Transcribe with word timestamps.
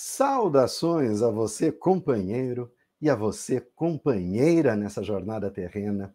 Saudações 0.00 1.22
a 1.22 1.28
você, 1.28 1.72
companheiro, 1.72 2.72
e 3.00 3.10
a 3.10 3.16
você, 3.16 3.60
companheira, 3.74 4.76
nessa 4.76 5.02
jornada 5.02 5.50
terrena. 5.50 6.14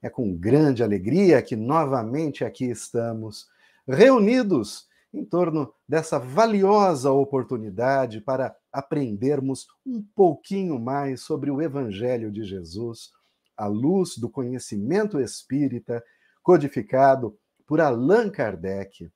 É 0.00 0.08
com 0.08 0.34
grande 0.34 0.82
alegria 0.82 1.42
que 1.42 1.54
novamente 1.54 2.46
aqui 2.46 2.64
estamos, 2.64 3.46
reunidos 3.86 4.88
em 5.12 5.22
torno 5.22 5.70
dessa 5.86 6.18
valiosa 6.18 7.12
oportunidade 7.12 8.22
para 8.22 8.56
aprendermos 8.72 9.66
um 9.84 10.02
pouquinho 10.02 10.80
mais 10.80 11.20
sobre 11.20 11.50
o 11.50 11.60
Evangelho 11.60 12.32
de 12.32 12.42
Jesus, 12.42 13.10
à 13.54 13.66
luz 13.66 14.16
do 14.16 14.30
conhecimento 14.30 15.20
espírita 15.20 16.02
codificado 16.42 17.38
por 17.66 17.82
Allan 17.82 18.30
Kardec. 18.30 19.12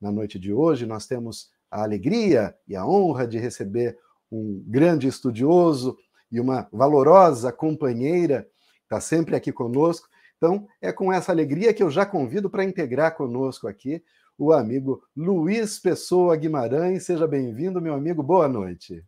Na 0.00 0.12
noite 0.12 0.38
de 0.38 0.52
hoje, 0.52 0.86
nós 0.86 1.08
temos 1.08 1.55
a 1.70 1.82
alegria 1.82 2.54
e 2.66 2.76
a 2.76 2.86
honra 2.86 3.26
de 3.26 3.38
receber 3.38 3.98
um 4.30 4.62
grande 4.66 5.06
estudioso 5.06 5.96
e 6.30 6.40
uma 6.40 6.68
valorosa 6.72 7.52
companheira, 7.52 8.46
está 8.82 9.00
sempre 9.00 9.36
aqui 9.36 9.52
conosco. 9.52 10.08
Então, 10.36 10.66
é 10.80 10.92
com 10.92 11.12
essa 11.12 11.32
alegria 11.32 11.72
que 11.72 11.82
eu 11.82 11.90
já 11.90 12.04
convido 12.04 12.50
para 12.50 12.64
integrar 12.64 13.16
conosco 13.16 13.66
aqui 13.68 14.02
o 14.38 14.52
amigo 14.52 15.02
Luiz 15.16 15.78
Pessoa 15.78 16.36
Guimarães. 16.36 17.04
Seja 17.04 17.26
bem-vindo, 17.26 17.80
meu 17.80 17.94
amigo. 17.94 18.22
Boa 18.22 18.46
noite. 18.46 19.02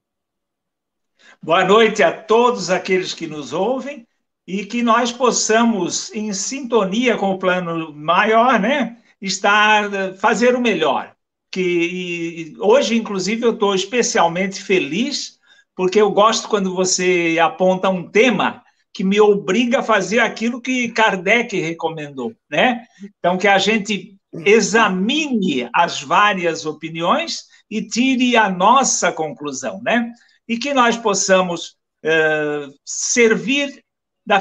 Boa 1.42 1.64
noite 1.64 2.02
a 2.02 2.12
todos 2.12 2.70
aqueles 2.70 3.12
que 3.12 3.26
nos 3.26 3.52
ouvem 3.52 4.06
e 4.46 4.64
que 4.64 4.82
nós 4.82 5.12
possamos, 5.12 6.10
em 6.14 6.32
sintonia 6.32 7.18
com 7.18 7.32
o 7.32 7.38
plano 7.38 7.92
maior, 7.92 8.58
né, 8.58 8.96
estar 9.20 10.14
fazer 10.14 10.54
o 10.54 10.60
melhor 10.60 11.14
que 11.50 12.54
hoje, 12.58 12.96
inclusive, 12.96 13.44
eu 13.44 13.52
estou 13.52 13.74
especialmente 13.74 14.62
feliz, 14.62 15.38
porque 15.74 16.00
eu 16.00 16.10
gosto 16.10 16.48
quando 16.48 16.74
você 16.74 17.38
aponta 17.40 17.88
um 17.88 18.08
tema 18.08 18.62
que 18.92 19.04
me 19.04 19.20
obriga 19.20 19.78
a 19.78 19.82
fazer 19.82 20.18
aquilo 20.18 20.60
que 20.60 20.88
Kardec 20.88 21.58
recomendou, 21.58 22.34
né? 22.50 22.84
Então, 23.18 23.38
que 23.38 23.46
a 23.46 23.58
gente 23.58 24.16
examine 24.44 25.68
as 25.72 26.02
várias 26.02 26.66
opiniões 26.66 27.44
e 27.70 27.86
tire 27.86 28.36
a 28.36 28.50
nossa 28.50 29.12
conclusão, 29.12 29.80
né? 29.82 30.12
E 30.46 30.58
que 30.58 30.74
nós 30.74 30.96
possamos 30.96 31.76
uh, 32.04 32.74
servir 32.84 33.84
da 34.26 34.40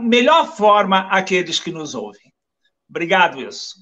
melhor 0.00 0.54
forma 0.56 1.08
aqueles 1.10 1.58
que 1.58 1.72
nos 1.72 1.94
ouvem. 1.94 2.32
Obrigado, 2.88 3.38
Wilson. 3.38 3.80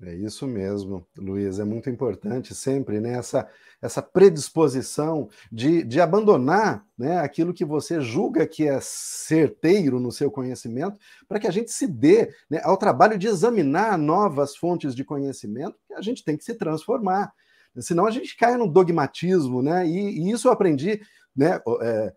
É 0.00 0.14
isso 0.14 0.46
mesmo, 0.46 1.04
Luiz. 1.16 1.58
É 1.58 1.64
muito 1.64 1.90
importante 1.90 2.54
sempre 2.54 3.00
né, 3.00 3.14
essa, 3.14 3.48
essa 3.82 4.00
predisposição 4.00 5.28
de, 5.50 5.82
de 5.82 6.00
abandonar 6.00 6.86
né, 6.96 7.18
aquilo 7.18 7.52
que 7.52 7.64
você 7.64 8.00
julga 8.00 8.46
que 8.46 8.68
é 8.68 8.78
certeiro 8.80 9.98
no 9.98 10.12
seu 10.12 10.30
conhecimento, 10.30 11.00
para 11.26 11.40
que 11.40 11.48
a 11.48 11.50
gente 11.50 11.72
se 11.72 11.84
dê 11.84 12.32
né, 12.48 12.60
ao 12.62 12.76
trabalho 12.76 13.18
de 13.18 13.26
examinar 13.26 13.98
novas 13.98 14.54
fontes 14.54 14.94
de 14.94 15.04
conhecimento, 15.04 15.76
que 15.88 15.94
a 15.94 16.00
gente 16.00 16.22
tem 16.24 16.36
que 16.36 16.44
se 16.44 16.54
transformar. 16.54 17.32
Senão 17.80 18.06
a 18.06 18.10
gente 18.10 18.36
cai 18.36 18.56
no 18.56 18.68
dogmatismo, 18.68 19.62
né? 19.62 19.86
E, 19.86 20.20
e 20.20 20.30
isso 20.30 20.48
eu 20.48 20.52
aprendi, 20.52 21.00
né? 21.36 21.60
É, 21.82 22.12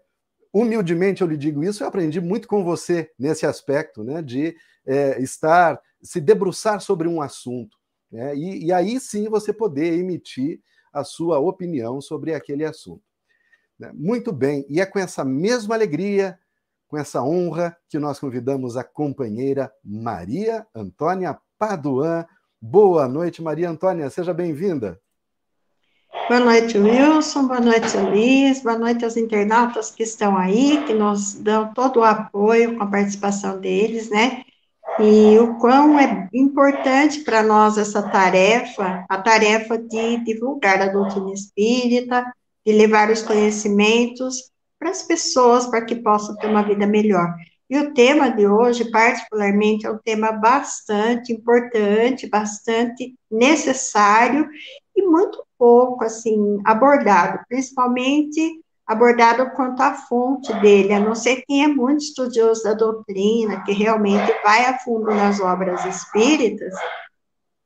humildemente 0.53 1.21
eu 1.21 1.27
lhe 1.27 1.37
digo 1.37 1.63
isso, 1.63 1.83
eu 1.83 1.87
aprendi 1.87 2.19
muito 2.19 2.47
com 2.47 2.63
você 2.63 3.11
nesse 3.17 3.45
aspecto, 3.45 4.03
né? 4.03 4.21
De 4.21 4.55
é, 4.85 5.21
estar 5.21 5.79
se 6.01 6.19
debruçar 6.19 6.81
sobre 6.81 7.07
um 7.07 7.21
assunto, 7.21 7.77
né? 8.11 8.35
e, 8.35 8.65
e 8.65 8.73
aí 8.73 8.99
sim 8.99 9.29
você 9.29 9.53
poder 9.53 9.93
emitir 9.93 10.61
a 10.91 11.03
sua 11.03 11.39
opinião 11.39 12.01
sobre 12.01 12.33
aquele 12.33 12.65
assunto. 12.65 13.03
Né? 13.79 13.91
Muito 13.93 14.31
bem, 14.31 14.65
e 14.69 14.81
é 14.81 14.85
com 14.85 14.99
essa 14.99 15.23
mesma 15.23 15.75
alegria, 15.75 16.37
com 16.87 16.97
essa 16.97 17.23
honra, 17.23 17.75
que 17.87 17.97
nós 17.97 18.19
convidamos 18.19 18.75
a 18.75 18.83
companheira 18.83 19.71
Maria 19.83 20.67
Antônia 20.75 21.37
Paduan. 21.57 22.25
Boa 22.61 23.07
noite, 23.07 23.41
Maria 23.41 23.69
Antônia, 23.69 24.09
seja 24.09 24.33
bem-vinda. 24.33 24.99
Boa 26.27 26.39
noite, 26.39 26.77
Wilson. 26.77 27.47
Boa 27.47 27.59
noite, 27.59 27.97
Luiz. 27.97 28.61
Boa 28.61 28.77
noite 28.77 29.03
aos 29.03 29.17
internautas 29.17 29.91
que 29.91 30.03
estão 30.03 30.37
aí, 30.37 30.83
que 30.85 30.93
nos 30.93 31.33
dão 31.33 31.73
todo 31.73 32.01
o 32.01 32.03
apoio 32.03 32.77
com 32.77 32.83
a 32.83 32.87
participação 32.87 33.59
deles, 33.59 34.09
né? 34.09 34.43
E 34.99 35.39
o 35.39 35.57
quão 35.57 35.99
é 35.99 36.27
importante 36.33 37.21
para 37.21 37.41
nós 37.41 37.77
essa 37.77 38.01
tarefa, 38.01 39.05
a 39.09 39.17
tarefa 39.17 39.77
de 39.77 40.17
divulgar 40.23 40.81
a 40.81 40.87
doutrina 40.87 41.33
espírita, 41.33 42.25
de 42.65 42.73
levar 42.73 43.09
os 43.09 43.21
conhecimentos 43.21 44.51
para 44.77 44.89
as 44.89 45.03
pessoas, 45.03 45.67
para 45.67 45.85
que 45.85 45.95
possam 45.95 46.35
ter 46.35 46.47
uma 46.47 46.63
vida 46.63 46.85
melhor. 46.85 47.33
E 47.69 47.77
o 47.77 47.93
tema 47.93 48.29
de 48.29 48.45
hoje, 48.45 48.91
particularmente, 48.91 49.85
é 49.85 49.91
um 49.91 49.97
tema 49.97 50.33
bastante 50.33 51.31
importante, 51.31 52.27
bastante 52.27 53.15
necessário 53.31 54.49
e 54.95 55.01
muito 55.03 55.41
pouco, 55.57 56.03
assim, 56.03 56.59
abordado, 56.65 57.39
principalmente 57.47 58.59
abordado 58.85 59.51
quanto 59.51 59.81
à 59.81 59.93
fonte 59.93 60.53
dele, 60.59 60.93
a 60.93 60.99
não 60.99 61.15
ser 61.15 61.43
quem 61.47 61.63
é 61.63 61.67
muito 61.67 62.01
estudioso 62.01 62.63
da 62.63 62.73
doutrina, 62.73 63.63
que 63.63 63.71
realmente 63.71 64.33
vai 64.43 64.65
a 64.65 64.77
fundo 64.79 65.07
nas 65.11 65.39
obras 65.39 65.85
espíritas, 65.85 66.73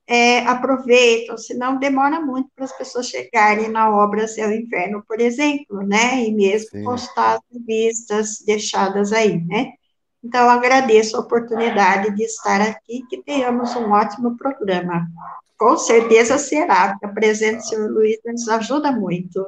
é, 0.08 0.40
aproveitam, 0.46 1.38
senão 1.38 1.80
demora 1.80 2.22
muito 2.22 2.50
para 2.56 2.66
as 2.66 2.78
pessoas 2.78 3.08
chegarem 3.08 3.70
na 3.70 3.90
obra 3.90 4.28
Céu 4.28 4.52
e 4.52 4.62
Inferno, 4.62 5.04
por 5.08 5.20
exemplo, 5.20 5.82
né? 5.82 6.24
E 6.24 6.32
mesmo 6.32 6.70
Sim. 6.70 6.84
postar 6.84 7.40
vistas 7.66 8.44
deixadas 8.46 9.12
aí, 9.12 9.44
né? 9.46 9.74
Então, 10.24 10.50
agradeço 10.50 11.18
a 11.18 11.20
oportunidade 11.20 12.16
de 12.16 12.24
estar 12.24 12.62
aqui, 12.62 13.04
que 13.10 13.22
tenhamos 13.24 13.76
um 13.76 13.92
ótimo 13.92 14.36
programa. 14.38 15.08
Com 15.58 15.78
certeza 15.78 16.38
será, 16.38 16.90
porque 16.90 17.06
a 17.06 17.14
presença 17.14 17.58
do 17.58 17.64
senhor 17.64 17.92
Luiz 17.92 18.18
nos 18.26 18.48
ajuda 18.50 18.92
muito. 18.92 19.46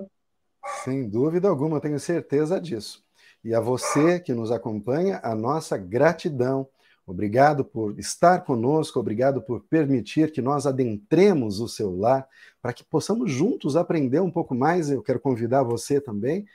Sem 0.84 1.08
dúvida 1.08 1.48
alguma, 1.48 1.80
tenho 1.80 2.00
certeza 2.00 2.60
disso. 2.60 3.04
E 3.44 3.54
a 3.54 3.60
você 3.60 4.20
que 4.20 4.34
nos 4.34 4.52
acompanha, 4.52 5.20
a 5.24 5.34
nossa 5.36 5.78
gratidão. 5.78 6.68
Obrigado 7.06 7.64
por 7.64 7.98
estar 7.98 8.44
conosco, 8.44 9.00
obrigado 9.00 9.42
por 9.42 9.62
permitir 9.62 10.32
que 10.32 10.42
nós 10.42 10.68
adentremos 10.68 11.62
o 11.62 11.68
seu 11.68 11.96
lar, 11.96 12.28
para 12.62 12.74
que 12.74 12.84
possamos 12.84 13.32
juntos 13.32 13.78
aprender 13.78 14.20
um 14.20 14.32
pouco 14.32 14.54
mais. 14.54 14.90
Eu 14.90 15.02
quero 15.02 15.20
convidar 15.20 15.64
você 15.64 16.02
também 16.02 16.46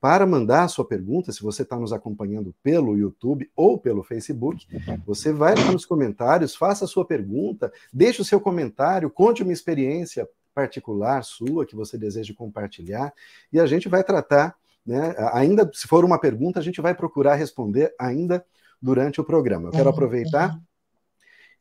para 0.00 0.24
mandar 0.24 0.62
a 0.62 0.68
sua 0.68 0.84
pergunta, 0.86 1.30
se 1.30 1.42
você 1.42 1.60
está 1.60 1.78
nos 1.78 1.92
acompanhando 1.92 2.54
pelo 2.62 2.96
YouTube 2.96 3.50
ou 3.54 3.78
pelo 3.78 4.02
Facebook, 4.02 4.66
você 5.04 5.30
vai 5.30 5.54
lá 5.54 5.70
nos 5.70 5.84
comentários, 5.84 6.56
faça 6.56 6.86
a 6.86 6.88
sua 6.88 7.04
pergunta, 7.04 7.70
deixe 7.92 8.22
o 8.22 8.24
seu 8.24 8.40
comentário, 8.40 9.10
conte 9.10 9.42
uma 9.42 9.52
experiência 9.52 10.26
particular 10.54 11.22
sua 11.22 11.66
que 11.66 11.76
você 11.76 11.96
deseja 11.96 12.34
compartilhar, 12.34 13.12
e 13.52 13.60
a 13.60 13.66
gente 13.66 13.88
vai 13.88 14.02
tratar, 14.02 14.56
né, 14.84 15.14
ainda 15.32 15.70
se 15.72 15.86
for 15.86 16.04
uma 16.04 16.18
pergunta, 16.18 16.58
a 16.58 16.62
gente 16.62 16.80
vai 16.80 16.94
procurar 16.94 17.34
responder 17.34 17.94
ainda 17.98 18.44
durante 18.80 19.20
o 19.20 19.24
programa. 19.24 19.68
Eu 19.68 19.72
quero 19.72 19.84
uhum. 19.84 19.90
aproveitar 19.90 20.60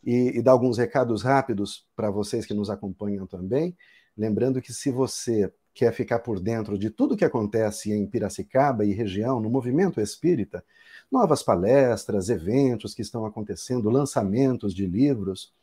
e, 0.03 0.37
e 0.37 0.41
dar 0.41 0.51
alguns 0.51 0.77
recados 0.77 1.23
rápidos 1.23 1.85
para 1.95 2.09
vocês 2.09 2.45
que 2.45 2.53
nos 2.53 2.69
acompanham 2.69 3.27
também, 3.27 3.75
lembrando 4.17 4.61
que 4.61 4.73
se 4.73 4.89
você 4.89 5.51
quer 5.73 5.93
ficar 5.93 6.19
por 6.19 6.39
dentro 6.39 6.77
de 6.77 6.89
tudo 6.89 7.15
que 7.15 7.23
acontece 7.23 7.91
em 7.91 8.05
Piracicaba 8.05 8.83
e 8.83 8.93
região, 8.93 9.39
no 9.39 9.49
movimento 9.49 10.01
espírita, 10.01 10.63
novas 11.11 11.41
palestras, 11.41 12.29
eventos 12.29 12.93
que 12.93 13.01
estão 13.01 13.25
acontecendo, 13.25 13.89
lançamentos 13.89 14.73
de 14.73 14.85
livros, 14.85 15.53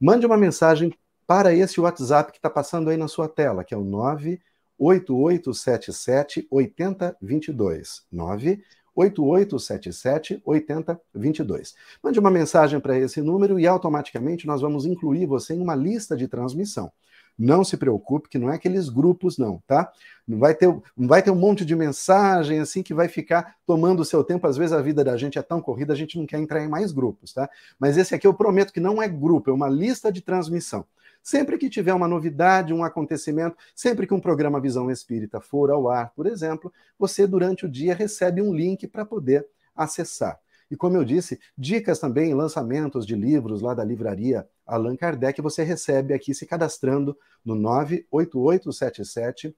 mande 0.00 0.26
uma 0.26 0.36
mensagem 0.36 0.94
para 1.26 1.54
esse 1.54 1.80
WhatsApp 1.80 2.32
que 2.32 2.38
está 2.38 2.50
passando 2.50 2.90
aí 2.90 2.96
na 2.96 3.06
sua 3.08 3.28
tela, 3.28 3.64
que 3.64 3.74
é 3.74 3.76
o 3.76 3.84
98877 3.84 6.46
8022. 6.50 8.02
98877 8.12 10.42
8022. 10.44 11.74
Mande 12.02 12.18
uma 12.18 12.30
mensagem 12.30 12.80
para 12.80 12.98
esse 12.98 13.22
número 13.22 13.58
e 13.58 13.66
automaticamente 13.66 14.46
nós 14.46 14.60
vamos 14.60 14.84
incluir 14.86 15.26
você 15.26 15.54
em 15.54 15.60
uma 15.60 15.74
lista 15.74 16.16
de 16.16 16.28
transmissão. 16.28 16.92
Não 17.36 17.64
se 17.64 17.76
preocupe, 17.76 18.28
que 18.28 18.38
não 18.38 18.50
é 18.50 18.54
aqueles 18.54 18.88
grupos, 18.88 19.38
não, 19.38 19.60
tá? 19.66 19.90
Não 20.26 20.38
vai 20.38 20.54
ter, 20.54 20.68
não 20.68 21.08
vai 21.08 21.20
ter 21.20 21.32
um 21.32 21.36
monte 21.36 21.64
de 21.64 21.74
mensagem 21.74 22.60
assim 22.60 22.80
que 22.80 22.94
vai 22.94 23.08
ficar 23.08 23.56
tomando 23.66 24.00
o 24.00 24.04
seu 24.04 24.22
tempo. 24.22 24.46
Às 24.46 24.56
vezes 24.56 24.72
a 24.72 24.80
vida 24.80 25.02
da 25.02 25.16
gente 25.16 25.38
é 25.38 25.42
tão 25.42 25.60
corrida, 25.60 25.92
a 25.92 25.96
gente 25.96 26.16
não 26.16 26.26
quer 26.26 26.38
entrar 26.38 26.62
em 26.62 26.68
mais 26.68 26.92
grupos, 26.92 27.32
tá? 27.32 27.50
Mas 27.78 27.96
esse 27.96 28.14
aqui 28.14 28.26
eu 28.26 28.34
prometo 28.34 28.72
que 28.72 28.78
não 28.78 29.02
é 29.02 29.08
grupo, 29.08 29.50
é 29.50 29.52
uma 29.52 29.68
lista 29.68 30.12
de 30.12 30.20
transmissão. 30.20 30.84
Sempre 31.24 31.56
que 31.56 31.70
tiver 31.70 31.94
uma 31.94 32.06
novidade, 32.06 32.74
um 32.74 32.84
acontecimento, 32.84 33.56
sempre 33.74 34.06
que 34.06 34.12
um 34.12 34.20
programa 34.20 34.60
Visão 34.60 34.90
Espírita 34.90 35.40
for 35.40 35.70
ao 35.70 35.88
ar, 35.88 36.12
por 36.14 36.26
exemplo, 36.26 36.70
você 36.98 37.26
durante 37.26 37.64
o 37.64 37.68
dia 37.68 37.94
recebe 37.94 38.42
um 38.42 38.54
link 38.54 38.86
para 38.86 39.06
poder 39.06 39.48
acessar. 39.74 40.38
E 40.70 40.76
como 40.76 40.98
eu 40.98 41.04
disse, 41.04 41.40
dicas 41.56 41.98
também, 41.98 42.34
lançamentos 42.34 43.06
de 43.06 43.16
livros 43.16 43.62
lá 43.62 43.72
da 43.72 43.82
livraria 43.82 44.46
Allan 44.66 44.96
Kardec, 44.96 45.40
você 45.40 45.62
recebe 45.62 46.12
aqui 46.12 46.34
se 46.34 46.44
cadastrando 46.44 47.16
no 47.42 47.54
98877 47.54 49.56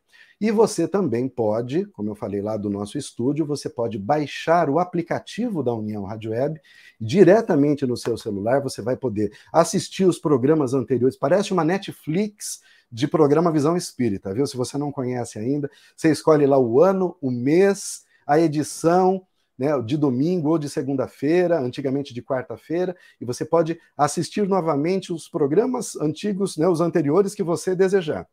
E 0.44 0.52
você 0.52 0.90
também 0.90 1.30
pode, 1.30 1.86
como 1.86 2.10
eu 2.10 2.16
falei 2.16 2.42
lá 2.42 2.58
do 2.58 2.70
nosso 2.70 2.98
estúdio, 2.98 3.46
você 3.46 3.70
pode 3.70 3.98
baixar 3.98 4.70
o 4.70 4.78
aplicativo 4.78 5.64
da 5.64 5.74
União 5.74 6.04
Rádio 6.04 6.32
Web 6.32 6.60
diretamente 7.00 7.86
no 7.86 7.96
seu 7.96 8.18
celular. 8.18 8.62
Você 8.62 8.82
vai 8.82 8.98
poder 8.98 9.32
assistir 9.54 10.04
os 10.04 10.20
programas 10.20 10.74
anteriores. 10.74 11.16
Parece 11.16 11.54
uma 11.54 11.64
Netflix 11.64 12.60
de 12.92 13.08
programa 13.08 13.54
Visão 13.54 13.78
Espírita, 13.78 14.34
viu? 14.34 14.46
Se 14.46 14.58
você 14.58 14.78
não 14.78 14.92
conhece 14.92 15.40
ainda, 15.40 15.72
você 15.96 16.12
escolhe 16.12 16.46
lá 16.46 16.60
o 16.60 16.82
ano, 16.82 17.16
o 17.22 17.32
mês, 17.32 18.04
a 18.28 18.38
edição 18.38 19.26
né, 19.58 19.82
de 19.82 19.96
domingo 19.96 20.50
ou 20.50 20.58
de 20.58 20.68
segunda-feira, 20.70 21.58
antigamente 21.58 22.14
de 22.14 22.22
quarta-feira, 22.22 22.98
e 23.22 23.24
você 23.24 23.46
pode 23.46 23.80
assistir 23.96 24.46
novamente 24.46 25.14
os 25.14 25.30
programas 25.30 25.96
antigos, 25.96 26.58
né, 26.58 26.68
os 26.68 26.82
anteriores 26.82 27.34
que 27.34 27.44
você 27.44 27.74
desejar. 27.74 28.28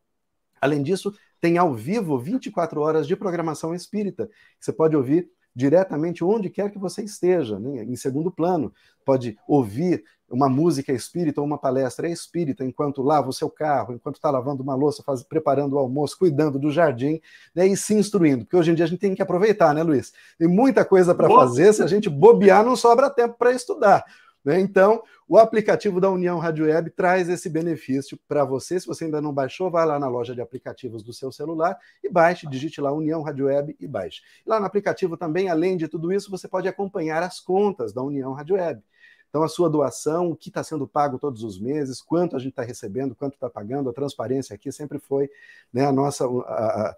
Além 0.61 0.83
disso, 0.83 1.13
tem 1.39 1.57
ao 1.57 1.73
vivo 1.73 2.17
24 2.19 2.79
horas 2.79 3.07
de 3.07 3.15
programação 3.15 3.73
espírita. 3.73 4.29
Você 4.59 4.71
pode 4.71 4.95
ouvir 4.95 5.27
diretamente 5.53 6.23
onde 6.23 6.49
quer 6.49 6.71
que 6.71 6.79
você 6.79 7.03
esteja, 7.03 7.59
né? 7.59 7.83
em 7.83 7.95
segundo 7.95 8.31
plano. 8.31 8.71
Pode 9.03 9.37
ouvir 9.47 10.03
uma 10.29 10.47
música 10.47 10.93
espírita 10.93 11.41
ou 11.41 11.47
uma 11.47 11.57
palestra 11.57 12.07
espírita 12.07 12.63
enquanto 12.63 13.01
lava 13.01 13.27
o 13.27 13.33
seu 13.33 13.49
carro, 13.49 13.93
enquanto 13.93 14.15
está 14.15 14.29
lavando 14.29 14.63
uma 14.63 14.75
louça, 14.75 15.03
faz, 15.03 15.23
preparando 15.23 15.73
o 15.73 15.77
almoço, 15.79 16.17
cuidando 16.17 16.57
do 16.57 16.71
jardim, 16.71 17.19
né? 17.53 17.67
e 17.67 17.75
se 17.75 17.93
instruindo. 17.93 18.45
Porque 18.45 18.55
hoje 18.55 18.71
em 18.71 18.75
dia 18.75 18.85
a 18.85 18.87
gente 18.87 18.99
tem 18.99 19.13
que 19.13 19.21
aproveitar, 19.21 19.73
né, 19.73 19.83
Luiz? 19.83 20.13
Tem 20.37 20.47
muita 20.47 20.85
coisa 20.85 21.13
para 21.13 21.27
fazer, 21.27 21.73
se 21.73 21.83
a 21.83 21.87
gente 21.87 22.09
bobear, 22.09 22.63
não 22.63 22.77
sobra 22.77 23.09
tempo 23.09 23.35
para 23.37 23.51
estudar. 23.51 24.05
Né? 24.43 24.59
Então, 24.59 25.03
o 25.27 25.37
aplicativo 25.37 26.01
da 26.01 26.09
União 26.09 26.39
Rádio 26.39 26.65
Web 26.65 26.89
traz 26.91 27.29
esse 27.29 27.49
benefício 27.49 28.19
para 28.27 28.43
você. 28.43 28.79
Se 28.79 28.87
você 28.87 29.05
ainda 29.05 29.21
não 29.21 29.33
baixou, 29.33 29.69
vá 29.69 29.85
lá 29.85 29.99
na 29.99 30.07
loja 30.07 30.33
de 30.33 30.41
aplicativos 30.41 31.03
do 31.03 31.13
seu 31.13 31.31
celular 31.31 31.77
e 32.03 32.09
baixe, 32.09 32.47
digite 32.47 32.81
lá 32.81 32.91
União 32.91 33.21
Rádio 33.21 33.45
Web 33.45 33.75
e 33.79 33.87
baixe. 33.87 34.21
Lá 34.45 34.59
no 34.59 34.65
aplicativo 34.65 35.15
também, 35.15 35.49
além 35.49 35.77
de 35.77 35.87
tudo 35.87 36.11
isso, 36.11 36.31
você 36.31 36.47
pode 36.47 36.67
acompanhar 36.67 37.21
as 37.23 37.39
contas 37.39 37.93
da 37.93 38.01
União 38.01 38.33
Rádio 38.33 38.55
Web. 38.55 38.81
Então, 39.29 39.43
a 39.43 39.47
sua 39.47 39.69
doação, 39.69 40.31
o 40.31 40.35
que 40.35 40.49
está 40.49 40.61
sendo 40.61 40.85
pago 40.85 41.17
todos 41.17 41.41
os 41.43 41.57
meses, 41.57 42.01
quanto 42.01 42.35
a 42.35 42.39
gente 42.39 42.49
está 42.49 42.63
recebendo, 42.63 43.15
quanto 43.15 43.35
está 43.35 43.49
pagando, 43.49 43.89
a 43.89 43.93
transparência 43.93 44.53
aqui 44.53 44.69
sempre 44.73 44.99
foi 44.99 45.29
né, 45.71 45.85
a 45.85 45.91
nossa 45.91 46.25
a, 46.25 46.89
a, 46.89 46.95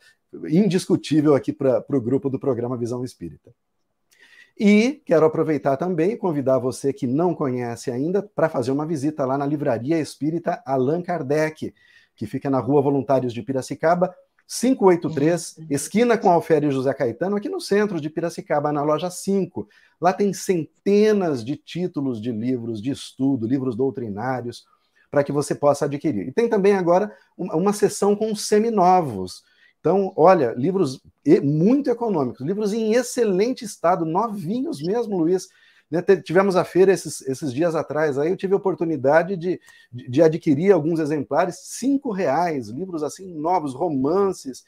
indiscutível 0.49 1.35
aqui 1.35 1.53
para 1.53 1.85
o 1.89 2.01
grupo 2.01 2.31
do 2.31 2.39
programa 2.39 2.75
Visão 2.75 3.03
Espírita. 3.03 3.53
E 4.57 5.01
quero 5.05 5.25
aproveitar 5.25 5.77
também 5.77 6.11
e 6.11 6.17
convidar 6.17 6.59
você 6.59 6.93
que 6.93 7.07
não 7.07 7.33
conhece 7.33 7.89
ainda 7.89 8.21
para 8.21 8.49
fazer 8.49 8.71
uma 8.71 8.85
visita 8.85 9.25
lá 9.25 9.37
na 9.37 9.45
Livraria 9.45 9.99
Espírita 9.99 10.61
Allan 10.65 11.01
Kardec, 11.01 11.73
que 12.15 12.27
fica 12.27 12.49
na 12.49 12.59
Rua 12.59 12.81
Voluntários 12.81 13.33
de 13.33 13.41
Piracicaba, 13.41 14.13
583, 14.47 15.57
esquina 15.69 16.17
com 16.17 16.29
Alfério 16.29 16.71
José 16.71 16.93
Caetano, 16.93 17.35
aqui 17.35 17.49
no 17.49 17.59
centro 17.59 17.99
de 17.99 18.09
Piracicaba, 18.09 18.71
na 18.71 18.83
loja 18.83 19.09
5. 19.09 19.67
Lá 19.99 20.13
tem 20.13 20.31
centenas 20.33 21.43
de 21.43 21.55
títulos 21.55 22.21
de 22.21 22.31
livros 22.31 22.81
de 22.81 22.91
estudo, 22.91 23.47
livros 23.47 23.75
doutrinários, 23.75 24.65
para 25.09 25.23
que 25.23 25.31
você 25.31 25.55
possa 25.55 25.85
adquirir. 25.85 26.27
E 26.27 26.31
tem 26.31 26.47
também 26.47 26.73
agora 26.73 27.11
uma, 27.37 27.55
uma 27.55 27.73
sessão 27.73 28.15
com 28.15 28.35
seminovos. 28.35 29.43
Então, 29.83 30.13
olha, 30.15 30.53
livros 30.53 31.01
muito 31.43 31.89
econômicos, 31.89 32.39
livros 32.39 32.71
em 32.71 32.93
excelente 32.93 33.65
estado, 33.65 34.05
novinhos 34.05 34.81
mesmo, 34.81 35.17
Luiz. 35.17 35.49
Né, 35.91 36.01
tivemos 36.23 36.55
a 36.55 36.63
feira 36.63 36.93
esses, 36.93 37.19
esses, 37.27 37.53
dias 37.53 37.75
atrás, 37.75 38.17
aí 38.17 38.29
eu 38.29 38.37
tive 38.37 38.53
a 38.53 38.57
oportunidade 38.57 39.35
de, 39.35 39.59
de, 39.91 40.09
de 40.09 40.21
adquirir 40.23 40.71
alguns 40.71 41.01
exemplares, 41.01 41.57
cinco 41.63 42.11
reais, 42.11 42.69
livros 42.69 43.03
assim 43.03 43.35
novos, 43.35 43.73
romances, 43.73 44.63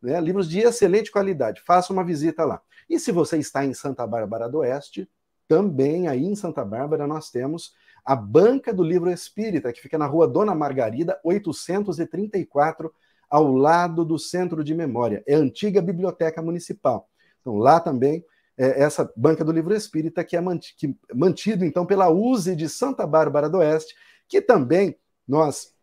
né, 0.00 0.18
livros 0.18 0.48
de 0.48 0.60
excelente 0.60 1.12
qualidade. 1.12 1.60
Faça 1.60 1.92
uma 1.92 2.02
visita 2.02 2.42
lá. 2.42 2.58
E 2.88 2.98
se 2.98 3.12
você 3.12 3.36
está 3.36 3.66
em 3.66 3.74
Santa 3.74 4.06
Bárbara 4.06 4.48
do 4.48 4.60
Oeste, 4.60 5.06
também 5.46 6.08
aí 6.08 6.24
em 6.24 6.34
Santa 6.34 6.64
Bárbara 6.64 7.06
nós 7.06 7.30
temos 7.30 7.74
a 8.02 8.16
Banca 8.16 8.72
do 8.72 8.82
Livro 8.82 9.10
Espírita, 9.10 9.70
que 9.74 9.82
fica 9.82 9.98
na 9.98 10.06
rua 10.06 10.26
Dona 10.26 10.54
Margarida, 10.54 11.20
834, 11.22 12.90
ao 13.34 13.52
lado 13.52 14.04
do 14.04 14.16
Centro 14.16 14.62
de 14.62 14.72
Memória. 14.72 15.20
É 15.26 15.34
a 15.34 15.38
antiga 15.38 15.82
Biblioteca 15.82 16.40
Municipal. 16.40 17.08
Então, 17.40 17.56
lá 17.56 17.80
também, 17.80 18.24
é 18.56 18.80
essa 18.80 19.12
Banca 19.16 19.44
do 19.44 19.50
Livro 19.50 19.74
Espírita, 19.74 20.22
que 20.22 20.36
é 20.36 20.40
mantido, 20.40 21.64
então, 21.64 21.84
pela 21.84 22.08
USE 22.08 22.54
de 22.54 22.68
Santa 22.68 23.04
Bárbara 23.04 23.50
do 23.50 23.58
Oeste, 23.58 23.92
que 24.28 24.40
também 24.40 24.96
nós 25.26 25.74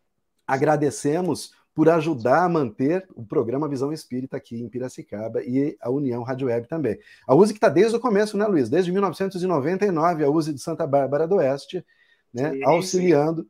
agradecemos 0.47 1.51
por 1.75 1.89
ajudar 1.89 2.45
a 2.45 2.49
manter 2.49 3.05
o 3.13 3.25
programa 3.25 3.67
Visão 3.67 3.91
Espírita 3.91 4.37
aqui 4.37 4.55
em 4.55 4.69
Piracicaba 4.69 5.43
e 5.43 5.75
a 5.81 5.89
União 5.89 6.23
Rádio 6.23 6.47
Web 6.47 6.69
também. 6.69 6.97
A 7.27 7.35
USE 7.35 7.51
que 7.51 7.57
está 7.57 7.67
desde 7.67 7.97
o 7.97 7.99
começo, 7.99 8.37
né, 8.37 8.47
Luiz? 8.47 8.69
Desde 8.69 8.93
1999, 8.93 10.23
a 10.23 10.29
USE 10.29 10.53
de 10.53 10.61
Santa 10.61 10.87
Bárbara 10.87 11.27
do 11.27 11.35
Oeste, 11.35 11.85
né, 12.33 12.51
sim, 12.53 12.63
auxiliando. 12.63 13.41
Sim 13.41 13.49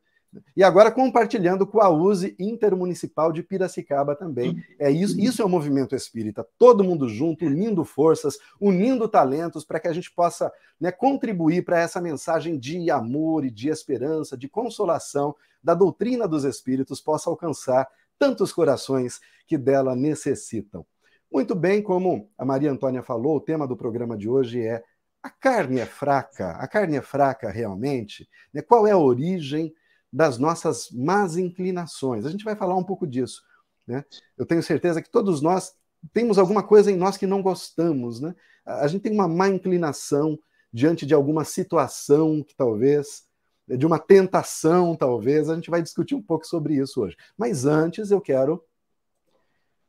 e 0.56 0.64
agora 0.64 0.92
compartilhando 0.92 1.68
com 1.68 1.82
a 1.82 1.90
USE 1.90 2.36
Intermunicipal 2.40 3.32
de 3.32 3.44
Piracicaba 3.44 4.16
também. 4.16 4.64
É 4.80 4.90
isso, 4.90 5.20
isso 5.20 5.42
é 5.42 5.46
o 5.46 5.48
um 5.48 5.52
movimento 5.52 5.96
espírita. 5.96 6.48
Todo 6.58 6.84
mundo 6.84 7.10
junto, 7.10 7.46
unindo 7.46 7.84
forças, 7.84 8.38
unindo 8.60 9.08
talentos 9.08 9.66
para 9.66 9.80
que 9.80 9.88
a 9.88 9.94
gente 9.94 10.12
possa 10.12 10.52
né, 10.80 10.92
contribuir 10.92 11.64
para 11.64 11.80
essa 11.80 12.00
mensagem 12.00 12.58
de 12.58 12.90
amor 12.90 13.44
e 13.46 13.52
de 13.52 13.70
esperança, 13.70 14.38
de 14.38 14.48
consolação 14.48 15.36
da 15.64 15.74
doutrina 15.74 16.28
dos 16.28 16.44
espíritos 16.44 17.02
possa 17.02 17.30
alcançar 17.30 17.88
tantos 18.18 18.54
corações 18.54 19.20
que 19.46 19.58
dela 19.58 19.96
necessitam. 19.96 20.86
Muito 21.32 21.56
bem, 21.56 21.82
como 21.82 22.30
a 22.38 22.44
Maria 22.44 22.72
Antônia 22.72 23.02
falou, 23.02 23.38
o 23.38 23.42
tema 23.42 23.68
do 23.68 23.78
programa 23.78 24.18
de 24.18 24.28
hoje 24.28 24.62
é 24.62 24.84
a 25.24 25.30
carne 25.30 25.80
é 25.80 25.86
fraca. 25.86 26.52
A 26.52 26.68
carne 26.68 26.98
é 26.98 27.02
fraca 27.02 27.50
realmente? 27.50 28.28
Né? 28.54 28.62
Qual 28.62 28.88
é 28.88 28.92
a 28.92 28.98
origem 28.98 29.74
das 30.12 30.38
nossas 30.38 30.90
más 30.92 31.38
inclinações. 31.38 32.26
A 32.26 32.30
gente 32.30 32.44
vai 32.44 32.56
falar 32.56 32.76
um 32.76 32.84
pouco 32.84 33.08
disso. 33.08 33.42
Né? 33.88 34.04
Eu 34.38 34.46
tenho 34.46 34.62
certeza 34.62 35.02
que 35.02 35.10
todos 35.10 35.42
nós 35.42 35.74
temos 36.14 36.38
alguma 36.38 36.64
coisa 36.64 36.92
em 36.92 36.98
nós 36.98 37.18
que 37.18 37.28
não 37.28 37.42
gostamos. 37.42 38.20
Né? 38.20 38.36
A 38.66 38.88
gente 38.88 39.02
tem 39.02 39.14
uma 39.14 39.28
má 39.28 39.48
inclinação 39.48 40.38
diante 40.74 41.06
de 41.06 41.14
alguma 41.14 41.44
situação 41.44 42.44
que 42.44 42.56
talvez, 42.56 43.24
de 43.68 43.86
uma 43.86 44.00
tentação, 44.00 44.96
talvez. 44.96 45.50
A 45.50 45.56
gente 45.56 45.70
vai 45.70 45.82
discutir 45.82 46.16
um 46.16 46.22
pouco 46.22 46.46
sobre 46.46 46.76
isso 46.76 47.02
hoje. 47.02 47.16
Mas 47.38 47.66
antes 47.66 48.12
eu 48.12 48.20
quero 48.20 48.64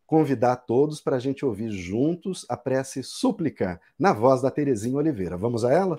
convidar 0.07 0.57
todos 0.57 1.01
para 1.01 1.17
a 1.17 1.19
gente 1.19 1.45
ouvir 1.45 1.71
juntos 1.71 2.45
a 2.49 2.57
prece 2.57 3.03
súplica 3.03 3.81
na 3.99 4.13
voz 4.13 4.43
da 4.43 4.51
Terezinha 4.51 4.99
Oliveira. 4.99 5.37
Vamos 5.37 5.65
a 5.65 5.73
ela? 5.73 5.99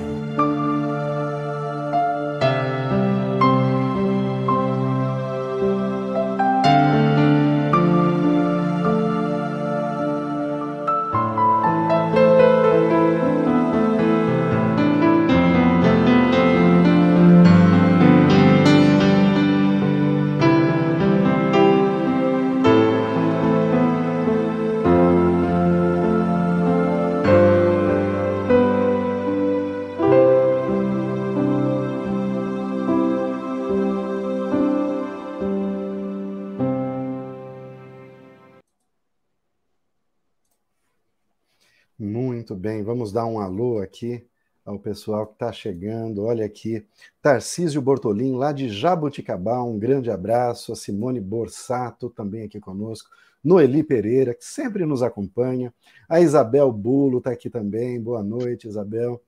Vamos 42.91 43.13
dar 43.13 43.25
um 43.25 43.39
alô 43.39 43.79
aqui 43.79 44.21
ao 44.65 44.77
pessoal 44.77 45.25
que 45.25 45.31
está 45.31 45.49
chegando. 45.49 46.25
Olha 46.25 46.45
aqui, 46.45 46.85
Tarcísio 47.21 47.81
Bortolim, 47.81 48.35
lá 48.35 48.51
de 48.51 48.67
Jabuticabá, 48.67 49.63
um 49.63 49.79
grande 49.79 50.11
abraço. 50.11 50.73
A 50.73 50.75
Simone 50.75 51.21
Borsato, 51.21 52.09
também 52.09 52.43
aqui 52.43 52.59
conosco. 52.59 53.09
Noeli 53.41 53.81
Pereira, 53.81 54.33
que 54.33 54.43
sempre 54.43 54.85
nos 54.85 55.01
acompanha. 55.01 55.73
A 56.09 56.19
Isabel 56.19 56.69
Bulo 56.69 57.19
está 57.19 57.31
aqui 57.31 57.49
também. 57.49 57.97
Boa 57.97 58.21
noite, 58.21 58.67
Isabel. 58.67 59.23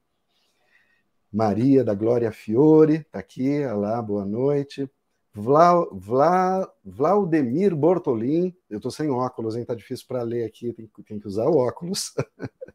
Maria 1.31 1.85
da 1.85 1.93
Glória 1.93 2.33
Fiore 2.33 2.95
está 2.95 3.19
aqui. 3.19 3.65
Olá, 3.65 4.01
boa 4.01 4.25
noite. 4.25 4.91
Vla, 5.35 5.83
Vla, 5.91 6.71
Vlaudemir 6.85 7.75
Bortolim, 7.75 8.55
eu 8.69 8.77
estou 8.77 8.91
sem 8.91 9.09
óculos, 9.09 9.55
hein? 9.55 9.65
Tá 9.65 9.73
difícil 9.73 10.05
para 10.07 10.21
ler 10.21 10.45
aqui, 10.45 10.71
tem, 10.73 10.87
tem, 11.05 11.19
que 11.19 11.27
usar 11.27 11.47
o 11.47 11.57
óculos. 11.57 12.13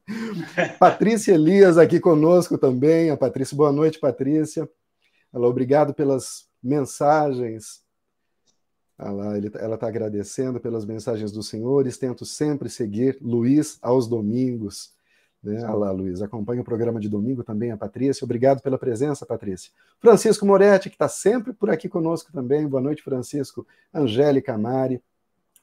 Patrícia 0.80 1.34
Elias 1.34 1.78
aqui 1.78 2.00
conosco 2.00 2.58
também. 2.58 3.10
A 3.10 3.16
Patrícia, 3.16 3.56
boa 3.56 3.70
noite, 3.70 4.00
Patrícia. 4.00 4.68
Ela, 5.32 5.46
obrigado 5.46 5.94
pelas 5.94 6.48
mensagens. 6.60 7.84
Ela 8.98 9.38
está 9.38 9.86
agradecendo 9.86 10.58
pelas 10.58 10.84
mensagens 10.84 11.30
dos 11.30 11.48
senhores. 11.48 11.96
Tento 11.96 12.24
sempre 12.24 12.68
seguir 12.68 13.18
Luiz 13.20 13.78
aos 13.80 14.08
domingos. 14.08 14.97
Né? 15.42 15.62
Olha 15.64 15.74
lá, 15.74 15.90
Luiz, 15.92 16.20
acompanha 16.20 16.60
o 16.60 16.64
programa 16.64 16.98
de 16.98 17.08
domingo 17.08 17.44
também, 17.44 17.70
a 17.70 17.76
Patrícia. 17.76 18.24
Obrigado 18.24 18.60
pela 18.60 18.78
presença, 18.78 19.24
Patrícia. 19.24 19.72
Francisco 20.00 20.44
Moretti, 20.44 20.88
que 20.88 20.96
está 20.96 21.08
sempre 21.08 21.52
por 21.52 21.70
aqui 21.70 21.88
conosco 21.88 22.32
também. 22.32 22.66
Boa 22.66 22.82
noite, 22.82 23.02
Francisco. 23.02 23.66
Angélica 23.94 24.58
Mari, 24.58 25.02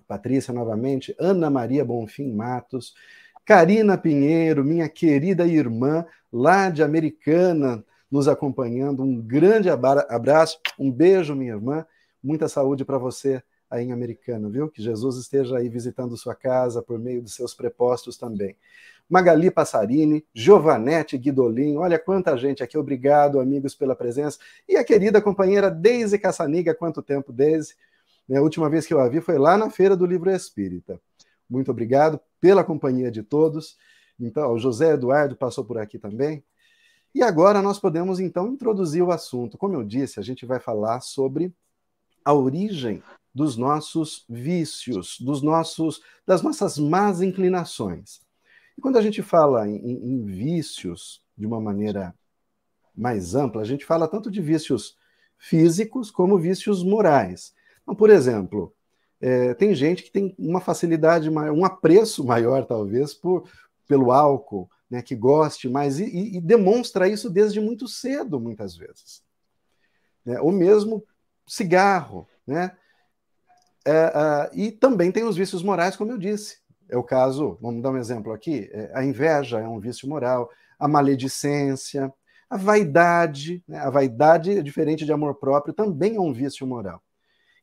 Patrícia 0.08 0.54
novamente, 0.54 1.16
Ana 1.20 1.50
Maria 1.50 1.84
Bonfim 1.84 2.32
Matos, 2.32 2.94
Karina 3.46 3.98
Pinheiro, 3.98 4.64
minha 4.64 4.88
querida 4.88 5.46
irmã 5.46 6.06
lá 6.32 6.70
de 6.70 6.82
Americana, 6.82 7.84
nos 8.10 8.28
acompanhando. 8.28 9.04
Um 9.04 9.22
grande 9.22 9.70
abraço, 9.70 10.60
um 10.80 10.92
beijo, 10.92 11.36
minha 11.36 11.54
irmã. 11.54 11.86
Muita 12.24 12.48
saúde 12.48 12.84
para 12.86 12.98
você 12.98 13.44
aí 13.70 13.86
em 13.86 13.92
Americana, 13.92 14.50
viu? 14.50 14.70
Que 14.70 14.82
Jesus 14.82 15.18
esteja 15.18 15.58
aí 15.58 15.70
visitando 15.70 16.18
sua 16.18 16.34
casa 16.34 16.82
por 16.82 16.98
meio 16.98 17.22
dos 17.22 17.36
seus 17.36 17.54
prepostos 17.54 18.18
também. 18.18 18.56
Magali 19.10 19.52
Passarini, 19.52 20.26
Giovanete 20.34 21.18
Guidolin, 21.18 21.78
olha 21.78 22.00
quanta 22.00 22.36
gente 22.36 22.64
aqui, 22.64 22.78
obrigado, 22.78 23.40
amigos, 23.40 23.76
pela 23.76 23.96
presença. 23.96 24.40
E 24.68 24.76
a 24.78 24.84
querida 24.84 25.22
companheira 25.22 25.70
Deise 25.70 26.18
Caçaniga, 26.18 26.74
quanto 26.74 27.02
tempo, 27.02 27.32
Deise? 27.32 27.76
A 28.34 28.42
última 28.42 28.70
vez 28.70 28.88
que 28.88 28.94
eu 28.94 29.00
a 29.00 29.08
vi 29.08 29.22
foi 29.22 29.38
lá 29.38 29.56
na 29.58 29.70
Feira 29.70 29.96
do 29.96 30.06
Livro 30.06 30.32
Espírita. 30.32 31.00
Muito 31.48 31.70
obrigado 31.70 32.20
pela 32.42 32.64
companhia 32.64 33.12
de 33.12 33.22
todos. 33.22 33.78
Então, 34.20 34.52
o 34.52 34.58
José 34.58 34.94
Eduardo 34.94 35.36
passou 35.36 35.64
por 35.64 35.78
aqui 35.78 36.00
também. 36.00 36.44
E 37.14 37.22
agora 37.22 37.62
nós 37.62 37.80
podemos 37.80 38.20
então 38.20 38.48
introduzir 38.48 39.04
o 39.04 39.12
assunto. 39.12 39.58
Como 39.58 39.76
eu 39.76 39.84
disse, 39.84 40.20
a 40.20 40.24
gente 40.24 40.46
vai 40.46 40.60
falar 40.60 41.02
sobre 41.02 41.54
a 42.24 42.34
origem 42.34 43.04
dos 43.34 43.56
nossos 43.56 44.26
vícios, 44.28 45.20
dos 45.20 45.42
nossos, 45.42 46.02
das 46.26 46.42
nossas 46.42 46.80
más 46.80 47.22
inclinações. 47.22 48.25
E 48.78 48.82
quando 48.82 48.98
a 48.98 49.02
gente 49.02 49.22
fala 49.22 49.68
em, 49.68 49.78
em 49.78 50.26
vícios 50.26 51.22
de 51.38 51.46
uma 51.46 51.60
maneira 51.60 52.14
mais 52.96 53.36
ampla, 53.36 53.62
a 53.62 53.66
gente 53.66 53.86
fala 53.86 54.08
tanto 54.08 54.32
de 54.32 54.42
vícios 54.42 54.98
físicos 55.38 56.10
como 56.10 56.40
vícios 56.40 56.84
morais. 56.84 57.54
Então, 57.84 57.96
por 57.96 58.10
exemplo, 58.10 58.74
é, 59.22 59.54
tem 59.54 59.74
gente 59.74 60.04
que 60.04 60.12
tem 60.12 60.36
uma 60.38 60.62
facilidade, 60.62 61.30
um 61.30 61.66
apreço 61.66 62.24
maior, 62.26 62.66
talvez, 62.66 63.14
por, 63.14 63.48
pelo 63.88 64.12
álcool, 64.12 64.70
né, 64.90 65.02
que 65.02 65.16
goste 65.16 65.68
mais, 65.68 66.00
e, 66.00 66.38
e, 66.38 66.42
demonstra 66.42 67.08
isso 67.08 67.30
desde 67.30 67.60
muito 67.60 67.88
cedo, 67.88 68.40
muitas 68.40 68.76
vezes. 68.76 69.24
Né? 70.24 70.40
Ou 70.40 70.52
mesmo 70.52 71.04
cigarro. 71.48 72.28
Né? 72.46 72.76
É, 73.86 73.92
é, 73.92 74.52
e 74.54 74.72
também 74.72 75.12
tem 75.12 75.24
os 75.24 75.36
vícios 75.36 75.64
morais, 75.64 75.96
como 75.96 76.12
eu 76.12 76.18
disse. 76.18 76.58
É 76.90 76.98
o 76.98 77.04
caso, 77.04 77.58
vamos 77.62 77.82
dar 77.82 77.92
um 77.92 77.98
exemplo 77.98 78.32
aqui: 78.32 78.70
é, 78.72 78.92
a 78.94 79.04
inveja 79.04 79.60
é 79.60 79.68
um 79.68 79.80
vício 79.80 80.08
moral, 80.08 80.50
a 80.80 80.88
maledicência, 80.88 82.14
a 82.50 82.58
vaidade. 82.58 83.64
Né? 83.68 83.80
A 83.80 83.90
vaidade, 83.90 84.62
diferente 84.62 85.06
de 85.06 85.12
amor 85.12 85.36
próprio, 85.36 85.74
também 85.74 86.16
é 86.16 86.22
um 86.22 86.34
vício 86.34 86.66
moral. 86.66 87.02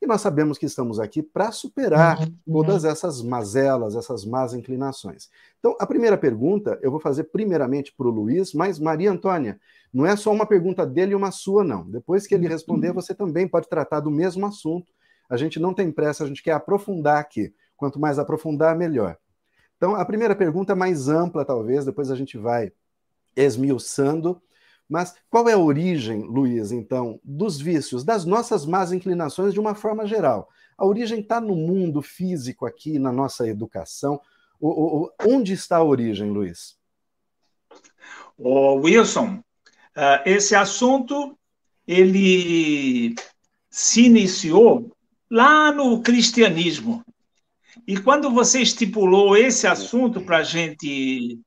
E 0.03 0.07
nós 0.07 0.21
sabemos 0.21 0.59
que 0.59 0.67
estamos 0.67 0.99
aqui 0.99 1.23
para 1.23 1.53
superar 1.53 2.19
uhum. 2.19 2.35
todas 2.45 2.85
essas 2.85 3.23
mazelas, 3.23 3.95
essas 3.95 4.25
más 4.25 4.53
inclinações. 4.53 5.29
Então, 5.61 5.77
a 5.79 5.87
primeira 5.87 6.19
pergunta 6.19 6.77
eu 6.83 6.91
vou 6.91 6.99
fazer 6.99 7.25
primeiramente 7.25 7.95
para 7.97 8.09
o 8.09 8.11
Luiz, 8.11 8.53
mas 8.53 8.81
Maria 8.81 9.13
Antônia, 9.13 9.61
não 9.95 10.05
é 10.05 10.17
só 10.17 10.33
uma 10.33 10.45
pergunta 10.45 10.85
dele 10.85 11.13
e 11.13 11.15
uma 11.15 11.31
sua, 11.31 11.63
não. 11.63 11.89
Depois 11.89 12.27
que 12.27 12.35
ele 12.35 12.49
responder, 12.49 12.89
uhum. 12.89 12.95
você 12.95 13.15
também 13.15 13.47
pode 13.47 13.69
tratar 13.69 14.01
do 14.01 14.11
mesmo 14.11 14.45
assunto. 14.45 14.93
A 15.31 15.37
gente 15.37 15.61
não 15.61 15.73
tem 15.73 15.93
pressa, 15.93 16.25
a 16.25 16.27
gente 16.27 16.43
quer 16.43 16.53
aprofundar 16.53 17.21
aqui. 17.21 17.55
Quanto 17.83 17.99
mais 17.99 18.17
aprofundar, 18.17 18.79
melhor. 18.79 19.19
Então, 19.77 19.97
a 19.97 20.05
primeira 20.05 20.37
pergunta 20.37 20.71
é 20.71 20.77
mais 20.77 21.09
ampla, 21.09 21.45
talvez, 21.45 21.85
depois 21.85 22.13
a 22.13 22.15
gente 22.15 22.39
vai 22.39 22.71
esmiuçando. 23.35 24.41
Mas 24.89 25.17
qual 25.29 25.49
é 25.49 25.55
a 25.55 25.59
origem, 25.59 26.23
Luiz, 26.23 26.71
então, 26.71 27.19
dos 27.25 27.61
vícios, 27.61 28.05
das 28.05 28.25
nossas 28.25 28.65
más 28.65 28.93
inclinações 28.93 29.53
de 29.53 29.59
uma 29.59 29.75
forma 29.75 30.07
geral? 30.07 30.49
A 30.79 30.87
origem 30.87 31.19
está 31.19 31.41
no 31.41 31.57
mundo 31.57 32.01
físico 32.01 32.67
aqui, 32.67 33.01
na 33.01 33.11
nossa 33.11 33.49
educação. 33.49 34.21
O, 34.61 34.69
o, 34.69 35.13
onde 35.27 35.53
está 35.53 35.79
a 35.79 35.85
origem, 35.85 36.31
Luiz? 36.31 36.79
O 38.39 38.75
Wilson, 38.75 39.43
uh, 39.97 40.23
esse 40.25 40.55
assunto 40.55 41.37
ele 41.85 43.17
se 43.69 44.05
iniciou 44.05 44.89
lá 45.29 45.73
no 45.73 46.01
cristianismo. 46.01 47.03
E 47.87 47.97
quando 47.97 48.31
você 48.31 48.61
estipulou 48.61 49.37
esse 49.37 49.67
assunto 49.67 50.21
para 50.21 50.39
a 50.39 50.43
gente 50.43 51.39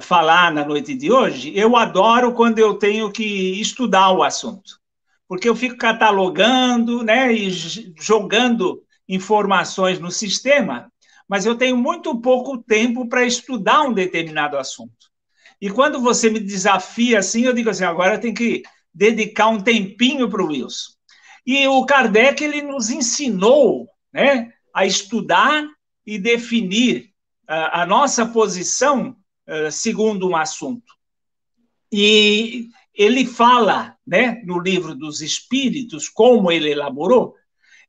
falar 0.00 0.52
na 0.52 0.64
noite 0.64 0.94
de 0.94 1.12
hoje, 1.12 1.52
eu 1.54 1.76
adoro 1.76 2.32
quando 2.32 2.58
eu 2.58 2.74
tenho 2.74 3.10
que 3.10 3.60
estudar 3.60 4.12
o 4.12 4.22
assunto, 4.22 4.78
porque 5.28 5.48
eu 5.48 5.56
fico 5.56 5.76
catalogando 5.76 7.02
né, 7.02 7.32
e 7.32 7.50
jogando 8.00 8.82
informações 9.08 9.98
no 9.98 10.10
sistema, 10.10 10.90
mas 11.28 11.44
eu 11.44 11.56
tenho 11.56 11.76
muito 11.76 12.18
pouco 12.20 12.58
tempo 12.58 13.08
para 13.08 13.26
estudar 13.26 13.82
um 13.82 13.92
determinado 13.92 14.56
assunto. 14.56 15.10
E 15.60 15.70
quando 15.70 16.00
você 16.00 16.30
me 16.30 16.40
desafia 16.40 17.18
assim, 17.18 17.42
eu 17.42 17.52
digo 17.52 17.70
assim, 17.70 17.84
agora 17.84 18.18
tem 18.18 18.32
que 18.32 18.62
dedicar 18.94 19.48
um 19.48 19.60
tempinho 19.60 20.28
para 20.28 20.42
o 20.42 20.48
Wilson. 20.48 20.92
E 21.46 21.66
o 21.66 21.84
Kardec 21.84 22.42
ele 22.42 22.62
nos 22.62 22.88
ensinou, 22.90 23.88
né, 24.12 24.52
a 24.72 24.86
estudar 24.86 25.64
e 26.06 26.18
definir 26.18 27.10
a, 27.46 27.82
a 27.82 27.86
nossa 27.86 28.26
posição 28.26 29.16
uh, 29.48 29.70
segundo 29.70 30.28
um 30.28 30.36
assunto. 30.36 30.92
E 31.90 32.68
ele 32.94 33.26
fala, 33.26 33.96
né, 34.06 34.42
no 34.44 34.58
livro 34.58 34.94
dos 34.94 35.20
Espíritos, 35.20 36.08
como 36.08 36.50
ele 36.50 36.70
elaborou, 36.70 37.34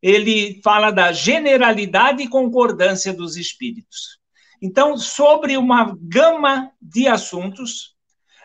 ele 0.01 0.59
fala 0.61 0.91
da 0.91 1.13
generalidade 1.13 2.23
e 2.23 2.27
concordância 2.27 3.13
dos 3.13 3.37
espíritos. 3.37 4.19
Então, 4.61 4.97
sobre 4.97 5.55
uma 5.55 5.97
gama 6.01 6.69
de 6.81 7.07
assuntos, 7.07 7.95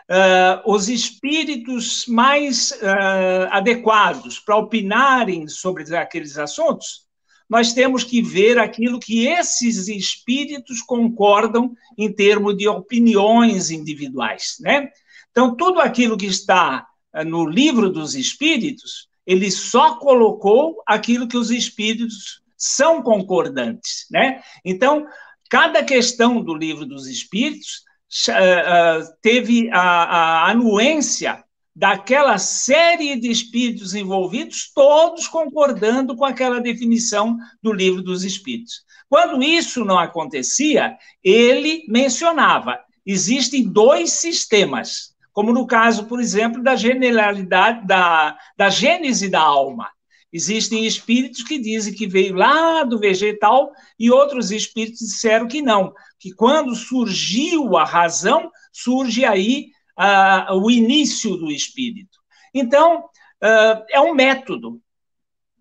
uh, 0.08 0.72
os 0.72 0.88
espíritos 0.88 2.06
mais 2.06 2.70
uh, 2.70 3.48
adequados 3.50 4.38
para 4.38 4.56
opinarem 4.56 5.48
sobre 5.48 5.96
aqueles 5.96 6.38
assuntos, 6.38 7.07
nós 7.48 7.72
temos 7.72 8.04
que 8.04 8.20
ver 8.20 8.58
aquilo 8.58 9.00
que 9.00 9.26
esses 9.26 9.88
espíritos 9.88 10.82
concordam 10.82 11.74
em 11.96 12.12
termos 12.12 12.56
de 12.56 12.68
opiniões 12.68 13.70
individuais, 13.70 14.56
né? 14.60 14.90
Então, 15.30 15.56
tudo 15.56 15.80
aquilo 15.80 16.16
que 16.16 16.26
está 16.26 16.86
uh, 17.14 17.24
no 17.24 17.46
livro 17.46 17.88
dos 17.90 18.14
espíritos 18.14 19.08
ele 19.28 19.50
só 19.50 19.96
colocou 19.96 20.82
aquilo 20.86 21.28
que 21.28 21.36
os 21.36 21.50
espíritos 21.50 22.40
são 22.56 23.02
concordantes, 23.02 24.06
né? 24.10 24.42
Então, 24.64 25.06
cada 25.50 25.84
questão 25.84 26.42
do 26.42 26.54
livro 26.54 26.86
dos 26.86 27.06
espíritos 27.06 27.82
uh, 28.28 28.32
uh, 28.32 29.16
teve 29.20 29.70
a, 29.70 29.80
a 29.80 30.50
anuência 30.50 31.44
daquela 31.78 32.38
série 32.38 33.14
de 33.14 33.30
espíritos 33.30 33.94
envolvidos, 33.94 34.68
todos 34.74 35.28
concordando 35.28 36.16
com 36.16 36.24
aquela 36.24 36.60
definição 36.60 37.38
do 37.62 37.72
livro 37.72 38.02
dos 38.02 38.24
espíritos. 38.24 38.82
Quando 39.08 39.40
isso 39.40 39.84
não 39.84 39.96
acontecia, 39.96 40.96
ele 41.22 41.84
mencionava: 41.88 42.80
existem 43.06 43.62
dois 43.62 44.10
sistemas 44.10 45.16
como 45.32 45.52
no 45.52 45.68
caso, 45.68 46.06
por 46.06 46.20
exemplo, 46.20 46.60
da 46.60 46.74
generalidade, 46.74 47.86
da, 47.86 48.36
da 48.56 48.68
gênese 48.68 49.28
da 49.28 49.40
alma. 49.40 49.88
Existem 50.32 50.84
espíritos 50.84 51.44
que 51.44 51.60
dizem 51.60 51.94
que 51.94 52.08
veio 52.08 52.34
lá 52.34 52.82
do 52.82 52.98
vegetal 52.98 53.70
e 53.96 54.10
outros 54.10 54.50
espíritos 54.50 54.98
disseram 54.98 55.46
que 55.46 55.62
não, 55.62 55.94
que 56.18 56.32
quando 56.32 56.74
surgiu 56.74 57.76
a 57.76 57.84
razão, 57.84 58.50
surge 58.72 59.24
aí 59.24 59.68
o 60.52 60.70
início 60.70 61.36
do 61.36 61.50
espírito. 61.50 62.18
Então, 62.54 63.04
é 63.90 64.00
um 64.00 64.14
método. 64.14 64.80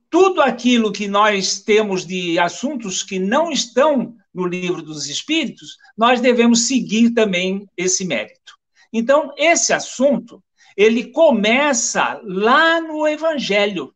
Tudo 0.10 0.42
aquilo 0.42 0.92
que 0.92 1.08
nós 1.08 1.62
temos 1.62 2.06
de 2.06 2.40
assuntos 2.40 3.04
que 3.04 3.20
não 3.20 3.52
estão 3.52 4.16
no 4.34 4.46
livro 4.46 4.82
dos 4.82 5.08
espíritos, 5.08 5.78
nós 5.98 6.22
devemos 6.22 6.68
seguir 6.68 7.12
também 7.12 7.68
esse 7.76 8.06
mérito. 8.06 8.56
Então, 8.94 9.34
esse 9.38 9.74
assunto, 9.74 10.44
ele 10.76 11.12
começa 11.12 12.22
lá 12.24 12.80
no 12.80 13.08
Evangelho, 13.08 13.94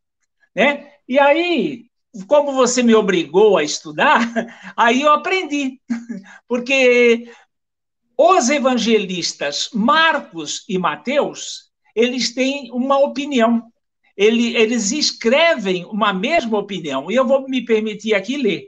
né? 0.55 0.91
E 1.07 1.19
aí, 1.19 1.85
como 2.27 2.53
você 2.53 2.83
me 2.83 2.95
obrigou 2.95 3.57
a 3.57 3.63
estudar, 3.63 4.19
aí 4.75 5.01
eu 5.01 5.13
aprendi, 5.13 5.79
porque 6.47 7.31
os 8.23 8.51
evangelistas 8.51 9.71
Marcos 9.73 10.63
e 10.69 10.77
Mateus, 10.77 11.71
eles 11.95 12.31
têm 12.35 12.71
uma 12.71 12.99
opinião, 12.99 13.73
eles 14.15 14.91
escrevem 14.91 15.85
uma 15.85 16.13
mesma 16.13 16.59
opinião, 16.59 17.09
e 17.09 17.15
eu 17.15 17.25
vou 17.25 17.49
me 17.49 17.65
permitir 17.65 18.13
aqui 18.13 18.37
ler. 18.37 18.67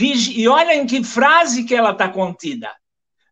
E 0.00 0.48
olha 0.48 0.74
em 0.74 0.84
que 0.84 1.04
frase 1.04 1.62
que 1.62 1.76
ela 1.76 1.92
está 1.92 2.08
contida. 2.08 2.74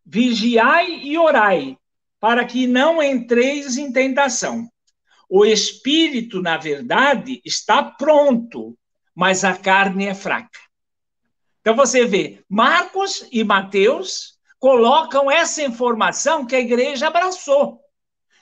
Vigiai 0.05 1.01
e 1.03 1.17
orai, 1.17 1.77
para 2.17 2.45
que 2.45 2.65
não 2.65 3.03
entreis 3.03 3.77
em 3.77 3.91
tentação. 3.91 4.69
O 5.29 5.45
espírito, 5.45 6.41
na 6.41 6.55
verdade, 6.55 7.41
está 7.43 7.83
pronto, 7.83 8.73
mas 9.13 9.43
a 9.43 9.53
carne 9.53 10.05
é 10.05 10.15
fraca. 10.15 10.59
Então 11.59 11.75
você 11.75 12.05
vê, 12.05 12.41
Marcos 12.47 13.27
e 13.33 13.43
Mateus 13.43 14.38
colocam 14.59 15.31
essa 15.31 15.63
informação 15.63 16.45
que 16.45 16.55
a 16.55 16.59
igreja 16.59 17.07
abraçou. 17.07 17.79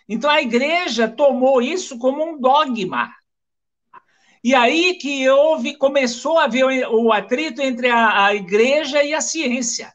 Então 0.10 0.30
a 0.30 0.41
igreja 0.41 1.08
tomou 1.08 1.62
isso 1.62 1.97
como 1.97 2.23
um 2.23 2.39
dogma. 2.39 3.13
E 4.43 4.56
aí 4.56 4.95
que 4.95 5.30
houve, 5.30 5.75
começou 5.75 6.39
a 6.39 6.45
haver 6.45 6.65
o 6.89 7.12
atrito 7.12 7.62
entre 7.62 7.89
a, 7.89 8.25
a 8.25 8.36
igreja 8.36 9.03
e 9.03 9.13
a 9.13 9.21
ciência. 9.21 9.93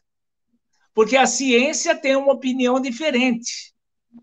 Porque 0.93 1.17
a 1.17 1.25
ciência 1.25 1.95
tem 1.95 2.15
uma 2.15 2.33
opinião 2.33 2.79
diferente. 2.79 3.73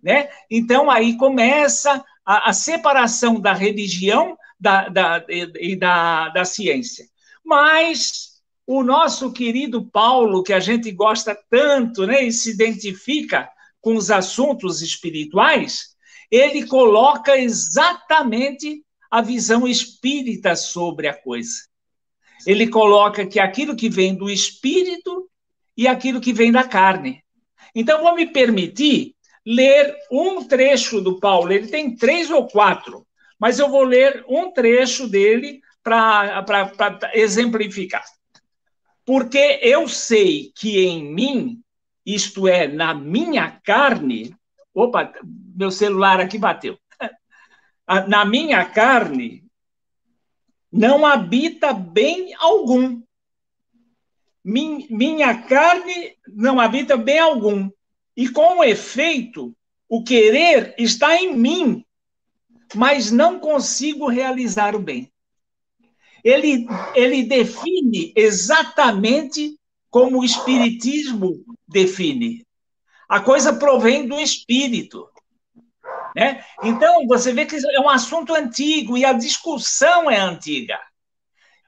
Né? 0.02 0.28
Então, 0.48 0.88
aí 0.88 1.16
começa 1.16 2.04
a, 2.24 2.50
a 2.50 2.52
separação 2.52 3.40
da 3.40 3.52
religião 3.52 4.36
da, 4.58 4.88
da, 4.88 5.24
e 5.28 5.74
da, 5.74 6.28
da 6.28 6.44
ciência. 6.44 7.06
Mas 7.44 8.29
o 8.72 8.84
nosso 8.84 9.32
querido 9.32 9.84
Paulo, 9.84 10.44
que 10.44 10.52
a 10.52 10.60
gente 10.60 10.92
gosta 10.92 11.36
tanto 11.50 12.06
né, 12.06 12.22
e 12.22 12.32
se 12.32 12.50
identifica 12.50 13.50
com 13.80 13.96
os 13.96 14.12
assuntos 14.12 14.80
espirituais, 14.80 15.96
ele 16.30 16.64
coloca 16.64 17.36
exatamente 17.36 18.84
a 19.10 19.20
visão 19.20 19.66
espírita 19.66 20.54
sobre 20.54 21.08
a 21.08 21.14
coisa. 21.14 21.64
Ele 22.46 22.68
coloca 22.68 23.26
que 23.26 23.40
aquilo 23.40 23.74
que 23.74 23.88
vem 23.88 24.14
do 24.14 24.30
espírito 24.30 25.28
e 25.76 25.88
aquilo 25.88 26.20
que 26.20 26.32
vem 26.32 26.52
da 26.52 26.62
carne. 26.62 27.24
Então, 27.74 28.04
vou 28.04 28.14
me 28.14 28.26
permitir 28.26 29.16
ler 29.44 29.96
um 30.12 30.44
trecho 30.44 31.00
do 31.00 31.18
Paulo. 31.18 31.52
Ele 31.52 31.66
tem 31.66 31.96
três 31.96 32.30
ou 32.30 32.46
quatro, 32.46 33.04
mas 33.36 33.58
eu 33.58 33.68
vou 33.68 33.82
ler 33.82 34.24
um 34.28 34.52
trecho 34.52 35.08
dele 35.08 35.60
para 35.82 37.10
exemplificar. 37.14 38.04
Porque 39.10 39.58
eu 39.60 39.88
sei 39.88 40.52
que 40.54 40.86
em 40.86 41.12
mim, 41.12 41.60
isto 42.06 42.46
é, 42.46 42.68
na 42.68 42.94
minha 42.94 43.50
carne. 43.50 44.36
Opa, 44.72 45.12
meu 45.52 45.72
celular 45.72 46.20
aqui 46.20 46.38
bateu. 46.38 46.78
Na 48.06 48.24
minha 48.24 48.64
carne, 48.66 49.44
não 50.70 51.04
habita 51.04 51.72
bem 51.72 52.32
algum. 52.38 53.02
Minha 54.44 55.42
carne 55.42 56.16
não 56.28 56.60
habita 56.60 56.96
bem 56.96 57.18
algum. 57.18 57.68
E 58.16 58.28
com 58.28 58.62
efeito, 58.62 59.52
o 59.88 60.04
querer 60.04 60.72
está 60.78 61.16
em 61.16 61.36
mim, 61.36 61.84
mas 62.76 63.10
não 63.10 63.40
consigo 63.40 64.06
realizar 64.06 64.76
o 64.76 64.78
bem. 64.78 65.09
Ele, 66.24 66.66
ele 66.94 67.22
define 67.24 68.12
exatamente 68.16 69.58
como 69.90 70.20
o 70.20 70.24
Espiritismo 70.24 71.44
define. 71.66 72.44
A 73.08 73.20
coisa 73.20 73.52
provém 73.52 74.06
do 74.06 74.20
Espírito. 74.20 75.08
Né? 76.14 76.44
Então, 76.62 77.06
você 77.06 77.32
vê 77.32 77.44
que 77.46 77.56
é 77.56 77.80
um 77.80 77.88
assunto 77.88 78.34
antigo 78.34 78.96
e 78.96 79.04
a 79.04 79.12
discussão 79.12 80.10
é 80.10 80.18
antiga. 80.18 80.78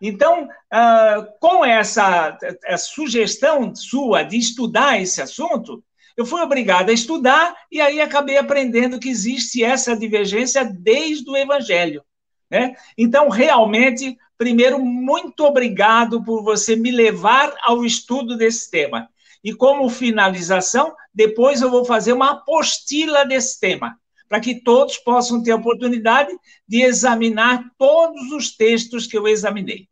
Então, 0.00 0.44
uh, 0.44 1.38
com 1.38 1.64
essa 1.64 2.36
sugestão 2.76 3.72
sua 3.74 4.24
de 4.24 4.36
estudar 4.36 5.00
esse 5.00 5.22
assunto, 5.22 5.82
eu 6.16 6.26
fui 6.26 6.42
obrigado 6.42 6.90
a 6.90 6.92
estudar 6.92 7.54
e 7.70 7.80
aí 7.80 8.00
acabei 8.00 8.36
aprendendo 8.36 8.98
que 8.98 9.08
existe 9.08 9.62
essa 9.62 9.96
divergência 9.96 10.64
desde 10.64 11.30
o 11.30 11.36
Evangelho. 11.36 12.04
Né? 12.50 12.74
Então, 12.98 13.28
realmente, 13.28 14.18
primeiro, 14.42 14.84
muito 14.84 15.44
obrigado 15.44 16.24
por 16.24 16.42
você 16.42 16.74
me 16.74 16.90
levar 16.90 17.54
ao 17.62 17.84
estudo 17.84 18.36
desse 18.36 18.68
tema. 18.68 19.08
E 19.44 19.54
como 19.54 19.88
finalização, 19.88 20.96
depois 21.14 21.62
eu 21.62 21.70
vou 21.70 21.84
fazer 21.84 22.12
uma 22.12 22.32
apostila 22.32 23.24
desse 23.24 23.60
tema, 23.60 23.96
para 24.28 24.40
que 24.40 24.60
todos 24.60 24.98
possam 24.98 25.40
ter 25.40 25.52
a 25.52 25.56
oportunidade 25.56 26.36
de 26.66 26.82
examinar 26.82 27.70
todos 27.78 28.32
os 28.32 28.56
textos 28.56 29.06
que 29.06 29.16
eu 29.16 29.28
examinei. 29.28 29.88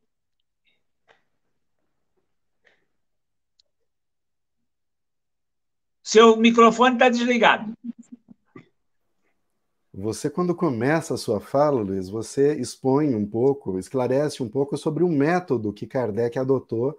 Seu 6.02 6.36
microfone 6.36 6.94
está 6.94 7.08
desligado. 7.08 7.72
Você, 10.00 10.30
quando 10.30 10.54
começa 10.54 11.12
a 11.12 11.16
sua 11.18 11.40
fala, 11.40 11.82
Luiz, 11.82 12.08
você 12.08 12.54
expõe 12.54 13.14
um 13.14 13.26
pouco, 13.26 13.78
esclarece 13.78 14.42
um 14.42 14.48
pouco 14.48 14.76
sobre 14.78 15.04
o 15.04 15.08
método 15.08 15.74
que 15.74 15.86
Kardec 15.86 16.38
adotou 16.38 16.98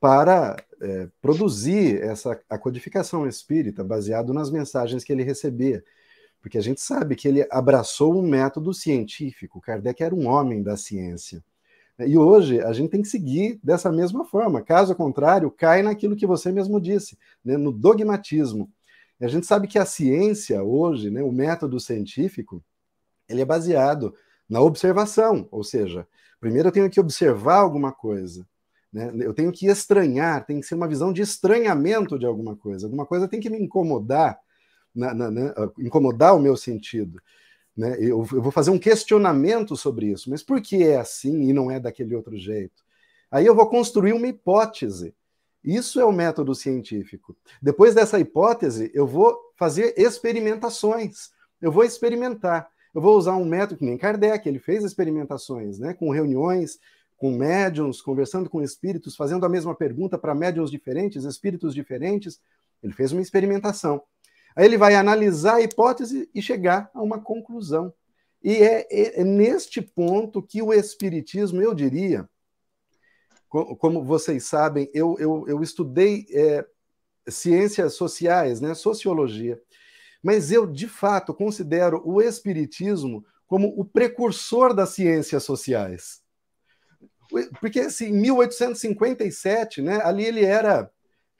para 0.00 0.56
é, 0.80 1.08
produzir 1.20 2.02
essa 2.02 2.40
a 2.48 2.58
codificação 2.58 3.26
espírita 3.26 3.84
baseado 3.84 4.32
nas 4.32 4.50
mensagens 4.50 5.04
que 5.04 5.12
ele 5.12 5.22
recebia. 5.22 5.84
Porque 6.40 6.56
a 6.56 6.62
gente 6.62 6.80
sabe 6.80 7.14
que 7.14 7.28
ele 7.28 7.46
abraçou 7.50 8.18
um 8.18 8.26
método 8.26 8.72
científico. 8.72 9.60
Kardec 9.60 10.02
era 10.02 10.14
um 10.14 10.26
homem 10.26 10.62
da 10.62 10.78
ciência. 10.78 11.44
E 11.98 12.16
hoje 12.16 12.62
a 12.62 12.72
gente 12.72 12.90
tem 12.90 13.02
que 13.02 13.08
seguir 13.08 13.60
dessa 13.62 13.92
mesma 13.92 14.24
forma. 14.24 14.62
Caso 14.62 14.94
contrário, 14.94 15.50
cai 15.50 15.82
naquilo 15.82 16.16
que 16.16 16.26
você 16.26 16.50
mesmo 16.50 16.80
disse, 16.80 17.18
né, 17.44 17.58
no 17.58 17.70
dogmatismo. 17.70 18.70
A 19.20 19.28
gente 19.28 19.46
sabe 19.46 19.68
que 19.68 19.78
a 19.78 19.84
ciência 19.84 20.62
hoje, 20.62 21.10
né, 21.10 21.22
o 21.22 21.30
método 21.30 21.78
científico, 21.78 22.64
ele 23.28 23.40
é 23.42 23.44
baseado 23.44 24.14
na 24.48 24.60
observação, 24.60 25.46
ou 25.50 25.62
seja, 25.62 26.06
primeiro 26.40 26.68
eu 26.68 26.72
tenho 26.72 26.90
que 26.90 26.98
observar 26.98 27.58
alguma 27.58 27.92
coisa, 27.92 28.46
né? 28.92 29.12
eu 29.20 29.32
tenho 29.32 29.52
que 29.52 29.66
estranhar, 29.66 30.44
tem 30.44 30.60
que 30.60 30.66
ser 30.66 30.74
uma 30.74 30.88
visão 30.88 31.12
de 31.12 31.22
estranhamento 31.22 32.18
de 32.18 32.26
alguma 32.26 32.56
coisa, 32.56 32.86
alguma 32.86 33.06
coisa 33.06 33.28
tem 33.28 33.38
que 33.38 33.50
me 33.50 33.60
incomodar, 33.62 34.40
na, 34.92 35.14
na, 35.14 35.30
na, 35.30 35.54
incomodar 35.78 36.34
o 36.34 36.40
meu 36.40 36.56
sentido. 36.56 37.20
Né? 37.76 37.96
Eu, 38.00 38.26
eu, 38.32 38.42
vou 38.42 38.50
fazer 38.50 38.70
um 38.70 38.78
questionamento 38.78 39.76
sobre 39.76 40.06
isso, 40.06 40.28
mas 40.28 40.42
por 40.42 40.60
que 40.60 40.82
é 40.82 40.98
assim 40.98 41.48
e 41.48 41.52
não 41.52 41.70
é 41.70 41.78
daquele 41.78 42.16
outro 42.16 42.36
jeito? 42.36 42.82
Aí 43.30 43.46
eu 43.46 43.54
vou 43.54 43.68
construir 43.68 44.12
uma 44.12 44.26
hipótese. 44.26 45.14
Isso 45.62 46.00
é 46.00 46.04
o 46.04 46.12
método 46.12 46.54
científico. 46.54 47.36
Depois 47.60 47.94
dessa 47.94 48.18
hipótese, 48.18 48.90
eu 48.94 49.06
vou 49.06 49.38
fazer 49.56 49.94
experimentações. 49.96 51.30
Eu 51.60 51.70
vou 51.70 51.84
experimentar. 51.84 52.68
Eu 52.94 53.00
vou 53.00 53.16
usar 53.16 53.36
um 53.36 53.44
método 53.44 53.78
que 53.78 53.84
nem 53.84 53.98
Kardec, 53.98 54.48
ele 54.48 54.58
fez 54.58 54.82
experimentações, 54.82 55.78
né, 55.78 55.94
com 55.94 56.10
reuniões, 56.10 56.78
com 57.16 57.30
médiums, 57.30 58.00
conversando 58.00 58.48
com 58.48 58.62
espíritos, 58.62 59.14
fazendo 59.14 59.44
a 59.44 59.48
mesma 59.48 59.74
pergunta 59.74 60.18
para 60.18 60.34
médiums 60.34 60.70
diferentes, 60.70 61.24
espíritos 61.24 61.74
diferentes. 61.74 62.40
Ele 62.82 62.94
fez 62.94 63.12
uma 63.12 63.20
experimentação. 63.20 64.02
Aí 64.56 64.64
ele 64.64 64.78
vai 64.78 64.94
analisar 64.94 65.56
a 65.56 65.60
hipótese 65.60 66.28
e 66.34 66.42
chegar 66.42 66.90
a 66.94 67.02
uma 67.02 67.20
conclusão. 67.20 67.92
E 68.42 68.54
é, 68.54 68.86
é, 68.90 69.20
é 69.20 69.24
neste 69.24 69.82
ponto 69.82 70.42
que 70.42 70.62
o 70.62 70.72
Espiritismo, 70.72 71.60
eu 71.60 71.74
diria, 71.74 72.28
como 73.50 74.04
vocês 74.04 74.44
sabem, 74.44 74.88
eu, 74.94 75.16
eu, 75.18 75.44
eu 75.48 75.62
estudei 75.62 76.26
é, 76.30 76.64
ciências 77.28 77.94
sociais, 77.94 78.60
né, 78.60 78.74
sociologia, 78.74 79.60
mas 80.22 80.52
eu, 80.52 80.66
de 80.66 80.86
fato, 80.86 81.34
considero 81.34 82.00
o 82.04 82.22
Espiritismo 82.22 83.24
como 83.46 83.68
o 83.76 83.84
precursor 83.84 84.72
das 84.72 84.90
ciências 84.90 85.42
sociais. 85.42 86.22
Porque, 87.60 87.80
assim, 87.80 88.06
em 88.06 88.20
1857, 88.20 89.82
né, 89.82 90.00
ali 90.04 90.24
ele 90.24 90.44
era 90.44 90.90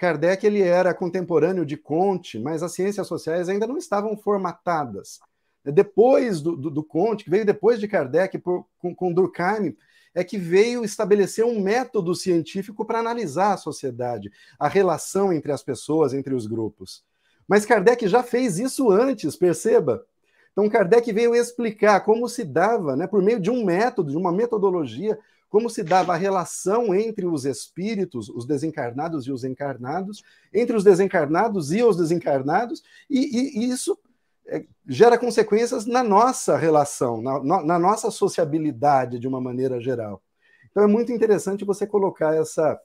Kardec 0.01 0.47
ele 0.47 0.63
era 0.63 0.95
contemporâneo 0.95 1.67
de 1.67 1.77
Comte, 1.77 2.39
mas 2.39 2.63
as 2.63 2.73
ciências 2.73 3.07
sociais 3.07 3.51
ainda 3.51 3.67
não 3.67 3.77
estavam 3.77 4.17
formatadas. 4.17 5.21
Depois 5.63 6.41
do, 6.41 6.57
do, 6.57 6.71
do 6.71 6.83
Comte, 6.83 7.25
que 7.25 7.31
veio 7.31 7.45
depois 7.45 7.79
de 7.79 7.87
Kardec, 7.87 8.39
por, 8.39 8.67
com, 8.79 8.95
com 8.95 9.13
Durkheim, 9.13 9.77
é 10.15 10.25
que 10.25 10.39
veio 10.39 10.85
estabelecer 10.85 11.45
um 11.45 11.61
método 11.61 12.15
científico 12.15 12.85
para 12.85 12.99
analisar 12.99 13.53
a 13.53 13.57
sociedade, 13.57 14.31
a 14.59 14.69
relação 14.69 15.33
entre 15.33 15.53
as 15.53 15.63
pessoas, 15.63 16.13
entre 16.13 16.35
os 16.35 16.47
grupos. 16.47 17.05
Mas 17.47 17.65
Kardec 17.65 18.07
já 18.07 18.23
fez 18.23 18.59
isso 18.59 18.91
antes, 18.91 19.37
perceba. 19.37 20.05
Então 20.53 20.69
Kardec 20.69 21.13
veio 21.13 21.35
explicar 21.35 22.01
como 22.01 22.29
se 22.29 22.45
dava, 22.45 22.97
né, 22.97 23.07
por 23.07 23.23
meio 23.23 23.41
de 23.41 23.51
um 23.51 23.65
método, 23.65 24.11
de 24.11 24.17
uma 24.17 24.33
metodologia, 24.33 25.19
como 25.49 25.69
se 25.69 25.83
dava 25.83 26.15
a 26.15 26.17
relação 26.17 26.95
entre 26.95 27.27
os 27.27 27.45
espíritos, 27.45 28.29
os 28.29 28.47
desencarnados 28.47 29.27
e 29.27 29.33
os 29.33 29.43
encarnados, 29.43 30.23
entre 30.55 30.77
os 30.77 30.85
desencarnados 30.85 31.73
e 31.73 31.83
os 31.83 31.97
desencarnados, 31.97 32.83
e, 33.11 33.19
e, 33.19 33.59
e 33.59 33.71
isso 33.71 33.99
é, 34.51 34.65
gera 34.87 35.17
consequências 35.17 35.87
na 35.87 36.03
nossa 36.03 36.57
relação, 36.57 37.23
na, 37.23 37.63
na, 37.63 37.79
nossa 37.79 38.11
sociabilidade 38.11 39.19
de 39.19 39.29
uma 39.29 39.41
maneira 39.41 39.81
geral. 39.81 40.23
Então 40.71 40.83
é 40.83 40.87
muito 40.87 41.13
interessante 41.13 41.65
você 41.65 41.87
colocar 41.87 42.35
essa, 42.35 42.79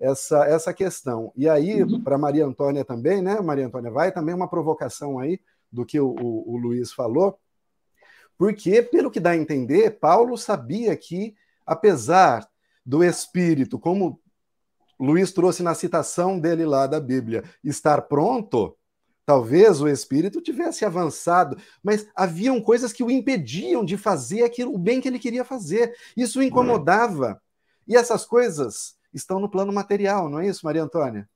essa, 0.00 0.44
essa 0.46 0.72
questão. 0.72 1.32
E 1.36 1.48
aí, 1.48 1.82
uhum. 1.82 2.02
para 2.02 2.18
Maria 2.18 2.46
Antônia 2.46 2.84
também, 2.84 3.20
né? 3.20 3.40
Maria 3.40 3.66
Antônia, 3.66 3.90
vai 3.90 4.10
também 4.10 4.34
uma 4.34 4.48
provocação 4.48 5.18
aí 5.18 5.38
do 5.70 5.84
que 5.84 6.00
o, 6.00 6.14
o, 6.18 6.54
o 6.54 6.56
Luiz 6.56 6.92
falou, 6.92 7.38
porque, 8.36 8.82
pelo 8.82 9.10
que 9.10 9.20
dá 9.20 9.30
a 9.30 9.36
entender, 9.36 9.98
Paulo 10.00 10.36
sabia 10.36 10.96
que 10.96 11.34
apesar 11.66 12.48
do 12.84 13.04
espírito, 13.04 13.78
como 13.78 14.20
Luiz 14.98 15.32
trouxe 15.32 15.62
na 15.62 15.74
citação 15.74 16.38
dele 16.38 16.64
lá 16.64 16.86
da 16.86 17.00
Bíblia, 17.00 17.44
estar 17.62 18.02
pronto, 18.02 18.76
talvez 19.24 19.80
o 19.80 19.88
espírito 19.88 20.40
tivesse 20.40 20.84
avançado, 20.84 21.56
mas 21.82 22.06
haviam 22.14 22.60
coisas 22.60 22.92
que 22.92 23.04
o 23.04 23.10
impediam 23.10 23.84
de 23.84 23.96
fazer 23.96 24.42
aquilo, 24.44 24.74
o 24.74 24.78
bem 24.78 25.00
que 25.00 25.08
ele 25.08 25.18
queria 25.18 25.44
fazer. 25.44 25.94
Isso 26.16 26.40
o 26.40 26.42
incomodava. 26.42 27.40
E 27.86 27.96
essas 27.96 28.24
coisas 28.24 28.94
estão 29.12 29.38
no 29.38 29.50
plano 29.50 29.72
material, 29.72 30.28
não 30.28 30.40
é 30.40 30.46
isso, 30.46 30.64
Maria 30.64 30.82
Antônia? 30.82 31.28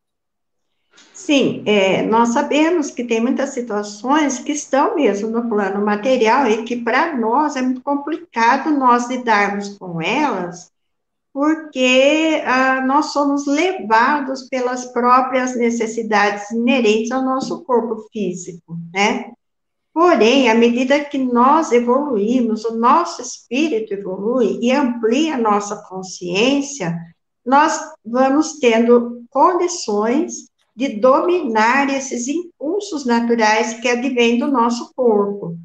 Sim, 1.13 1.63
é, 1.67 2.03
nós 2.03 2.31
sabemos 2.31 2.91
que 2.91 3.05
tem 3.05 3.21
muitas 3.21 3.51
situações 3.51 4.39
que 4.39 4.53
estão 4.53 4.95
mesmo 4.95 5.29
no 5.29 5.49
plano 5.49 5.85
material 5.85 6.47
e 6.47 6.63
que 6.65 6.77
para 6.77 7.17
nós 7.17 7.57
é 7.57 7.63
muito 7.63 7.83
complicado 7.83 8.71
nós 8.71 9.09
lidarmos 9.09 9.77
com 9.77 10.01
elas, 10.01 10.73
porque 11.37 12.43
ah, 12.47 12.81
nós 12.87 13.13
somos 13.13 13.47
levados 13.47 14.49
pelas 14.49 14.87
próprias 14.87 15.55
necessidades 15.55 16.51
inerentes 16.51 17.11
ao 17.11 17.23
nosso 17.23 17.63
corpo 17.63 18.09
físico, 18.11 18.79
né? 18.91 19.33
Porém, 19.93 20.49
à 20.49 20.55
medida 20.55 21.05
que 21.05 21.19
nós 21.19 21.73
evoluímos, 21.73 22.65
o 22.65 22.79
nosso 22.79 23.21
espírito 23.21 23.93
evolui 23.93 24.59
e 24.63 24.73
amplia 24.73 25.35
a 25.35 25.39
nossa 25.39 25.77
consciência, 25.87 26.99
nós 27.45 27.79
vamos 28.03 28.59
tendo 28.59 29.23
condições 29.29 30.49
de 30.75 30.99
dominar 30.99 31.91
esses 31.91 32.29
impulsos 32.29 33.05
naturais 33.05 33.75
que 33.75 33.89
advêm 33.91 34.39
do 34.39 34.49
nosso 34.49 34.91
corpo. 34.95 35.59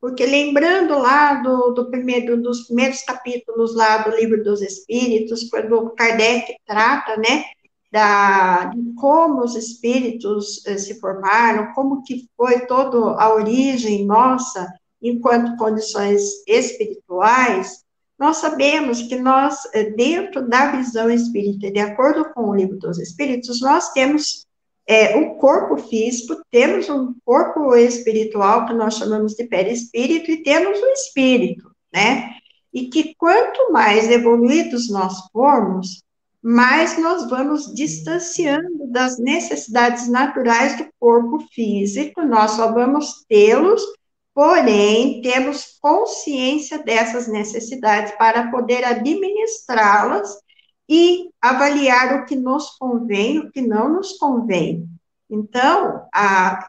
Porque 0.00 0.24
lembrando 0.24 0.96
lá 0.98 1.34
do, 1.34 1.72
do 1.72 1.90
primeiro, 1.90 2.40
dos 2.40 2.66
primeiros 2.66 3.02
capítulos 3.02 3.74
lá 3.74 3.98
do 3.98 4.16
livro 4.16 4.42
dos 4.44 4.62
Espíritos, 4.62 5.48
quando 5.50 5.90
Kardec 5.90 6.54
trata, 6.64 7.16
né, 7.16 7.44
da, 7.90 8.66
de 8.66 8.94
como 8.94 9.42
os 9.42 9.56
espíritos 9.56 10.64
eh, 10.66 10.76
se 10.76 11.00
formaram, 11.00 11.72
como 11.74 12.02
que 12.02 12.28
foi 12.36 12.66
toda 12.66 13.20
a 13.20 13.34
origem 13.34 14.04
nossa 14.04 14.70
enquanto 15.00 15.56
condições 15.56 16.22
espirituais, 16.46 17.82
nós 18.18 18.38
sabemos 18.38 19.02
que 19.02 19.16
nós, 19.16 19.56
eh, 19.72 19.90
dentro 19.90 20.46
da 20.48 20.72
visão 20.72 21.08
espírita, 21.08 21.70
de 21.70 21.78
acordo 21.78 22.32
com 22.34 22.50
o 22.50 22.54
livro 22.54 22.76
dos 22.76 22.98
Espíritos, 22.98 23.60
nós 23.60 23.90
temos 23.92 24.46
é, 24.88 25.18
o 25.18 25.34
corpo 25.34 25.76
físico, 25.76 26.40
temos 26.50 26.88
um 26.88 27.14
corpo 27.22 27.76
espiritual, 27.76 28.64
que 28.64 28.72
nós 28.72 28.94
chamamos 28.94 29.34
de 29.34 29.44
perispírito, 29.44 30.30
e 30.30 30.42
temos 30.42 30.80
o 30.80 30.86
espírito, 30.86 31.70
né? 31.92 32.30
E 32.72 32.88
que 32.88 33.14
quanto 33.16 33.70
mais 33.70 34.10
evoluídos 34.10 34.90
nós 34.90 35.28
formos, 35.30 36.02
mais 36.42 36.98
nós 36.98 37.28
vamos 37.28 37.74
distanciando 37.74 38.86
das 38.90 39.18
necessidades 39.18 40.08
naturais 40.08 40.78
do 40.78 40.86
corpo 40.98 41.40
físico, 41.52 42.22
nós 42.22 42.52
só 42.52 42.72
vamos 42.72 43.26
tê-los, 43.28 43.82
porém, 44.34 45.20
temos 45.20 45.76
consciência 45.82 46.78
dessas 46.78 47.28
necessidades 47.28 48.14
para 48.16 48.50
poder 48.50 48.84
administrá-las 48.84 50.34
e 50.88 51.30
avaliar 51.40 52.20
o 52.20 52.26
que 52.26 52.34
nos 52.34 52.70
convém, 52.78 53.38
o 53.38 53.50
que 53.50 53.60
não 53.60 53.92
nos 53.92 54.12
convém. 54.18 54.88
Então, 55.30 56.06
a, 56.12 56.66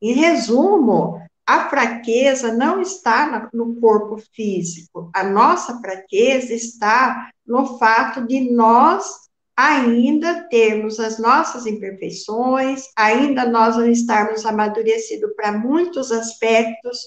em 0.00 0.12
resumo, 0.12 1.20
a 1.44 1.68
fraqueza 1.68 2.52
não 2.52 2.80
está 2.80 3.48
no 3.52 3.76
corpo 3.76 4.18
físico, 4.34 5.10
a 5.14 5.24
nossa 5.24 5.80
fraqueza 5.80 6.52
está 6.52 7.30
no 7.46 7.78
fato 7.78 8.26
de 8.26 8.52
nós 8.52 9.26
ainda 9.56 10.46
termos 10.50 11.00
as 11.00 11.18
nossas 11.18 11.64
imperfeições, 11.64 12.84
ainda 12.94 13.46
nós 13.46 13.76
não 13.76 13.88
estarmos 13.88 14.44
amadurecidos 14.44 15.32
para 15.34 15.50
muitos 15.52 16.12
aspectos 16.12 16.98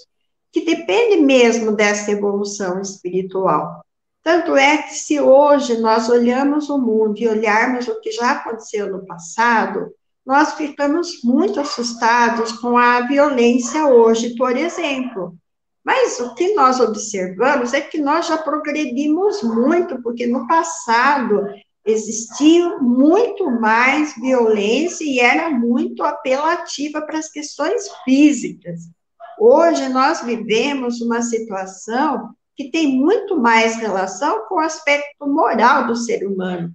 que 0.52 0.66
dependem 0.66 1.22
mesmo 1.22 1.74
dessa 1.74 2.12
evolução 2.12 2.82
espiritual. 2.82 3.86
Tanto 4.30 4.56
é 4.56 4.84
que, 4.84 4.94
se 4.94 5.20
hoje 5.20 5.80
nós 5.80 6.08
olhamos 6.08 6.70
o 6.70 6.78
mundo 6.78 7.18
e 7.18 7.28
olharmos 7.28 7.88
o 7.88 8.00
que 8.00 8.12
já 8.12 8.34
aconteceu 8.34 8.88
no 8.88 9.04
passado, 9.04 9.92
nós 10.24 10.54
ficamos 10.54 11.24
muito 11.24 11.60
assustados 11.60 12.52
com 12.52 12.78
a 12.78 13.02
violência 13.08 13.88
hoje, 13.88 14.36
por 14.36 14.56
exemplo. 14.56 15.34
Mas 15.84 16.20
o 16.20 16.36
que 16.36 16.54
nós 16.54 16.80
observamos 16.80 17.74
é 17.74 17.82
que 17.82 18.00
nós 18.00 18.28
já 18.28 18.38
progredimos 18.38 19.42
muito, 19.42 20.00
porque 20.04 20.28
no 20.28 20.48
passado 20.48 21.48
existia 21.84 22.78
muito 22.78 23.50
mais 23.50 24.14
violência 24.14 25.06
e 25.06 25.20
era 25.20 25.50
muito 25.50 26.04
apelativa 26.04 27.02
para 27.02 27.18
as 27.18 27.32
questões 27.32 27.90
físicas. 28.04 28.82
Hoje 29.40 29.90
nós 29.90 30.22
vivemos 30.22 31.02
uma 31.02 31.24
situação 31.24 32.30
que 32.60 32.70
tem 32.70 33.00
muito 33.00 33.40
mais 33.40 33.78
relação 33.78 34.46
com 34.50 34.56
o 34.56 34.60
aspecto 34.60 35.26
moral 35.26 35.88
do 35.88 35.96
ser 35.96 36.28
humano 36.28 36.74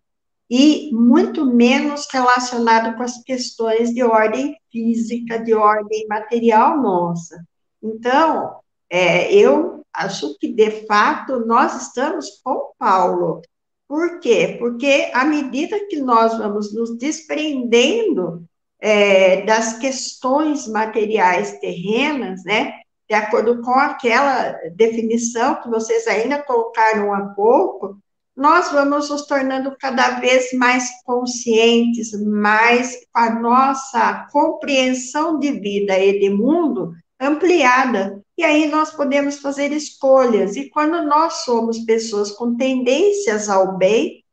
e 0.50 0.90
muito 0.94 1.44
menos 1.44 2.06
relacionado 2.10 2.96
com 2.96 3.02
as 3.02 3.22
questões 3.22 3.92
de 3.92 4.02
ordem 4.02 4.56
física, 4.72 5.38
de 5.38 5.52
ordem 5.52 6.06
material 6.08 6.80
nossa. 6.80 7.44
Então, 7.82 8.60
é, 8.88 9.30
eu 9.34 9.84
acho 9.92 10.38
que, 10.38 10.54
de 10.54 10.86
fato, 10.86 11.44
nós 11.44 11.82
estamos 11.82 12.40
com 12.42 12.72
Paulo. 12.78 13.42
Por 13.86 14.20
quê? 14.20 14.56
Porque 14.58 15.10
à 15.12 15.26
medida 15.26 15.86
que 15.86 16.00
nós 16.00 16.38
vamos 16.38 16.74
nos 16.74 16.96
desprendendo 16.96 18.42
é, 18.80 19.42
das 19.42 19.76
questões 19.76 20.66
materiais 20.66 21.58
terrenas, 21.58 22.42
né, 22.42 22.72
de 23.08 23.14
acordo 23.14 23.60
com 23.62 23.74
aquela 23.74 24.52
definição 24.74 25.60
que 25.60 25.68
vocês 25.68 26.06
ainda 26.06 26.42
colocaram 26.42 27.12
há 27.12 27.26
pouco, 27.34 27.98
nós 28.36 28.72
vamos 28.72 29.10
nos 29.10 29.26
tornando 29.26 29.76
cada 29.78 30.18
vez 30.18 30.52
mais 30.54 30.88
conscientes, 31.04 32.12
mais 32.20 32.96
com 33.12 33.20
a 33.20 33.30
nossa 33.30 34.26
compreensão 34.32 35.38
de 35.38 35.52
vida 35.52 35.96
e 35.98 36.18
de 36.18 36.30
mundo 36.30 36.92
ampliada. 37.20 38.20
E 38.36 38.42
aí 38.42 38.68
nós 38.68 38.90
podemos 38.90 39.38
fazer 39.38 39.70
escolhas. 39.72 40.56
E 40.56 40.68
quando 40.68 41.02
nós 41.06 41.44
somos 41.44 41.78
pessoas 41.80 42.32
com 42.32 42.56
tendências 42.56 43.48
ao 43.48 43.76
bem, 43.76 44.24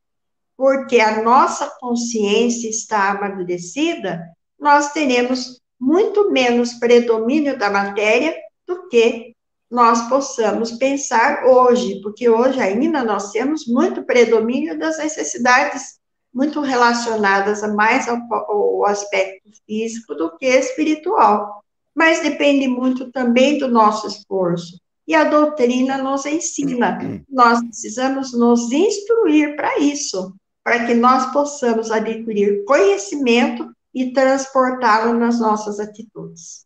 porque 0.57 0.99
a 0.99 1.21
nossa 1.21 1.69
consciência 1.79 2.69
está 2.69 3.11
amadurecida, 3.11 4.23
nós 4.59 4.91
teremos 4.93 5.59
muito 5.79 6.31
menos 6.31 6.73
predomínio 6.73 7.57
da 7.57 7.69
matéria 7.69 8.35
do 8.71 8.87
que 8.87 9.35
nós 9.69 10.09
possamos 10.09 10.71
pensar 10.73 11.45
hoje, 11.45 12.01
porque 12.01 12.29
hoje 12.29 12.59
ainda 12.59 13.03
nós 13.03 13.31
temos 13.31 13.65
muito 13.65 14.03
predomínio 14.03 14.77
das 14.77 14.97
necessidades 14.97 15.99
muito 16.33 16.61
relacionadas 16.61 17.61
mais 17.73 18.07
ao, 18.07 18.17
ao 18.31 18.85
aspecto 18.85 19.49
físico 19.65 20.15
do 20.15 20.37
que 20.37 20.45
espiritual. 20.45 21.63
Mas 21.93 22.21
depende 22.21 22.67
muito 22.67 23.11
também 23.11 23.57
do 23.57 23.67
nosso 23.67 24.07
esforço. 24.07 24.79
E 25.07 25.13
a 25.13 25.25
doutrina 25.25 25.97
nos 25.97 26.25
ensina. 26.25 26.97
Nós 27.27 27.61
precisamos 27.61 28.33
nos 28.33 28.71
instruir 28.71 29.55
para 29.57 29.77
isso, 29.79 30.33
para 30.63 30.85
que 30.85 30.93
nós 30.93 31.33
possamos 31.33 31.91
adquirir 31.91 32.63
conhecimento 32.63 33.69
e 33.93 34.13
transportá-lo 34.13 35.13
nas 35.17 35.39
nossas 35.39 35.79
atitudes. 35.79 36.65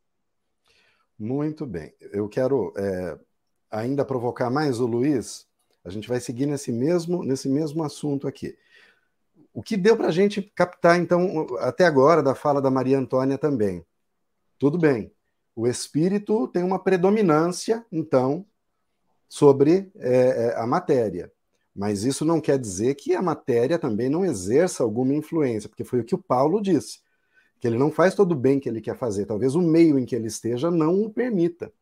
Muito 1.17 1.65
bem. 1.65 1.93
Eu 2.11 2.27
quero 2.27 2.73
é, 2.77 3.17
ainda 3.71 4.03
provocar 4.03 4.49
mais 4.49 4.79
o 4.79 4.85
Luiz. 4.85 5.47
A 5.83 5.89
gente 5.89 6.07
vai 6.07 6.19
seguir 6.19 6.45
nesse 6.45 6.71
mesmo, 6.71 7.23
nesse 7.23 7.47
mesmo 7.47 7.83
assunto 7.83 8.27
aqui. 8.27 8.57
O 9.53 9.63
que 9.63 9.77
deu 9.77 9.95
para 9.95 10.07
a 10.07 10.11
gente 10.11 10.41
captar, 10.41 10.99
então, 10.99 11.47
até 11.59 11.85
agora, 11.85 12.21
da 12.21 12.35
fala 12.35 12.61
da 12.61 12.69
Maria 12.69 12.99
Antônia 12.99 13.37
também? 13.37 13.85
Tudo 14.59 14.77
bem. 14.77 15.11
O 15.55 15.65
espírito 15.65 16.49
tem 16.49 16.63
uma 16.63 16.79
predominância, 16.79 17.85
então, 17.89 18.45
sobre 19.29 19.89
é, 19.95 20.49
é 20.49 20.55
a 20.57 20.67
matéria. 20.67 21.31
Mas 21.73 22.03
isso 22.03 22.25
não 22.25 22.41
quer 22.41 22.59
dizer 22.59 22.95
que 22.95 23.13
a 23.13 23.21
matéria 23.21 23.79
também 23.79 24.09
não 24.09 24.25
exerça 24.25 24.83
alguma 24.83 25.13
influência, 25.13 25.69
porque 25.69 25.83
foi 25.85 26.01
o 26.01 26.03
que 26.03 26.15
o 26.15 26.21
Paulo 26.21 26.61
disse 26.61 27.04
que 27.65 27.69
ele 27.69 27.79
não 27.79 27.89
faz 27.89 28.13
todo 28.13 28.33
o 28.33 28.35
bem 28.35 28.59
que 28.59 28.69
ele 28.69 28.79
quer 28.79 28.95
fazer, 28.95 29.25
talvez 29.25 29.55
o 29.55 29.61
meio 29.61 29.97
em 29.97 30.05
que 30.05 30.15
ele 30.15 30.27
esteja 30.27 30.69
não 30.69 31.01
o 31.01 31.09
permita. 31.09 31.73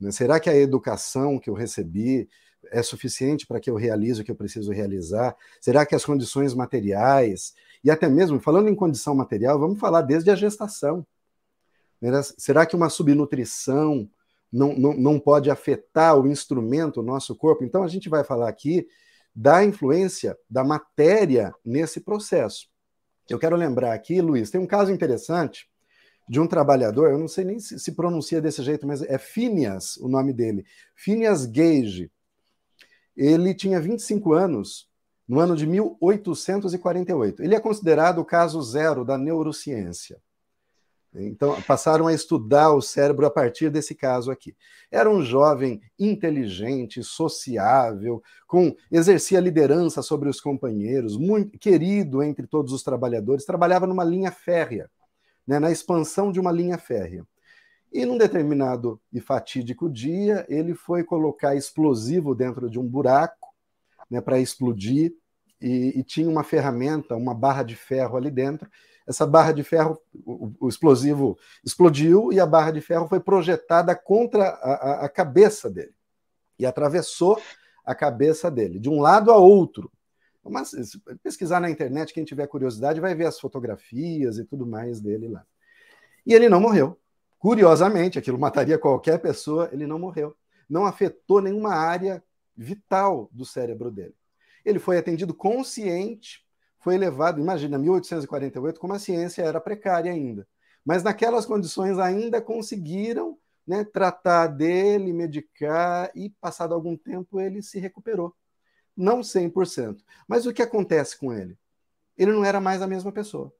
Né? 0.00 0.10
Será 0.10 0.40
que 0.40 0.48
a 0.48 0.56
educação 0.56 1.38
que 1.38 1.50
eu 1.50 1.52
recebi 1.52 2.26
é 2.70 2.82
suficiente 2.82 3.46
para 3.46 3.60
que 3.60 3.68
eu 3.68 3.74
realize 3.74 4.22
o 4.22 4.24
que 4.24 4.30
eu 4.30 4.34
preciso 4.34 4.72
realizar? 4.72 5.36
Será 5.60 5.84
que 5.84 5.94
as 5.94 6.06
condições 6.06 6.54
materiais, 6.54 7.52
e 7.84 7.90
até 7.90 8.08
mesmo, 8.08 8.40
falando 8.40 8.70
em 8.70 8.74
condição 8.74 9.14
material, 9.14 9.58
vamos 9.58 9.78
falar 9.78 10.00
desde 10.00 10.30
a 10.30 10.34
gestação. 10.34 11.06
Né? 12.00 12.10
Será 12.38 12.64
que 12.64 12.74
uma 12.74 12.88
subnutrição 12.88 14.08
não, 14.50 14.74
não, 14.74 14.94
não 14.94 15.20
pode 15.20 15.50
afetar 15.50 16.18
o 16.18 16.26
instrumento, 16.26 17.00
o 17.00 17.04
nosso 17.04 17.36
corpo? 17.36 17.62
Então, 17.62 17.82
a 17.82 17.88
gente 17.88 18.08
vai 18.08 18.24
falar 18.24 18.48
aqui 18.48 18.88
da 19.36 19.62
influência 19.62 20.34
da 20.48 20.64
matéria 20.64 21.54
nesse 21.62 22.00
processo. 22.00 22.72
Eu 23.28 23.38
quero 23.38 23.56
lembrar 23.56 23.92
aqui, 23.94 24.20
Luiz, 24.20 24.50
tem 24.50 24.60
um 24.60 24.66
caso 24.66 24.92
interessante 24.92 25.68
de 26.28 26.40
um 26.40 26.46
trabalhador, 26.46 27.10
eu 27.10 27.18
não 27.18 27.28
sei 27.28 27.44
nem 27.44 27.58
se, 27.58 27.78
se 27.78 27.92
pronuncia 27.92 28.40
desse 28.40 28.62
jeito, 28.62 28.86
mas 28.86 29.02
é 29.02 29.18
Phineas 29.18 29.96
o 29.98 30.08
nome 30.08 30.32
dele, 30.32 30.64
Phineas 30.94 31.44
Gage. 31.44 32.10
Ele 33.16 33.54
tinha 33.54 33.80
25 33.80 34.32
anos 34.32 34.88
no 35.28 35.40
ano 35.40 35.56
de 35.56 35.66
1848. 35.66 37.42
Ele 37.42 37.54
é 37.54 37.60
considerado 37.60 38.18
o 38.18 38.24
caso 38.24 38.60
zero 38.62 39.04
da 39.04 39.16
neurociência. 39.16 40.20
Então, 41.14 41.60
passaram 41.62 42.08
a 42.08 42.12
estudar 42.12 42.72
o 42.72 42.82
cérebro 42.82 43.24
a 43.24 43.30
partir 43.30 43.70
desse 43.70 43.94
caso 43.94 44.30
aqui. 44.30 44.56
Era 44.90 45.08
um 45.08 45.22
jovem 45.22 45.80
inteligente, 45.98 47.04
sociável, 47.04 48.22
com 48.46 48.74
exercia 48.90 49.38
liderança 49.38 50.02
sobre 50.02 50.28
os 50.28 50.40
companheiros, 50.40 51.16
muito 51.16 51.58
querido 51.58 52.22
entre 52.22 52.46
todos 52.46 52.72
os 52.72 52.82
trabalhadores, 52.82 53.44
trabalhava 53.44 53.86
numa 53.86 54.02
linha 54.02 54.32
férrea, 54.32 54.90
né, 55.46 55.58
na 55.58 55.70
expansão 55.70 56.32
de 56.32 56.40
uma 56.40 56.50
linha 56.50 56.78
férrea. 56.78 57.24
E 57.92 58.04
num 58.04 58.18
determinado 58.18 59.00
e 59.12 59.20
fatídico 59.20 59.88
dia, 59.88 60.44
ele 60.48 60.74
foi 60.74 61.04
colocar 61.04 61.54
explosivo 61.54 62.34
dentro 62.34 62.68
de 62.68 62.76
um 62.76 62.84
buraco 62.84 63.54
né, 64.10 64.20
para 64.20 64.40
explodir, 64.40 65.14
e, 65.60 65.98
e 65.98 66.02
tinha 66.02 66.28
uma 66.28 66.44
ferramenta, 66.44 67.16
uma 67.16 67.32
barra 67.32 67.62
de 67.62 67.74
ferro 67.74 68.16
ali 68.16 68.30
dentro, 68.30 68.68
essa 69.06 69.26
barra 69.26 69.52
de 69.52 69.62
ferro, 69.62 70.00
o, 70.24 70.52
o, 70.60 70.68
explosivo 70.68 71.38
explodiu 71.64 72.32
e 72.32 72.40
a 72.40 72.46
barra 72.46 72.70
de 72.70 72.80
ferro 72.80 73.06
foi 73.06 73.20
projetada 73.20 73.94
contra 73.94 74.48
a, 74.48 74.72
a, 74.72 75.04
a 75.04 75.08
cabeça 75.08 75.70
dele 75.70 75.94
e 76.58 76.64
atravessou 76.64 77.40
a 77.84 77.94
cabeça 77.94 78.50
dele, 78.50 78.78
de 78.78 78.88
um 78.88 79.00
lado 79.00 79.30
a 79.30 79.36
outro. 79.36 79.92
Mas, 80.42 80.72
pesquisar 81.22 81.60
na 81.60 81.70
internet, 81.70 82.12
quem 82.12 82.24
tiver 82.24 82.46
curiosidade 82.46 83.00
vai 83.00 83.14
ver 83.14 83.26
as 83.26 83.40
fotografias 83.40 84.38
e 84.38 84.44
tudo 84.44 84.66
mais 84.66 85.00
dele 85.00 85.28
lá. 85.28 85.44
E 86.26 86.34
ele 86.34 86.48
não 86.48 86.60
morreu. 86.60 86.98
Curiosamente, 87.38 88.18
aquilo 88.18 88.38
mataria 88.38 88.78
qualquer 88.78 89.18
pessoa, 89.18 89.68
ele 89.72 89.86
não 89.86 89.98
morreu. 89.98 90.34
Não 90.68 90.86
afetou 90.86 91.40
nenhuma 91.40 91.74
área 91.74 92.22
vital 92.56 93.28
do 93.32 93.44
cérebro 93.44 93.90
dele. 93.90 94.14
Ele 94.64 94.78
foi 94.78 94.96
atendido 94.96 95.34
consciente 95.34 96.43
foi 96.84 96.98
levado, 96.98 97.40
imagina, 97.40 97.78
1848, 97.78 98.78
como 98.78 98.92
a 98.92 98.98
ciência 98.98 99.40
era 99.40 99.58
precária 99.58 100.12
ainda. 100.12 100.46
Mas 100.84 101.02
naquelas 101.02 101.46
condições 101.46 101.98
ainda 101.98 102.42
conseguiram 102.42 103.38
né, 103.66 103.84
tratar 103.84 104.48
dele, 104.48 105.10
medicar, 105.14 106.10
e 106.14 106.28
passado 106.28 106.74
algum 106.74 106.94
tempo 106.94 107.40
ele 107.40 107.62
se 107.62 107.78
recuperou. 107.78 108.36
Não 108.94 109.20
100%. 109.20 110.04
Mas 110.28 110.44
o 110.44 110.52
que 110.52 110.60
acontece 110.60 111.18
com 111.18 111.32
ele? 111.32 111.58
Ele 112.18 112.32
não 112.32 112.44
era 112.44 112.60
mais 112.60 112.82
a 112.82 112.86
mesma 112.86 113.10
pessoa. 113.10 113.50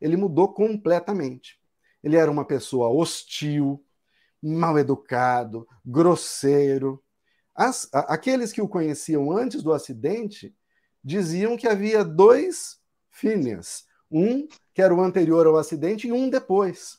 Ele 0.00 0.16
mudou 0.16 0.54
completamente. 0.54 1.60
Ele 2.02 2.16
era 2.16 2.30
uma 2.30 2.46
pessoa 2.46 2.88
hostil, 2.88 3.84
mal 4.42 4.78
educado, 4.78 5.68
grosseiro. 5.84 7.04
As, 7.54 7.86
a, 7.92 8.14
aqueles 8.14 8.50
que 8.50 8.62
o 8.62 8.68
conheciam 8.68 9.30
antes 9.30 9.62
do 9.62 9.74
acidente 9.74 10.56
diziam 11.06 11.56
que 11.56 11.68
havia 11.68 12.04
dois 12.04 12.80
Phineas, 13.12 13.86
um 14.10 14.48
que 14.74 14.82
era 14.82 14.92
o 14.92 15.00
anterior 15.00 15.46
ao 15.46 15.56
acidente 15.56 16.08
e 16.08 16.12
um 16.12 16.28
depois. 16.28 16.98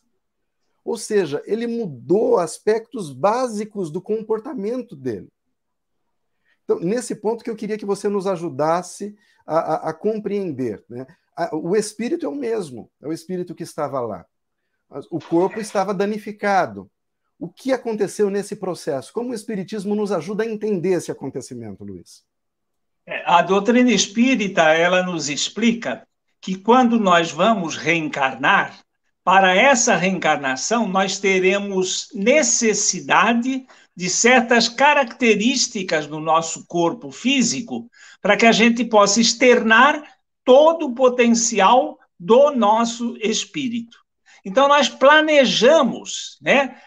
Ou 0.84 0.98
seja, 0.98 1.44
ele 1.46 1.68
mudou 1.68 2.40
aspectos 2.40 3.12
básicos 3.12 3.92
do 3.92 4.02
comportamento 4.02 4.96
dele. 4.96 5.30
Então, 6.64 6.80
nesse 6.80 7.16
ponto 7.16 7.44
que 7.44 7.50
eu 7.50 7.56
queria 7.56 7.78
que 7.78 7.86
você 7.86 8.08
nos 8.08 8.26
ajudasse 8.26 9.14
a, 9.46 9.58
a, 9.58 9.90
a 9.90 9.94
compreender. 9.94 10.84
Né? 10.90 11.06
o 11.52 11.76
espírito 11.76 12.26
é 12.26 12.30
o 12.30 12.36
mesmo, 12.36 12.90
é 13.02 13.08
o 13.08 13.14
espírito 13.14 13.54
que 13.54 13.64
estava 13.64 14.00
lá. 14.00 14.26
O 15.12 15.20
corpo 15.20 15.60
estava 15.60 15.94
danificado. 15.94 16.90
O 17.38 17.50
que 17.50 17.74
aconteceu 17.74 18.30
nesse 18.30 18.56
processo? 18.56 19.12
Como 19.14 19.32
o 19.32 19.34
Espiritismo 19.34 19.94
nos 19.94 20.12
ajuda 20.12 20.44
a 20.44 20.48
entender 20.48 20.94
esse 20.94 21.12
acontecimento, 21.12 21.84
Luiz? 21.84 22.26
A 23.26 23.42
doutrina 23.42 23.92
espírita, 23.92 24.64
ela 24.64 25.02
nos 25.02 25.30
explica 25.30 26.06
que 26.42 26.56
quando 26.56 27.00
nós 27.00 27.32
vamos 27.32 27.78
reencarnar, 27.78 28.78
para 29.24 29.56
essa 29.56 29.96
reencarnação 29.96 30.88
nós 30.88 31.18
teremos 31.18 32.10
necessidade 32.14 33.66
de 33.96 34.10
certas 34.10 34.70
características 34.70 36.08
no 36.08 36.20
nosso 36.20 36.66
corpo 36.68 37.12
físico 37.12 37.90
para 38.22 38.36
que 38.36 38.46
a 38.46 38.52
gente 38.52 38.84
possa 38.84 39.22
externar 39.22 40.04
todo 40.44 40.88
o 40.88 40.94
potencial 40.94 41.98
do 42.20 42.52
nosso 42.52 43.18
espírito. 43.22 43.98
Então, 44.46 44.68
nós 44.68 44.88
planejamos, 44.88 46.38
né, 46.42 46.78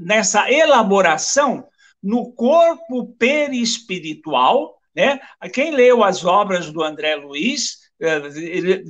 nessa 0.00 0.50
elaboração, 0.50 1.66
no 2.02 2.32
corpo 2.32 3.14
perispiritual, 3.18 4.76
né? 4.94 5.20
Quem 5.52 5.70
leu 5.70 6.02
as 6.02 6.24
obras 6.24 6.70
do 6.70 6.82
André 6.82 7.16
Luiz, 7.16 7.78
eh, 8.00 8.20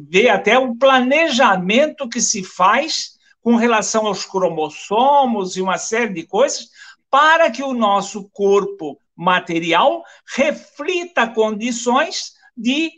vê 0.09 0.29
até 0.29 0.59
o 0.59 0.75
planejamento 0.77 2.09
que 2.09 2.21
se 2.21 2.43
faz 2.43 3.13
com 3.43 3.57
relação 3.57 4.07
aos 4.07 4.25
cromossomos 4.25 5.57
e 5.57 5.63
uma 5.63 5.77
série 5.77 6.15
de 6.15 6.27
coisas, 6.27 6.69
para 7.11 7.51
que 7.51 7.63
o 7.63 7.75
nosso 7.75 8.29
corpo 8.31 8.99
material 9.15 10.03
reflita 10.35 11.27
condições 11.27 12.33
de 12.57 12.91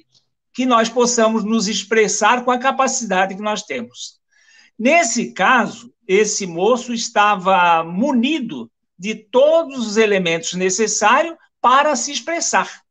que 0.52 0.64
nós 0.64 0.88
possamos 0.88 1.42
nos 1.42 1.66
expressar 1.66 2.44
com 2.44 2.50
a 2.50 2.58
capacidade 2.58 3.34
que 3.34 3.42
nós 3.42 3.62
temos. 3.62 4.20
Nesse 4.78 5.32
caso, 5.32 5.92
esse 6.06 6.46
moço 6.46 6.92
estava 6.92 7.82
munido 7.82 8.70
de 8.98 9.14
todos 9.14 9.86
os 9.86 9.96
elementos 9.96 10.54
necessários 10.54 11.36
para 11.60 11.96
se 11.96 12.12
expressar. 12.12 12.82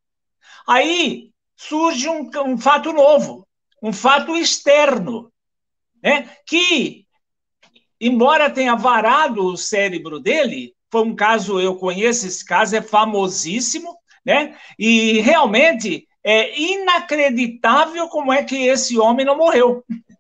Aí 0.68 1.32
surge 1.56 2.10
um, 2.10 2.30
um 2.46 2.58
fato 2.58 2.92
novo, 2.92 3.48
um 3.82 3.94
fato 3.94 4.36
externo, 4.36 5.32
né, 6.02 6.30
que 6.46 7.06
embora 8.00 8.50
tenha 8.50 8.76
varado 8.76 9.46
o 9.46 9.58
cérebro 9.58 10.20
dele, 10.20 10.76
foi 10.92 11.02
um 11.02 11.16
caso, 11.16 11.60
eu 11.60 11.76
conheço 11.76 12.28
esse 12.28 12.46
caso, 12.46 12.76
é 12.76 12.82
famosíssimo, 12.82 13.98
né? 14.26 14.56
E 14.78 15.22
realmente 15.22 16.08
é 16.24 16.60
inacreditável 16.60 18.08
como 18.10 18.32
é 18.32 18.44
que 18.44 18.56
esse 18.68 18.98
homem 19.00 19.26
não 19.26 19.38
morreu. 19.38 19.84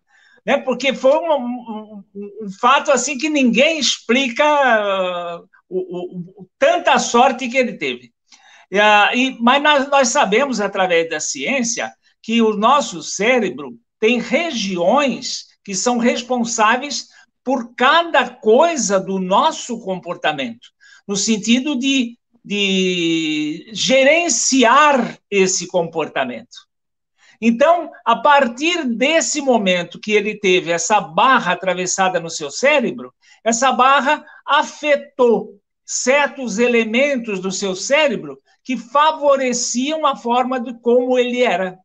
Né? 0.45 0.57
Porque 0.57 0.93
foi 0.93 1.17
um, 1.19 1.31
um, 1.31 2.03
um 2.13 2.51
fato 2.59 2.91
assim 2.91 3.17
que 3.17 3.29
ninguém 3.29 3.79
explica 3.79 5.41
o, 5.79 6.41
o, 6.41 6.47
tanta 6.57 6.97
sorte 6.99 7.47
que 7.47 7.57
ele 7.57 7.73
teve. 7.73 8.13
Uh, 8.71 9.15
e, 9.15 9.37
mas 9.39 9.61
nós, 9.61 9.89
nós 9.89 10.07
sabemos, 10.09 10.59
através 10.59 11.09
da 11.09 11.19
ciência, 11.19 11.91
que 12.21 12.41
o 12.41 12.55
nosso 12.55 13.01
cérebro 13.01 13.77
tem 13.99 14.19
regiões 14.19 15.45
que 15.63 15.75
são 15.75 15.97
responsáveis 15.97 17.07
por 17.43 17.75
cada 17.75 18.29
coisa 18.29 18.99
do 18.99 19.19
nosso 19.19 19.79
comportamento, 19.81 20.69
no 21.07 21.15
sentido 21.15 21.77
de, 21.77 22.17
de 22.43 23.69
gerenciar 23.73 25.17
esse 25.29 25.67
comportamento. 25.67 26.73
Então, 27.41 27.91
a 28.05 28.15
partir 28.15 28.85
desse 28.85 29.41
momento 29.41 29.99
que 29.99 30.13
ele 30.13 30.39
teve 30.39 30.71
essa 30.71 31.01
barra 31.01 31.51
atravessada 31.51 32.17
no 32.17 32.29
seu 32.29 32.49
cérebro, 32.49 33.13
essa 33.43 33.69
barra 33.73 34.25
afetou 34.47 35.59
certos 35.85 36.59
elementos 36.59 37.39
do 37.39 37.51
seu 37.51 37.75
cérebro 37.75 38.39
que 38.63 38.77
favoreciam 38.77 40.05
a 40.05 40.15
forma 40.15 40.59
de 40.59 40.73
como 40.79 41.17
ele 41.17 41.41
era. 41.41 41.77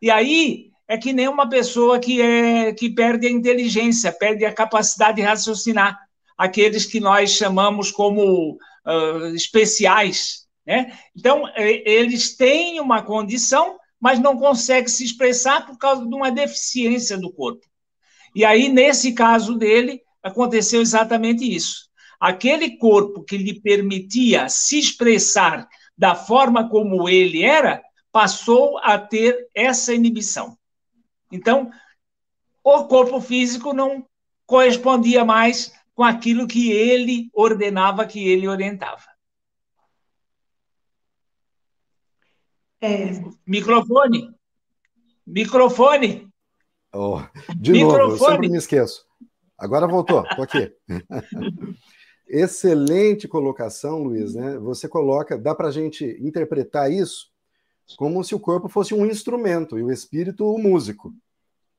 E 0.00 0.10
aí 0.10 0.70
é 0.86 0.96
que 0.96 1.12
nem 1.12 1.28
uma 1.28 1.48
pessoa 1.48 1.98
que, 1.98 2.22
é, 2.22 2.72
que 2.72 2.88
perde 2.88 3.26
a 3.26 3.30
inteligência, 3.30 4.12
perde 4.12 4.44
a 4.44 4.54
capacidade 4.54 5.16
de 5.16 5.22
raciocinar. 5.22 5.98
Aqueles 6.36 6.86
que 6.86 7.00
nós 7.00 7.30
chamamos 7.32 7.90
como 7.90 8.52
uh, 8.86 9.34
especiais. 9.34 10.46
Né? 10.64 10.96
Então, 11.16 11.42
eles 11.56 12.36
têm 12.36 12.80
uma 12.80 13.02
condição, 13.02 13.76
mas 14.00 14.20
não 14.20 14.38
conseguem 14.38 14.88
se 14.88 15.04
expressar 15.04 15.66
por 15.66 15.76
causa 15.76 16.06
de 16.06 16.14
uma 16.14 16.30
deficiência 16.30 17.18
do 17.18 17.32
corpo. 17.32 17.66
E 18.34 18.44
aí, 18.44 18.68
nesse 18.68 19.12
caso 19.12 19.56
dele, 19.56 20.00
aconteceu 20.22 20.80
exatamente 20.80 21.44
isso. 21.44 21.87
Aquele 22.20 22.76
corpo 22.76 23.22
que 23.22 23.36
lhe 23.36 23.60
permitia 23.60 24.48
se 24.48 24.78
expressar 24.78 25.68
da 25.96 26.14
forma 26.14 26.68
como 26.68 27.08
ele 27.08 27.42
era, 27.42 27.82
passou 28.12 28.78
a 28.78 28.98
ter 28.98 29.48
essa 29.54 29.94
inibição. 29.94 30.56
Então, 31.30 31.70
o 32.64 32.84
corpo 32.84 33.20
físico 33.20 33.72
não 33.72 34.06
correspondia 34.46 35.24
mais 35.24 35.72
com 35.94 36.02
aquilo 36.02 36.46
que 36.46 36.70
ele 36.70 37.30
ordenava, 37.34 38.06
que 38.06 38.26
ele 38.28 38.46
orientava. 38.46 39.02
É. 42.80 43.10
Microfone. 43.46 44.34
Microfone. 45.26 46.28
Oh, 46.92 47.20
de 47.56 47.72
Microfone. 47.72 47.98
novo, 47.98 48.12
eu 48.12 48.18
sempre 48.18 48.48
me 48.48 48.56
esqueço. 48.56 49.04
Agora 49.58 49.86
voltou, 49.86 50.22
estou 50.24 50.44
aqui. 50.44 50.72
Excelente 52.28 53.26
colocação, 53.26 54.02
Luiz. 54.02 54.34
Né? 54.34 54.58
Você 54.58 54.86
coloca, 54.86 55.38
dá 55.38 55.54
para 55.54 55.68
a 55.68 55.72
gente 55.72 56.04
interpretar 56.20 56.92
isso 56.92 57.30
como 57.96 58.22
se 58.22 58.34
o 58.34 58.40
corpo 58.40 58.68
fosse 58.68 58.92
um 58.92 59.06
instrumento 59.06 59.78
e 59.78 59.82
o 59.82 59.90
espírito 59.90 60.44
o 60.44 60.58
músico. 60.58 61.12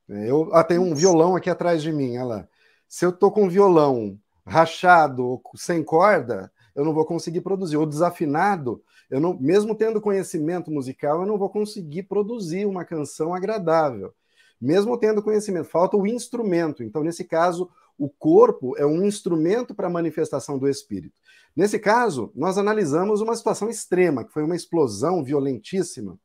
Eu 0.07 0.49
ah, 0.53 0.63
tenho 0.63 0.81
um 0.81 0.95
violão 0.95 1.35
aqui 1.35 1.49
atrás 1.49 1.83
de 1.83 1.91
mim, 1.91 2.17
olha 2.17 2.25
lá. 2.25 2.47
Se 2.87 3.05
eu 3.05 3.11
estou 3.11 3.31
com 3.31 3.43
um 3.43 3.49
violão 3.49 4.17
rachado, 4.43 5.39
sem 5.55 5.83
corda, 5.83 6.51
eu 6.75 6.83
não 6.83 6.93
vou 6.93 7.05
conseguir 7.05 7.41
produzir. 7.41 7.77
Ou 7.77 7.85
desafinado, 7.85 8.81
eu 9.09 9.19
não, 9.19 9.37
mesmo 9.39 9.75
tendo 9.75 10.01
conhecimento 10.01 10.71
musical, 10.71 11.21
eu 11.21 11.27
não 11.27 11.37
vou 11.37 11.49
conseguir 11.49 12.03
produzir 12.03 12.65
uma 12.65 12.83
canção 12.83 13.35
agradável. 13.35 14.11
Mesmo 14.59 14.97
tendo 14.97 15.21
conhecimento, 15.21 15.69
falta 15.69 15.95
o 15.95 16.07
instrumento. 16.07 16.83
Então, 16.83 17.03
nesse 17.03 17.23
caso, 17.23 17.69
o 17.99 18.09
corpo 18.09 18.75
é 18.77 18.85
um 18.85 19.03
instrumento 19.03 19.75
para 19.75 19.87
a 19.87 19.91
manifestação 19.91 20.57
do 20.57 20.67
espírito. 20.67 21.13
Nesse 21.55 21.77
caso, 21.77 22.31
nós 22.33 22.57
analisamos 22.57 23.19
uma 23.19 23.35
situação 23.35 23.69
extrema, 23.69 24.23
que 24.23 24.31
foi 24.31 24.43
uma 24.43 24.55
explosão 24.55 25.21
violentíssima. 25.23 26.17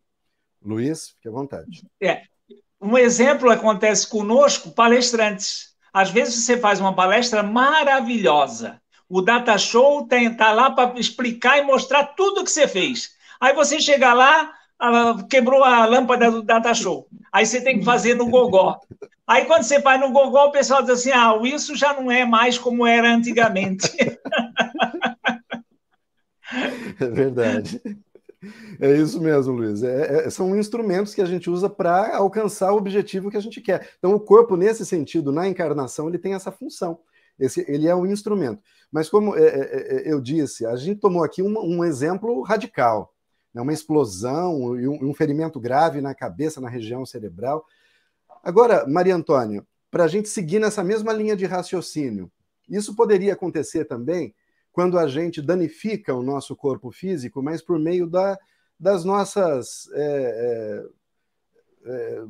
Luiz, 0.63 1.11
fique 1.11 1.29
à 1.29 1.33
vontade. 1.33 1.85
É. 2.01 2.23
Um 2.81 2.97
exemplo 2.97 3.51
acontece 3.51 4.09
conosco, 4.09 4.71
palestrantes. 4.71 5.75
Às 5.93 6.11
vezes 6.11 6.45
você 6.45 6.57
faz 6.57 6.81
uma 6.81 6.95
palestra 6.95 7.43
maravilhosa. 7.43 8.81
O 9.09 9.21
data 9.21 9.59
show 9.59 10.07
está 10.11 10.53
lá 10.53 10.71
para 10.71 10.99
explicar 10.99 11.59
e 11.59 11.63
mostrar 11.63 12.05
tudo 12.15 12.45
que 12.45 12.51
você 12.51 12.69
fez. 12.69 13.11
Aí 13.41 13.53
você 13.55 13.81
chega 13.81 14.15
lá, 14.15 14.53
quebrou 15.29 15.63
a 15.63 15.87
lâmpada 15.87 16.31
do 16.31 16.43
data 16.43 16.75
show. 16.75 17.07
Aí 17.33 17.47
você 17.47 17.61
tem 17.61 17.79
que 17.79 17.85
fazer 17.85 18.15
no 18.15 18.29
gogó. 18.29 18.79
Aí 19.27 19.45
quando 19.47 19.63
você 19.63 19.81
faz 19.81 20.01
no 20.01 20.13
gogó, 20.13 20.47
o 20.47 20.53
pessoal 20.53 20.83
diz 20.83 20.91
assim: 20.91 21.11
ah, 21.11 21.39
isso 21.45 21.75
já 21.75 21.93
não 21.93 22.11
é 22.11 22.25
mais 22.25 22.59
como 22.59 22.87
era 22.87 23.15
antigamente. 23.15 23.91
É 27.01 27.07
verdade. 27.07 27.81
É 28.81 28.93
isso 28.97 29.21
mesmo, 29.21 29.55
Luiz. 29.55 29.83
É, 29.83 30.27
é, 30.27 30.31
são 30.31 30.57
instrumentos 30.57 31.15
que 31.15 31.23
a 31.23 31.25
gente 31.25 31.49
usa 31.49 31.69
para 31.69 32.17
alcançar 32.17 32.73
o 32.73 32.77
objetivo 32.77 33.31
que 33.31 33.37
a 33.37 33.41
gente 33.41 33.61
quer. 33.61 33.89
Então, 33.99 34.15
o 34.15 34.21
corpo, 34.21 34.57
nesse 34.57 34.85
sentido, 34.85 35.33
na 35.33 35.49
encarnação, 35.49 36.09
ele 36.09 36.19
tem 36.19 36.35
essa 36.35 36.53
função. 36.53 37.01
Esse, 37.39 37.65
ele 37.69 37.89
é 37.89 37.95
um 37.95 38.07
instrumento. 38.07 38.63
Mas, 38.93 39.09
como 39.09 39.37
é, 39.37 39.43
é, 39.43 40.09
é 40.09 40.13
eu 40.13 40.21
disse, 40.21 40.67
a 40.67 40.77
gente 40.77 41.01
tomou 41.01 41.25
aqui 41.25 41.43
um, 41.43 41.59
um 41.59 41.85
exemplo 41.85 42.43
radical 42.43 43.14
né? 43.55 43.63
uma 43.63 43.73
explosão 43.73 44.79
e 44.79 44.89
um, 44.89 45.11
um 45.11 45.15
ferimento 45.15 45.61
grave 45.61 46.01
na 46.01 46.15
cabeça, 46.15 46.61
na 46.61 46.69
região 46.69 47.07
cerebral. 47.07 47.65
Agora, 48.43 48.87
Maria 48.87 49.15
Antônia, 49.15 49.65
para 49.91 50.05
a 50.05 50.09
gente 50.09 50.29
seguir 50.29 50.59
nessa 50.59 50.83
mesma 50.83 51.13
linha 51.13 51.37
de 51.37 51.47
raciocínio, 51.47 52.31
isso 52.69 52.97
poderia 52.97 53.33
acontecer 53.33 53.85
também 53.85 54.35
quando 54.73 54.99
a 54.99 55.07
gente 55.07 55.41
danifica 55.41 56.13
o 56.13 56.23
nosso 56.23 56.57
corpo 56.57 56.91
físico, 56.91 57.41
mas 57.41 57.63
por 57.63 57.79
meio 57.79 58.09
da, 58.09 58.37
das 58.79 59.05
nossas. 59.05 59.89
É, 59.93 60.85
é, 60.87 61.05
é, 61.87 62.25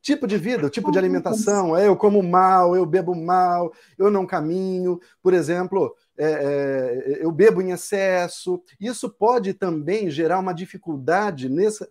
tipo 0.00 0.26
de 0.26 0.36
vida, 0.36 0.70
tipo 0.70 0.92
de 0.92 0.98
alimentação. 0.98 1.76
É, 1.76 1.88
eu 1.88 1.96
como 1.96 2.22
mal, 2.22 2.76
eu 2.76 2.86
bebo 2.86 3.14
mal, 3.14 3.72
eu 3.98 4.10
não 4.10 4.26
caminho. 4.26 5.00
Por 5.22 5.34
exemplo, 5.34 5.94
é, 6.18 6.24
é, 6.24 7.24
eu 7.24 7.30
bebo 7.30 7.62
em 7.62 7.70
excesso. 7.70 8.62
Isso 8.80 9.08
pode 9.08 9.54
também 9.54 10.10
gerar 10.10 10.38
uma 10.38 10.52
dificuldade 10.52 11.48
nesse, 11.48 11.88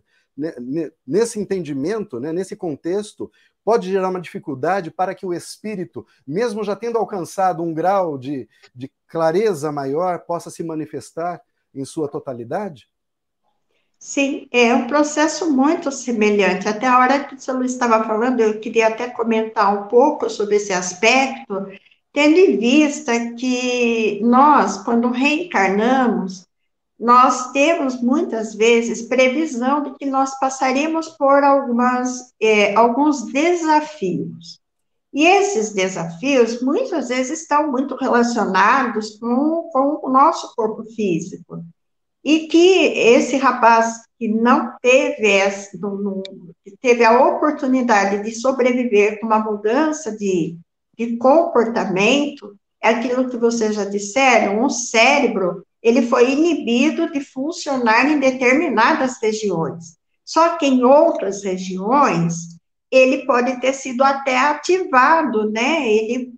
nesse 1.06 1.40
entendimento, 1.40 2.20
né, 2.20 2.32
nesse 2.32 2.56
contexto, 2.56 3.32
pode 3.64 3.90
gerar 3.90 4.10
uma 4.10 4.22
dificuldade 4.22 4.92
para 4.92 5.16
que 5.16 5.26
o 5.26 5.34
espírito, 5.34 6.06
mesmo 6.26 6.64
já 6.64 6.76
tendo 6.76 6.98
alcançado 6.98 7.64
um 7.64 7.74
grau 7.74 8.18
de, 8.18 8.48
de 8.74 8.92
clareza 9.08 9.72
maior, 9.72 10.20
possa 10.20 10.50
se 10.50 10.64
manifestar 10.64 11.42
em 11.74 11.84
sua 11.84 12.08
totalidade? 12.08 12.88
Sim, 14.00 14.48
é 14.52 14.74
um 14.76 14.86
processo 14.86 15.52
muito 15.52 15.92
semelhante. 15.92 16.68
Até 16.70 16.86
a 16.86 17.00
hora 17.00 17.24
que 17.24 17.34
o 17.34 17.40
senhor 17.40 17.66
estava 17.66 18.06
falando, 18.06 18.40
eu 18.40 18.60
queria 18.60 18.88
até 18.88 19.10
comentar 19.10 19.74
um 19.74 19.88
pouco 19.88 20.30
sobre 20.30 20.58
esse 20.58 20.72
aspecto, 20.72 21.68
tendo 22.14 22.38
em 22.38 22.58
vista 22.58 23.34
que 23.34 24.20
nós, 24.24 24.78
quando 24.84 25.12
reencarnamos, 25.12 26.48
nós 27.00 27.52
temos 27.52 28.02
muitas 28.02 28.56
vezes 28.56 29.04
previsão 29.04 29.84
de 29.84 29.96
que 29.98 30.06
nós 30.06 30.38
passaremos 30.40 31.10
por 31.10 31.44
algumas, 31.44 32.34
é, 32.42 32.76
alguns 32.76 33.26
desafios. 33.32 34.60
E 35.14 35.26
esses 35.26 35.74
desafios, 35.74 36.62
muitas 36.62 37.10
vezes, 37.10 37.42
estão 37.42 37.72
muito 37.72 37.96
relacionados 37.96 39.18
com, 39.18 39.70
com 39.72 40.00
o 40.04 40.10
nosso 40.10 40.54
corpo 40.56 40.84
físico. 40.96 41.64
E 42.24 42.48
que 42.48 42.88
esse 42.98 43.38
rapaz 43.38 44.02
que 44.20 44.28
não 44.28 44.76
teve, 44.82 45.28
essa, 45.28 45.78
não, 45.78 46.22
teve 46.82 47.06
a 47.06 47.26
oportunidade 47.28 48.24
de 48.24 48.32
sobreviver 48.34 49.20
com 49.20 49.28
uma 49.28 49.40
mudança 49.40 50.16
de, 50.18 50.58
de 50.98 51.18
comportamento, 51.18 52.56
é 52.82 52.90
aquilo 52.90 53.30
que 53.30 53.38
vocês 53.38 53.76
já 53.76 53.86
disseram, 53.86 54.64
um 54.64 54.70
cérebro 54.70 55.64
ele 55.82 56.02
foi 56.08 56.32
inibido 56.32 57.12
de 57.12 57.22
funcionar 57.22 58.10
em 58.10 58.20
determinadas 58.20 59.22
regiões. 59.22 59.98
Só 60.26 60.58
que 60.58 60.66
em 60.66 60.84
outras 60.84 61.44
regiões, 61.44 62.58
ele 62.92 63.26
pode 63.26 63.60
ter 63.62 63.74
sido 63.74 64.04
até 64.04 64.38
ativado, 64.38 65.50
né? 65.50 65.88
Ele 65.88 66.34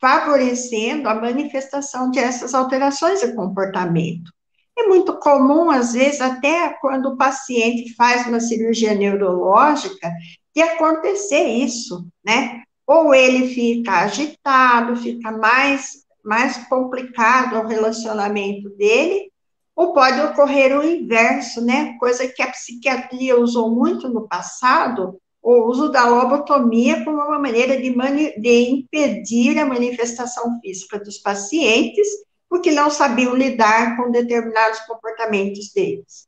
favorecendo 0.00 1.08
a 1.08 1.14
manifestação 1.14 2.10
dessas 2.10 2.54
alterações 2.54 3.20
de 3.20 3.34
comportamento. 3.34 4.32
É 4.78 4.86
muito 4.86 5.18
comum, 5.18 5.70
às 5.70 5.92
vezes, 5.92 6.22
até 6.22 6.70
quando 6.80 7.10
o 7.10 7.16
paciente 7.18 7.94
faz 7.94 8.26
uma 8.26 8.40
cirurgia 8.40 8.94
neurológica, 8.94 10.10
de 10.56 10.62
acontecer 10.62 11.44
isso, 11.44 12.06
né? 12.24 12.62
Ou 12.92 13.14
ele 13.14 13.54
fica 13.54 14.00
agitado, 14.00 14.96
fica 14.96 15.30
mais 15.30 16.04
mais 16.24 16.56
complicado 16.66 17.56
o 17.56 17.66
relacionamento 17.66 18.68
dele, 18.70 19.30
ou 19.76 19.94
pode 19.94 20.20
ocorrer 20.20 20.76
o 20.76 20.84
inverso, 20.84 21.64
né? 21.64 21.96
Coisa 22.00 22.26
que 22.26 22.42
a 22.42 22.50
psiquiatria 22.50 23.38
usou 23.38 23.70
muito 23.70 24.08
no 24.08 24.26
passado, 24.26 25.20
o 25.40 25.68
uso 25.68 25.88
da 25.88 26.04
lobotomia 26.04 27.04
como 27.04 27.16
uma 27.16 27.38
maneira 27.38 27.76
de, 27.76 27.94
de 28.40 28.70
impedir 28.70 29.56
a 29.60 29.64
manifestação 29.64 30.60
física 30.60 30.98
dos 30.98 31.18
pacientes, 31.18 32.08
porque 32.48 32.72
não 32.72 32.90
sabiam 32.90 33.36
lidar 33.36 33.96
com 33.96 34.10
determinados 34.10 34.80
comportamentos 34.80 35.72
deles. 35.72 36.26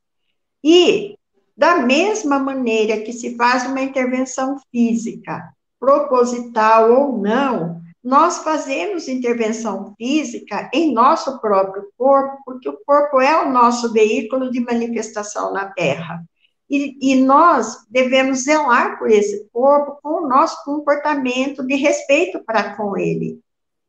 E, 0.63 1.17
da 1.57 1.75
mesma 1.75 2.39
maneira 2.39 3.01
que 3.01 3.11
se 3.11 3.35
faz 3.35 3.65
uma 3.67 3.81
intervenção 3.81 4.57
física, 4.71 5.53
proposital 5.83 6.93
ou 6.93 7.17
não, 7.17 7.81
nós 8.01 8.37
fazemos 8.37 9.09
intervenção 9.09 9.93
física 9.97 10.69
em 10.73 10.93
nosso 10.93 11.41
próprio 11.41 11.89
corpo, 11.97 12.37
porque 12.45 12.69
o 12.69 12.77
corpo 12.85 13.19
é 13.19 13.45
o 13.45 13.51
nosso 13.51 13.91
veículo 13.91 14.49
de 14.49 14.61
manifestação 14.61 15.51
na 15.51 15.65
Terra. 15.65 16.23
E, 16.69 16.97
e, 17.01 17.15
nós 17.15 17.85
devemos 17.89 18.45
zelar 18.45 18.97
por 18.97 19.11
esse 19.11 19.45
corpo 19.51 19.99
com 20.01 20.23
o 20.23 20.27
nosso 20.27 20.63
comportamento 20.63 21.61
de 21.67 21.75
respeito 21.75 22.41
para 22.45 22.77
com 22.77 22.97
ele. 22.97 23.41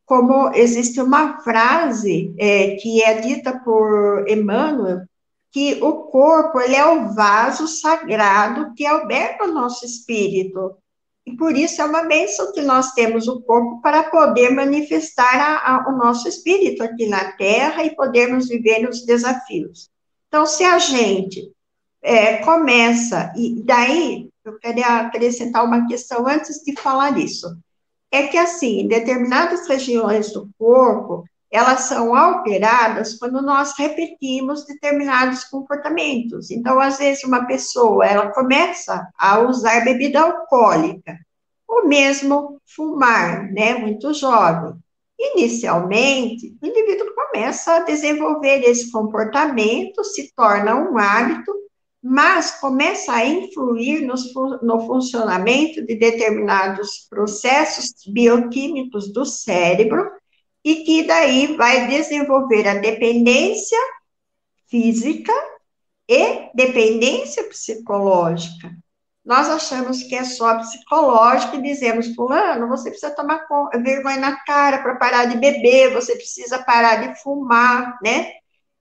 Como 0.04 0.50
existe 0.52 1.00
uma 1.00 1.38
frase 1.42 2.34
é, 2.36 2.74
que 2.74 3.04
é 3.04 3.20
dita 3.20 3.60
por 3.60 4.28
Emmanuel, 4.28 5.02
que 5.52 5.78
o 5.80 6.02
corpo 6.10 6.60
ele 6.60 6.74
é 6.74 6.84
o 6.84 7.14
vaso 7.14 7.68
sagrado 7.68 8.74
que 8.74 8.84
alberga 8.84 9.44
o 9.44 9.52
nosso 9.52 9.86
espírito. 9.86 10.76
E 11.26 11.34
por 11.36 11.56
isso 11.56 11.80
é 11.80 11.84
uma 11.84 12.04
bênção 12.04 12.52
que 12.52 12.60
nós 12.60 12.92
temos 12.92 13.26
o 13.28 13.40
corpo 13.40 13.80
para 13.80 14.04
poder 14.04 14.50
manifestar 14.50 15.40
a, 15.40 15.74
a, 15.74 15.88
o 15.88 15.96
nosso 15.96 16.28
espírito 16.28 16.82
aqui 16.82 17.06
na 17.06 17.32
Terra 17.32 17.82
e 17.82 17.94
podermos 17.96 18.48
viver 18.48 18.86
os 18.88 19.06
desafios. 19.06 19.88
Então, 20.28 20.44
se 20.44 20.64
a 20.64 20.78
gente 20.78 21.50
é, 22.02 22.38
começa, 22.38 23.32
e 23.36 23.62
daí 23.62 24.28
eu 24.44 24.58
queria 24.58 25.00
acrescentar 25.00 25.64
uma 25.64 25.86
questão 25.86 26.26
antes 26.28 26.62
de 26.62 26.74
falar 26.76 27.18
isso, 27.18 27.56
é 28.10 28.26
que 28.26 28.36
assim, 28.36 28.80
em 28.80 28.88
determinadas 28.88 29.66
regiões 29.66 30.30
do 30.32 30.48
corpo, 30.58 31.24
elas 31.54 31.82
são 31.82 32.16
alteradas 32.16 33.14
quando 33.16 33.40
nós 33.40 33.78
repetimos 33.78 34.66
determinados 34.66 35.44
comportamentos. 35.44 36.50
Então, 36.50 36.80
às 36.80 36.98
vezes, 36.98 37.22
uma 37.22 37.46
pessoa, 37.46 38.04
ela 38.04 38.32
começa 38.32 39.08
a 39.16 39.38
usar 39.38 39.84
bebida 39.84 40.20
alcoólica, 40.20 41.16
ou 41.68 41.86
mesmo 41.86 42.60
fumar, 42.66 43.52
né, 43.52 43.74
muito 43.74 44.12
jovem. 44.12 44.74
Inicialmente, 45.16 46.56
o 46.60 46.66
indivíduo 46.66 47.14
começa 47.14 47.76
a 47.76 47.84
desenvolver 47.84 48.64
esse 48.64 48.90
comportamento, 48.90 50.02
se 50.02 50.34
torna 50.34 50.74
um 50.74 50.98
hábito, 50.98 51.54
mas 52.02 52.50
começa 52.60 53.12
a 53.12 53.24
influir 53.24 54.04
no, 54.04 54.14
no 54.60 54.86
funcionamento 54.88 55.86
de 55.86 55.94
determinados 55.94 57.06
processos 57.08 57.94
bioquímicos 58.12 59.12
do 59.12 59.24
cérebro, 59.24 60.10
e 60.64 60.76
que 60.76 61.04
daí 61.04 61.56
vai 61.56 61.86
desenvolver 61.88 62.66
a 62.66 62.74
dependência 62.74 63.78
física 64.66 65.32
e 66.08 66.50
dependência 66.54 67.44
psicológica. 67.44 68.70
Nós 69.24 69.48
achamos 69.48 70.02
que 70.02 70.14
é 70.14 70.24
só 70.24 70.58
psicológico 70.58 71.56
e 71.56 71.62
dizemos, 71.62 72.14
fulano, 72.14 72.68
você 72.68 72.90
precisa 72.90 73.14
tomar 73.14 73.46
vergonha 73.82 74.18
na 74.18 74.36
cara 74.44 74.82
para 74.82 74.96
parar 74.96 75.24
de 75.26 75.38
beber, 75.38 75.94
você 75.94 76.14
precisa 76.14 76.62
parar 76.62 76.96
de 76.96 77.22
fumar, 77.22 77.98
né? 78.02 78.32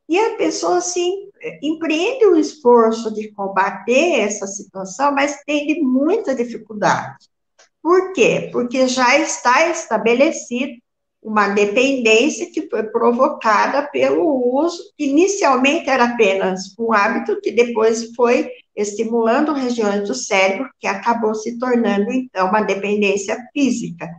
E 0.07 0.19
a 0.19 0.35
pessoa, 0.35 0.77
assim, 0.77 1.29
empreende 1.61 2.25
o 2.25 2.35
esforço 2.35 3.13
de 3.13 3.31
combater 3.31 4.19
essa 4.19 4.45
situação, 4.45 5.13
mas 5.13 5.41
tem 5.45 5.81
muita 5.81 6.35
dificuldade. 6.35 7.29
Por 7.81 8.11
quê? 8.11 8.49
Porque 8.51 8.85
já 8.87 9.17
está 9.17 9.69
estabelecido 9.69 10.82
uma 11.23 11.49
dependência 11.49 12.51
que 12.51 12.69
foi 12.69 12.83
provocada 12.83 13.83
pelo 13.91 14.55
uso, 14.59 14.77
que 14.97 15.05
inicialmente 15.05 15.89
era 15.89 16.05
apenas 16.05 16.77
um 16.77 16.91
hábito, 16.91 17.39
que 17.41 17.51
depois 17.51 18.13
foi 18.15 18.49
estimulando 18.75 19.53
regiões 19.53 20.07
do 20.07 20.13
cérebro, 20.13 20.69
que 20.79 20.87
acabou 20.87 21.33
se 21.33 21.57
tornando, 21.57 22.11
então, 22.11 22.49
uma 22.49 22.61
dependência 22.61 23.37
física. 23.53 24.09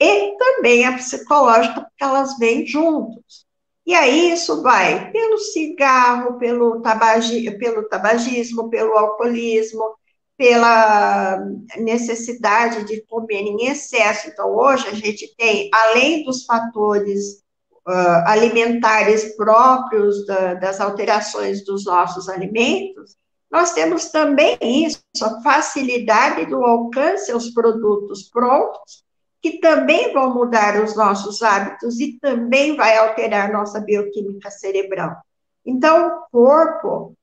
E 0.00 0.36
também 0.36 0.84
a 0.84 0.92
psicológica, 0.92 1.80
porque 1.82 2.04
elas 2.04 2.38
vêm 2.38 2.66
juntos. 2.66 3.46
E 3.84 3.94
aí 3.94 4.32
isso 4.32 4.62
vai 4.62 5.12
pelo 5.12 5.38
cigarro, 5.38 6.38
pelo, 6.38 6.80
tabagi, 6.80 7.50
pelo 7.52 7.88
tabagismo, 7.88 8.68
pelo 8.68 8.92
alcoolismo, 8.94 9.94
pela 10.36 11.38
necessidade 11.78 12.84
de 12.84 13.00
comer 13.06 13.42
em 13.42 13.68
excesso. 13.68 14.28
Então, 14.28 14.54
hoje 14.54 14.86
a 14.88 14.94
gente 14.94 15.34
tem, 15.36 15.70
além 15.72 16.24
dos 16.24 16.44
fatores 16.44 17.42
uh, 17.86 18.26
alimentares 18.26 19.34
próprios 19.36 20.26
da, 20.26 20.54
das 20.54 20.80
alterações 20.80 21.64
dos 21.64 21.84
nossos 21.86 22.28
alimentos, 22.28 23.16
nós 23.50 23.72
temos 23.72 24.10
também 24.10 24.58
isso, 24.60 25.00
a 25.22 25.40
facilidade 25.40 26.46
do 26.46 26.62
alcance 26.64 27.30
aos 27.30 27.50
produtos 27.50 28.24
prontos, 28.24 29.04
que 29.40 29.58
também 29.60 30.12
vão 30.12 30.34
mudar 30.34 30.82
os 30.82 30.96
nossos 30.96 31.40
hábitos 31.42 32.00
e 32.00 32.18
também 32.18 32.76
vai 32.76 32.98
alterar 32.98 33.52
nossa 33.52 33.80
bioquímica 33.80 34.50
cerebral. 34.50 35.16
Então, 35.64 36.08
o 36.08 36.30
corpo 36.30 37.16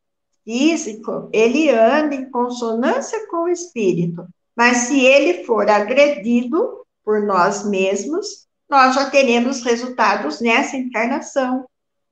físico, 0.44 1.30
ele 1.32 1.70
anda 1.70 2.16
em 2.16 2.30
consonância 2.30 3.28
com 3.28 3.44
o 3.44 3.50
espírito, 3.50 4.26
mas 4.56 4.78
se 4.78 5.00
ele 5.00 5.44
for 5.46 5.70
agredido 5.70 6.86
por 7.04 7.22
nós 7.22 7.66
mesmos, 7.66 8.48
nós 8.70 8.96
já 8.96 9.10
teremos 9.10 9.62
resultados 9.62 10.40
nessa 10.42 10.78
encarnação. 10.78 11.66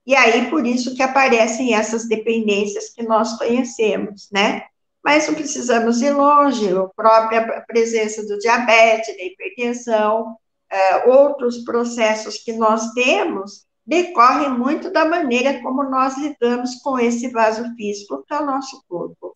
E 0.05 0.15
aí, 0.15 0.49
por 0.49 0.65
isso 0.65 0.95
que 0.95 1.03
aparecem 1.03 1.73
essas 1.73 2.07
dependências 2.07 2.89
que 2.89 3.03
nós 3.03 3.38
conhecemos, 3.38 4.27
né? 4.32 4.63
Mas 5.03 5.27
não 5.27 5.36
precisamos 5.36 6.01
ir 6.01 6.11
longe, 6.11 6.75
a 6.75 6.88
própria 6.95 7.63
presença 7.67 8.25
do 8.25 8.38
diabetes, 8.38 9.15
da 9.15 9.23
hipertensão, 9.23 10.36
uh, 10.71 11.09
outros 11.09 11.63
processos 11.63 12.38
que 12.38 12.53
nós 12.53 12.91
temos, 12.93 13.65
decorre 13.91 14.47
muito 14.47 14.89
da 14.89 15.03
maneira 15.03 15.61
como 15.61 15.83
nós 15.83 16.17
lidamos 16.17 16.75
com 16.75 16.97
esse 16.97 17.27
vaso 17.27 17.75
físico 17.75 18.23
que 18.25 18.33
é 18.33 18.39
o 18.39 18.45
nosso 18.45 18.81
corpo. 18.87 19.35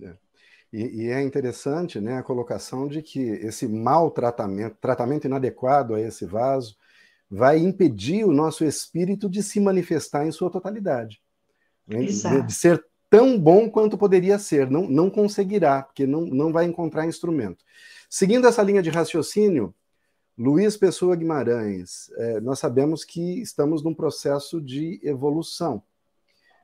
É. 0.00 0.14
E, 0.72 1.02
e, 1.02 1.10
é 1.10 1.20
interessante 1.20 2.00
né, 2.00 2.16
a 2.16 2.22
colocação 2.22 2.86
de 2.86 3.02
que 3.02 3.18
esse 3.20 3.66
maltratamento, 3.66 4.76
tratamento 4.80 5.26
inadequado 5.26 5.96
a 5.96 6.00
esse 6.00 6.24
vaso, 6.24 6.76
vai 7.28 7.58
impedir 7.58 8.24
o 8.24 8.32
nosso 8.32 8.64
espírito 8.64 9.28
de 9.28 9.42
se 9.42 9.58
manifestar 9.58 10.24
em 10.24 10.30
sua 10.30 10.50
totalidade. 10.50 11.20
Né, 11.84 12.04
de, 12.04 12.42
de, 12.42 12.54
ser 12.54 12.84
tão 13.10 13.36
bom 13.36 13.68
quanto 13.68 13.98
poderia 13.98 14.38
ser. 14.38 14.70
Não, 14.70 14.88
não 14.88 15.10
conseguirá, 15.10 15.82
porque 15.82 16.06
não, 16.06 16.20
não 16.20 16.52
vai 16.52 16.64
encontrar 16.64 17.06
instrumento. 17.06 17.64
Seguindo 18.08 18.46
essa 18.46 18.62
linha 18.62 18.80
de 18.80 18.90
raciocínio, 18.90 19.74
Luiz 20.36 20.76
Pessoa 20.76 21.14
Guimarães, 21.14 22.10
é, 22.16 22.40
nós 22.40 22.58
sabemos 22.58 23.04
que 23.04 23.40
estamos 23.40 23.84
num 23.84 23.94
processo 23.94 24.60
de 24.60 24.98
evolução. 25.04 25.80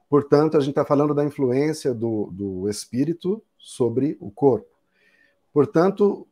Portanto, 0.08 0.56
a 0.56 0.60
gente 0.60 0.70
está 0.70 0.84
falando 0.84 1.14
da 1.14 1.24
influência 1.24 1.94
do, 1.94 2.32
do 2.32 2.68
espírito 2.68 3.40
sobre 3.56 4.18
o 4.20 4.28
corpo. 4.28 4.66
Portanto, 5.52 6.26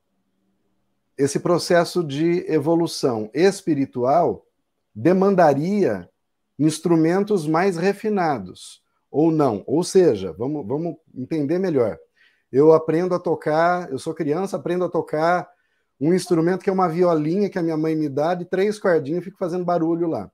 esse 1.16 1.38
processo 1.38 2.02
de 2.02 2.44
evolução 2.52 3.30
espiritual 3.32 4.44
demandaria 4.92 6.10
instrumentos 6.58 7.46
mais 7.46 7.76
refinados, 7.76 8.82
ou 9.12 9.30
não. 9.30 9.62
Ou 9.64 9.84
seja, 9.84 10.32
vamos, 10.32 10.66
vamos 10.66 10.96
entender 11.14 11.60
melhor. 11.60 11.96
Eu 12.50 12.72
aprendo 12.72 13.14
a 13.14 13.20
tocar, 13.20 13.92
eu 13.92 13.98
sou 14.00 14.12
criança, 14.12 14.56
aprendo 14.56 14.84
a 14.84 14.88
tocar 14.88 15.48
um 16.00 16.14
instrumento 16.14 16.62
que 16.62 16.70
é 16.70 16.72
uma 16.72 16.88
violinha 16.88 17.48
que 17.48 17.58
a 17.58 17.62
minha 17.62 17.76
mãe 17.76 17.96
me 17.96 18.08
dá, 18.08 18.34
de 18.34 18.44
três 18.44 18.78
cordinhas, 18.78 19.24
fico 19.24 19.38
fazendo 19.38 19.64
barulho 19.64 20.08
lá. 20.08 20.30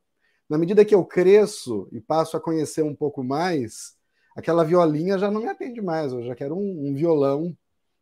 Na 0.48 0.58
medida 0.58 0.84
que 0.84 0.94
eu 0.94 1.04
cresço 1.04 1.88
e 1.90 2.00
passo 2.00 2.36
a 2.36 2.40
conhecer 2.40 2.82
um 2.82 2.94
pouco 2.94 3.24
mais, 3.24 3.96
aquela 4.36 4.64
violinha 4.64 5.18
já 5.18 5.30
não 5.30 5.40
me 5.40 5.48
atende 5.48 5.80
mais, 5.80 6.12
eu 6.12 6.22
já 6.22 6.34
quero 6.34 6.54
um, 6.54 6.88
um 6.88 6.94
violão, 6.94 7.56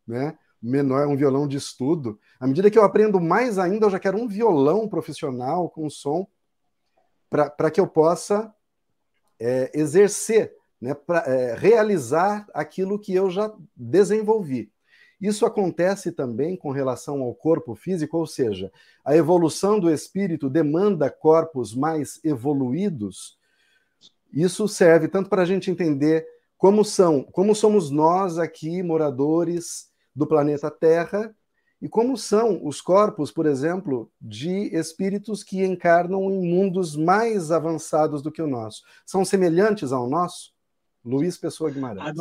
né? 0.05 0.37
menor, 0.63 1.07
um 1.07 1.17
violão 1.17 1.45
de 1.45 1.57
estudo. 1.57 2.17
À 2.39 2.47
medida 2.47 2.71
que 2.71 2.79
eu 2.79 2.85
aprendo 2.85 3.19
mais 3.19 3.59
ainda, 3.59 3.85
eu 3.85 3.89
já 3.89 3.99
quero 3.99 4.17
um 4.17 4.27
violão 4.27 4.87
profissional 4.87 5.69
com 5.69 5.89
som 5.89 6.25
para 7.29 7.69
que 7.69 7.81
eu 7.81 7.87
possa 7.87 8.53
é, 9.39 9.71
exercer, 9.73 10.55
né, 10.79 10.93
para 10.93 11.19
é, 11.27 11.55
realizar 11.55 12.47
aquilo 12.53 12.99
que 12.99 13.13
eu 13.13 13.29
já 13.29 13.51
desenvolvi. 13.75 14.71
Isso 15.23 15.45
acontece 15.45 16.11
também 16.11 16.53
com 16.53 16.69
relação 16.69 17.21
ao 17.21 17.33
corpo 17.33 17.75
físico, 17.75 18.17
ou 18.17 18.27
seja, 18.27 18.69
a 19.05 19.15
evolução 19.15 19.79
do 19.79 19.89
espírito 19.89 20.49
demanda 20.49 21.09
corpos 21.09 21.73
mais 21.73 22.19
evoluídos. 22.25 23.37
Isso 24.33 24.67
serve 24.67 25.07
tanto 25.07 25.29
para 25.29 25.43
a 25.43 25.45
gente 25.45 25.71
entender 25.71 26.27
como 26.57 26.83
são, 26.83 27.23
como 27.23 27.55
somos 27.55 27.89
nós 27.89 28.37
aqui, 28.37 28.83
moradores 28.83 29.89
do 30.13 30.27
planeta 30.27 30.69
Terra, 30.69 31.33
e 31.81 31.87
como 31.87 32.17
são 32.17 32.59
os 32.61 32.81
corpos, 32.81 33.31
por 33.31 33.45
exemplo, 33.45 34.11
de 34.19 34.75
espíritos 34.75 35.41
que 35.41 35.63
encarnam 35.63 36.29
em 36.31 36.45
mundos 36.45 36.97
mais 36.97 37.49
avançados 37.49 38.21
do 38.21 38.29
que 38.29 38.41
o 38.41 38.47
nosso. 38.47 38.83
São 39.05 39.23
semelhantes 39.23 39.93
ao 39.93 40.05
nosso? 40.05 40.51
Luiz 41.01 41.37
Pessoa 41.37 41.71
Guimarães 41.71 42.13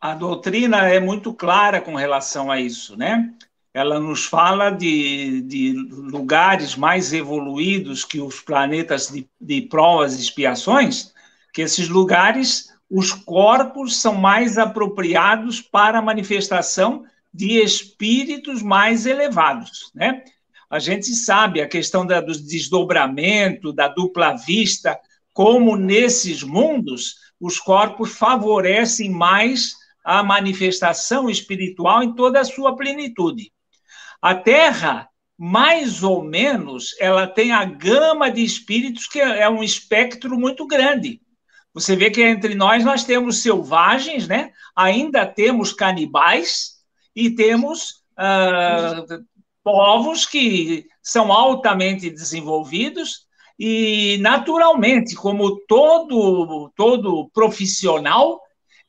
a 0.00 0.14
doutrina 0.14 0.88
é 0.88 0.98
muito 0.98 1.34
clara 1.34 1.80
com 1.80 1.94
relação 1.94 2.50
a 2.50 2.58
isso, 2.58 2.96
né? 2.96 3.32
Ela 3.72 4.00
nos 4.00 4.24
fala 4.24 4.70
de, 4.70 5.42
de 5.42 5.72
lugares 5.72 6.74
mais 6.74 7.12
evoluídos 7.12 8.04
que 8.04 8.20
os 8.20 8.40
planetas 8.40 9.08
de, 9.08 9.28
de 9.40 9.62
provas 9.62 10.16
e 10.16 10.22
expiações, 10.22 11.12
que 11.52 11.62
esses 11.62 11.88
lugares, 11.88 12.72
os 12.88 13.12
corpos 13.12 14.00
são 14.00 14.14
mais 14.14 14.58
apropriados 14.58 15.60
para 15.60 15.98
a 15.98 16.02
manifestação 16.02 17.04
de 17.32 17.62
espíritos 17.62 18.62
mais 18.62 19.06
elevados, 19.06 19.90
né? 19.94 20.24
A 20.68 20.78
gente 20.78 21.14
sabe 21.14 21.60
a 21.60 21.68
questão 21.68 22.06
da, 22.06 22.20
do 22.20 22.32
desdobramento, 22.32 23.72
da 23.72 23.88
dupla 23.88 24.36
vista, 24.36 24.98
como 25.32 25.76
nesses 25.76 26.42
mundos 26.42 27.16
os 27.40 27.58
corpos 27.58 28.12
favorecem 28.12 29.10
mais 29.10 29.79
a 30.04 30.22
manifestação 30.22 31.28
espiritual 31.28 32.02
em 32.02 32.14
toda 32.14 32.40
a 32.40 32.44
sua 32.44 32.76
plenitude. 32.76 33.52
A 34.20 34.34
Terra, 34.34 35.08
mais 35.36 36.02
ou 36.02 36.22
menos, 36.22 36.94
ela 36.98 37.26
tem 37.26 37.52
a 37.52 37.64
gama 37.64 38.30
de 38.30 38.42
espíritos 38.42 39.06
que 39.06 39.20
é 39.20 39.48
um 39.48 39.62
espectro 39.62 40.38
muito 40.38 40.66
grande. 40.66 41.20
Você 41.72 41.94
vê 41.94 42.10
que 42.10 42.22
entre 42.22 42.54
nós 42.54 42.84
nós 42.84 43.04
temos 43.04 43.42
selvagens, 43.42 44.26
né? 44.26 44.50
Ainda 44.74 45.24
temos 45.24 45.72
canibais 45.72 46.80
e 47.14 47.30
temos 47.30 48.02
uh, 48.18 49.24
povos 49.62 50.26
que 50.26 50.86
são 51.02 51.32
altamente 51.32 52.10
desenvolvidos 52.10 53.26
e 53.58 54.18
naturalmente, 54.20 55.14
como 55.14 55.60
todo 55.66 56.72
todo 56.74 57.30
profissional, 57.32 58.40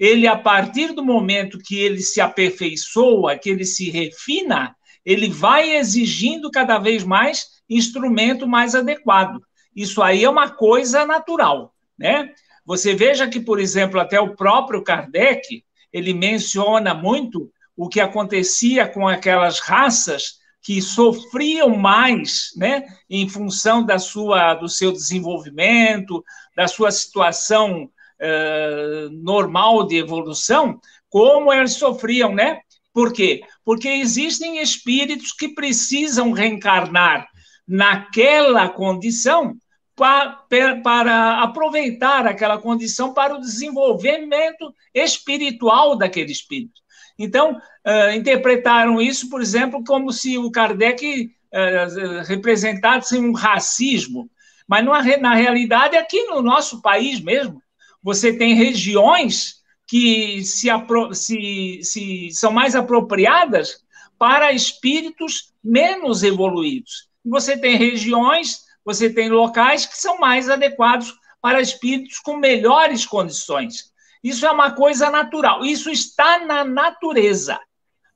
ele, 0.02 0.26
a 0.26 0.36
partir 0.36 0.93
do 0.93 1.06
momento 1.06 1.60
que 1.60 1.80
ele 1.80 1.99
se 1.99 2.20
aperfeiçoa, 2.20 3.38
que 3.38 3.52
ele 3.52 3.64
se 3.64 3.91
refina, 3.91 4.76
ele 5.06 5.30
vai 5.30 5.76
exigindo 5.76 6.49
cada 6.49 6.80
vez 6.80 7.04
mais 7.04 7.45
instrumento 7.70 8.47
mais 8.47 8.74
adequado. 8.74 9.39
Isso 9.76 10.02
aí 10.02 10.24
é 10.24 10.30
uma 10.30 10.49
coisa 10.49 11.06
natural, 11.06 11.72
né? 11.95 12.34
Você 12.66 12.95
veja 12.95 13.28
que, 13.28 13.39
por 13.39 13.60
exemplo, 13.60 13.99
até 13.99 14.20
o 14.20 14.36
próprio 14.36 14.84
Kardec, 14.84 15.64
ele 15.93 16.16
menciona 16.16 16.95
muito 16.95 17.52
o 17.78 17.88
que 17.88 17.99
acontecia 17.99 18.88
com 18.88 19.08
aquelas 19.08 19.60
raças 19.60 20.39
que 20.64 20.82
sofriam 20.82 21.78
mais, 21.78 22.49
né, 22.56 22.86
em 23.08 23.30
função 23.30 23.86
da 23.86 23.99
sua 23.99 24.56
do 24.56 24.68
seu 24.68 24.91
desenvolvimento, 24.91 26.24
da 26.56 26.68
sua 26.68 26.89
situação 26.89 27.88
uh, 28.22 29.09
normal 29.24 29.86
de 29.86 29.97
evolução, 29.97 30.80
como 31.09 31.51
eles 31.51 31.74
sofriam, 31.74 32.34
né? 32.34 32.59
Por 32.93 33.13
quê? 33.13 33.41
Porque 33.63 33.88
existem 33.88 34.59
espíritos 34.61 35.32
que 35.32 35.49
precisam 35.49 36.32
reencarnar 36.32 37.28
naquela 37.67 38.69
condição 38.69 39.55
para, 39.95 40.76
para 40.84 41.41
aproveitar 41.41 42.26
aquela 42.26 42.57
condição 42.57 43.13
para 43.13 43.36
o 43.36 43.39
desenvolvimento 43.39 44.74
espiritual 44.93 45.95
daquele 45.95 46.32
espírito. 46.32 46.82
Então, 47.17 47.51
uh, 47.53 48.15
interpretaram 48.15 48.99
isso, 49.01 49.30
por 49.30 49.41
exemplo, 49.41 49.84
como 49.86 50.11
se 50.11 50.38
o 50.38 50.49
Kardec 50.49 51.32
uh, 51.53 52.24
representasse 52.26 53.17
um 53.17 53.32
racismo. 53.32 54.30
Mas, 54.67 54.86
na 55.19 55.34
realidade, 55.36 55.95
aqui 55.97 56.24
no 56.26 56.41
nosso 56.41 56.82
país 56.82 57.19
mesmo, 57.19 57.61
você 58.02 58.34
tem 58.34 58.56
regiões 58.56 59.62
que 59.88 60.43
se, 60.43 60.70
se, 61.14 61.80
se 61.84 62.30
são 62.32 62.52
mais 62.52 62.76
apropriadas 62.76 63.84
para 64.18 64.52
espíritos 64.52 65.54
menos 65.64 66.24
evoluídos. 66.24 67.10
Você 67.26 67.58
tem 67.58 67.76
regiões, 67.76 68.62
você 68.86 69.10
tem 69.10 69.30
locais 69.30 69.86
que 69.86 69.97
são 69.97 70.18
mais 70.20 70.49
adequados 70.49 71.14
para 71.41 71.62
espíritos 71.62 72.20
com 72.20 72.38
melhores 72.38 73.06
condições. 73.06 73.91
Isso 74.24 74.45
é 74.45 74.52
uma 74.52 74.72
coisa 74.72 75.10
natural, 75.10 75.66
isso 75.66 75.89
está 75.89 76.45
na 76.45 76.64
natureza, 76.64 77.60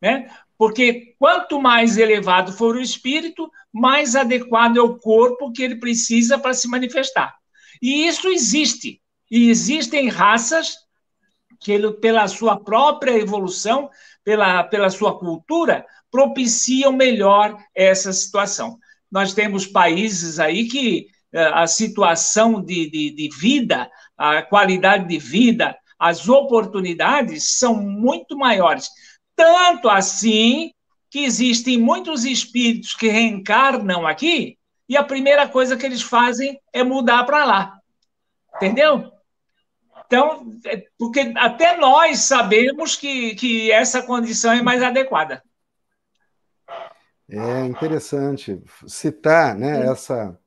né? 0.01 0.29
Porque 0.57 1.15
quanto 1.19 1.61
mais 1.61 1.97
elevado 1.97 2.53
for 2.53 2.75
o 2.75 2.81
espírito, 2.81 3.51
mais 3.73 4.15
adequado 4.15 4.77
é 4.77 4.81
o 4.81 4.97
corpo 4.97 5.51
que 5.51 5.61
ele 5.61 5.75
precisa 5.75 6.37
para 6.37 6.53
se 6.53 6.67
manifestar. 6.67 7.35
E 7.81 8.07
isso 8.07 8.29
existe. 8.29 9.01
E 9.29 9.49
existem 9.49 10.09
raças 10.09 10.75
que, 11.59 11.91
pela 11.93 12.27
sua 12.27 12.57
própria 12.57 13.17
evolução, 13.17 13.89
pela, 14.23 14.63
pela 14.63 14.89
sua 14.89 15.17
cultura, 15.17 15.85
propiciam 16.11 16.91
melhor 16.91 17.57
essa 17.73 18.13
situação. 18.13 18.77
Nós 19.11 19.33
temos 19.33 19.65
países 19.65 20.39
aí 20.39 20.67
que 20.67 21.07
eh, 21.33 21.51
a 21.53 21.67
situação 21.67 22.61
de, 22.61 22.89
de, 22.89 23.11
de 23.11 23.29
vida, 23.37 23.89
a 24.17 24.41
qualidade 24.41 25.07
de 25.07 25.17
vida, 25.17 25.77
as 25.97 26.27
oportunidades 26.27 27.57
são 27.57 27.75
muito 27.75 28.37
maiores. 28.37 28.89
Tanto 29.35 29.89
assim 29.89 30.71
que 31.09 31.19
existem 31.19 31.77
muitos 31.77 32.25
espíritos 32.25 32.93
que 32.93 33.07
reencarnam 33.07 34.05
aqui 34.05 34.57
e 34.87 34.95
a 34.97 35.03
primeira 35.03 35.47
coisa 35.47 35.77
que 35.77 35.85
eles 35.85 36.01
fazem 36.01 36.59
é 36.71 36.83
mudar 36.83 37.23
para 37.23 37.45
lá. 37.45 37.79
Entendeu? 38.55 39.11
Então, 40.05 40.47
é, 40.65 40.85
porque 40.97 41.33
até 41.35 41.77
nós 41.77 42.19
sabemos 42.19 42.95
que, 42.95 43.35
que 43.35 43.71
essa 43.71 44.01
condição 44.03 44.51
é 44.51 44.61
mais 44.61 44.81
adequada. 44.83 45.41
É 47.27 47.65
interessante 47.65 48.61
citar 48.85 49.55
né, 49.55 49.87
essa, 49.87 50.37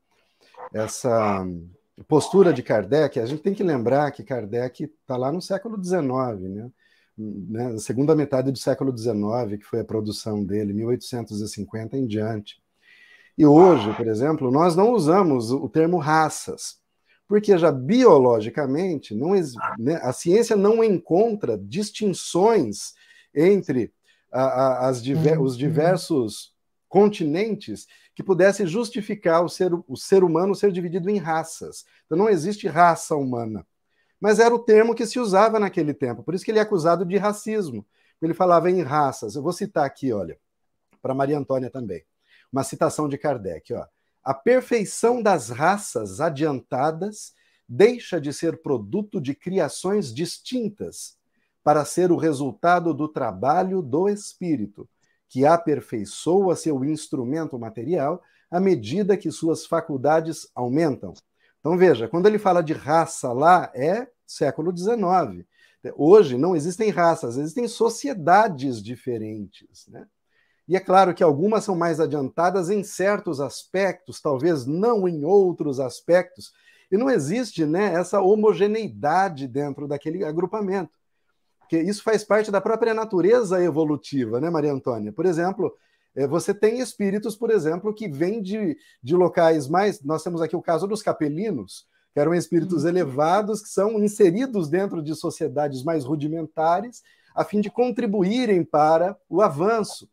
essa 0.73 1.45
postura 2.07 2.53
de 2.53 2.63
Kardec. 2.63 3.19
A 3.19 3.27
gente 3.27 3.43
tem 3.43 3.55
que 3.55 3.65
lembrar 3.65 4.11
que 4.13 4.23
Kardec 4.23 4.85
está 4.85 5.17
lá 5.17 5.33
no 5.33 5.43
século 5.43 5.83
XIX, 5.83 6.05
né? 6.41 6.71
né, 7.19 7.69
na 7.71 7.79
segunda 7.79 8.15
metade 8.15 8.53
do 8.53 8.59
século 8.59 8.97
XIX, 8.97 9.59
que 9.59 9.65
foi 9.65 9.81
a 9.81 9.85
produção 9.85 10.45
dele, 10.45 10.73
1850 10.73 11.97
em 11.97 12.07
diante. 12.07 12.63
E 13.37 13.45
hoje, 13.45 13.93
por 13.95 14.07
exemplo, 14.07 14.51
nós 14.51 14.77
não 14.77 14.93
usamos 14.93 15.51
o 15.51 15.69
termo 15.69 15.99
raças 15.99 16.79
porque 17.29 17.57
já 17.59 17.71
biologicamente 17.71 19.15
não 19.15 19.33
né, 19.79 20.01
a 20.03 20.13
ciência 20.13 20.57
não 20.57 20.83
encontra 20.83 21.59
distinções 21.59 22.95
entre 23.35 23.93
a, 24.33 24.43
a, 24.43 24.89
as 24.89 25.03
diver, 25.03 25.41
os 25.41 25.53
uhum. 25.53 25.59
diversos 25.59 26.55
continentes 26.89 27.87
que 28.15 28.23
pudesse 28.23 28.67
justificar 28.67 29.45
o 29.45 29.49
ser, 29.49 29.71
o 29.87 29.97
ser 29.97 30.25
humano 30.25 30.55
ser 30.55 30.73
dividido 30.73 31.11
em 31.11 31.19
raças. 31.19 31.85
Então 32.07 32.17
não 32.17 32.31
existe 32.31 32.67
raça 32.67 33.15
humana. 33.15 33.65
mas 34.19 34.41
era 34.41 34.53
o 34.53 34.59
termo 34.59 34.95
que 34.95 35.07
se 35.07 35.21
usava 35.21 35.61
naquele 35.61 35.95
tempo, 35.95 36.25
por 36.25 36.35
isso 36.35 36.45
que 36.45 36.51
ele 36.51 36.59
é 36.59 36.63
acusado 36.63 37.05
de 37.05 37.17
racismo. 37.19 37.87
Ele 38.21 38.35
falava 38.35 38.69
em 38.69 38.83
raças. 38.83 39.37
Eu 39.37 39.43
vou 39.43 39.53
citar 39.53 39.85
aqui, 39.85 40.13
olha, 40.13 40.37
para 41.01 41.15
Maria 41.15 41.39
Antônia 41.39 41.71
também, 41.71 42.03
uma 42.51 42.65
citação 42.65 43.09
de 43.09 43.17
Kardec, 43.17 43.73
ó. 43.75 43.87
A 44.23 44.35
perfeição 44.35 45.23
das 45.23 45.49
raças 45.49 46.21
adiantadas 46.21 47.33
deixa 47.69 48.21
de 48.21 48.33
ser 48.33 48.63
produto 48.63 49.21
de 49.21 49.35
criações 49.35 50.13
distintas 50.13 51.17
para 51.63 51.85
ser 51.85 52.11
o 52.11 52.17
resultado 52.17 52.95
do 52.95 53.09
trabalho 53.09 53.83
do 53.83 54.09
espírito, 54.09 54.89
que 55.29 55.45
aperfeiçoa 55.45 56.57
seu 56.57 56.83
instrumento 56.85 57.59
material 57.59 58.23
à 58.51 58.59
medida 58.59 59.17
que 59.17 59.31
suas 59.31 59.67
faculdades 59.67 60.49
aumentam. 60.55 61.13
Então 61.61 61.77
veja, 61.77 62.09
quando 62.09 62.27
ele 62.27 62.39
fala 62.39 62.63
de 62.63 62.73
raça 62.73 63.33
lá, 63.33 63.71
é 63.75 64.09
século 64.27 64.75
XIX. 64.77 65.47
Hoje 65.95 66.39
não 66.39 66.57
existem 66.57 66.91
raças, 66.91 67.37
existem 67.37 67.69
sociedades 67.69 68.83
diferentes. 68.83 69.87
Né? 69.89 70.07
E 70.69 70.77
é 70.77 70.81
claro 70.81 71.15
que 71.15 71.23
algumas 71.23 71.65
são 71.65 71.75
mais 71.75 71.99
adiantadas 71.99 72.69
em 72.69 72.85
certos 72.85 73.41
aspectos, 73.41 74.21
talvez 74.21 74.67
não 74.67 75.09
em 75.09 75.25
outros 75.25 75.81
aspectos, 75.81 76.53
e 76.91 76.97
não 76.97 77.09
existe 77.09 77.65
né, 77.65 77.95
essa 77.95 78.21
homogeneidade 78.21 79.49
dentro 79.49 79.89
daquele 79.89 80.25
agrupamento. 80.25 80.99
Porque 81.61 81.79
isso 81.79 82.03
faz 82.03 82.23
parte 82.23 82.51
da 82.51 82.61
própria 82.61 82.93
natureza 82.93 83.63
evolutiva, 83.63 84.41
né, 84.41 84.51
Maria 84.51 84.73
Antônia? 84.73 85.13
Por 85.13 85.25
exemplo, 85.27 85.75
é, 86.15 86.27
você 86.27 86.53
tem 86.53 86.81
espíritos, 86.81 87.37
por 87.37 87.51
exemplo, 87.51 87.95
que 87.95 88.09
vêm 88.09 88.43
de, 88.43 88.77
de 89.03 89.15
locais 89.15 89.69
mais. 89.69 90.03
Nós 90.03 90.23
temos 90.23 90.43
aqui 90.43 90.57
o 90.57 90.63
caso 90.63 90.87
dos 90.87 91.03
capelinos, 91.03 91.87
que 92.13 92.21
eram 92.21 92.35
espíritos 92.35 92.83
uhum. 92.83 92.89
elevados, 92.91 93.63
que 93.63 93.69
são 93.69 94.03
inseridos 94.03 94.69
dentro 94.69 95.03
de 95.03 95.15
sociedades 95.15 95.83
mais 95.83 96.05
rudimentares, 96.05 97.03
a 97.35 97.45
fim 97.45 97.61
de 97.61 97.71
contribuírem 97.71 98.65
para 98.65 99.17
o 99.29 99.41
avanço. 99.41 100.09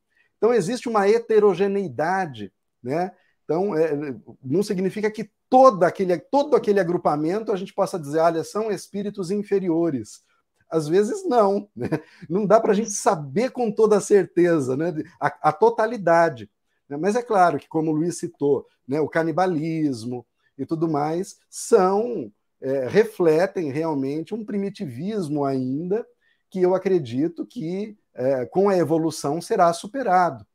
Então, 0.45 0.53
existe 0.53 0.87
uma 0.87 1.09
heterogeneidade, 1.09 2.53
né? 2.83 3.11
Então, 3.43 3.75
é, 3.75 4.15
não 4.43 4.61
significa 4.61 5.09
que 5.09 5.31
todo 5.49 5.83
aquele, 5.83 6.15
todo 6.19 6.55
aquele 6.55 6.79
agrupamento 6.79 7.51
a 7.51 7.55
gente 7.55 7.73
possa 7.73 7.97
dizer, 7.97 8.19
olha, 8.19 8.43
são 8.43 8.69
espíritos 8.71 9.31
inferiores. 9.31 10.21
Às 10.69 10.87
vezes 10.87 11.27
não, 11.27 11.67
né? 11.75 11.89
não 12.29 12.45
dá 12.45 12.59
para 12.59 12.73
a 12.73 12.75
gente 12.75 12.91
saber 12.91 13.49
com 13.49 13.71
toda 13.71 13.99
certeza 13.99 14.77
né? 14.77 14.93
a, 15.19 15.49
a 15.49 15.51
totalidade. 15.51 16.47
Né? 16.87 16.95
Mas 16.95 17.15
é 17.15 17.23
claro 17.23 17.57
que, 17.57 17.67
como 17.67 17.89
o 17.89 17.95
Luiz 17.95 18.19
citou, 18.19 18.67
né? 18.87 19.01
o 19.01 19.09
canibalismo 19.09 20.23
e 20.55 20.63
tudo 20.63 20.87
mais 20.87 21.39
são 21.49 22.31
é, 22.61 22.87
refletem 22.87 23.71
realmente 23.71 24.35
um 24.35 24.45
primitivismo 24.45 25.43
ainda 25.43 26.05
que 26.49 26.61
eu 26.61 26.75
acredito 26.75 27.45
que 27.45 27.97
é, 28.13 28.45
com 28.45 28.69
a 28.69 28.77
evolução 28.77 29.41
será 29.41 29.71
superado. 29.73 30.45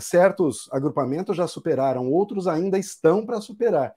Certos 0.00 0.68
agrupamentos 0.72 1.36
já 1.36 1.46
superaram, 1.46 2.10
outros 2.10 2.48
ainda 2.48 2.76
estão 2.78 3.24
para 3.24 3.40
superar. 3.40 3.94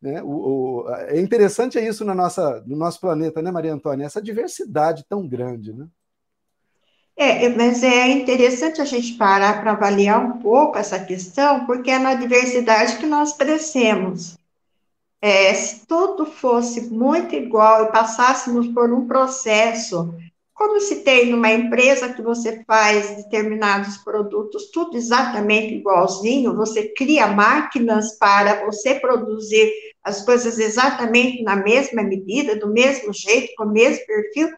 Né? 0.00 0.22
O, 0.22 0.84
o, 0.84 0.94
é 1.08 1.20
interessante 1.20 1.78
isso 1.78 2.04
na 2.04 2.14
nossa, 2.14 2.62
no 2.66 2.76
nosso 2.76 3.00
planeta, 3.00 3.42
né, 3.42 3.50
Maria 3.50 3.74
Antônia? 3.74 4.04
Essa 4.04 4.22
diversidade 4.22 5.04
tão 5.08 5.26
grande, 5.26 5.72
né? 5.72 5.88
É, 7.16 7.50
mas 7.50 7.82
é 7.82 8.08
interessante 8.08 8.80
a 8.80 8.84
gente 8.86 9.12
parar 9.14 9.60
para 9.60 9.72
avaliar 9.72 10.24
um 10.24 10.38
pouco 10.38 10.78
essa 10.78 10.98
questão, 10.98 11.66
porque 11.66 11.90
é 11.90 11.98
na 11.98 12.14
diversidade 12.14 12.96
que 12.96 13.04
nós 13.04 13.36
crescemos. 13.36 14.38
É, 15.20 15.52
se 15.52 15.86
tudo 15.86 16.24
fosse 16.24 16.88
muito 16.88 17.34
igual 17.34 17.84
e 17.84 17.92
passássemos 17.92 18.68
por 18.68 18.90
um 18.90 19.06
processo 19.06 20.14
como 20.60 20.78
se 20.78 20.96
tem 20.96 21.30
numa 21.30 21.50
empresa 21.50 22.12
que 22.12 22.20
você 22.20 22.62
faz 22.66 23.16
determinados 23.16 23.96
produtos, 23.96 24.70
tudo 24.70 24.94
exatamente 24.94 25.72
igualzinho, 25.76 26.54
você 26.54 26.92
cria 26.92 27.28
máquinas 27.28 28.18
para 28.18 28.66
você 28.66 28.96
produzir 28.96 29.72
as 30.04 30.22
coisas 30.22 30.58
exatamente 30.58 31.42
na 31.42 31.56
mesma 31.56 32.02
medida, 32.02 32.56
do 32.56 32.68
mesmo 32.68 33.10
jeito, 33.10 33.54
com 33.56 33.64
o 33.64 33.72
mesmo 33.72 34.04
perfil, 34.04 34.50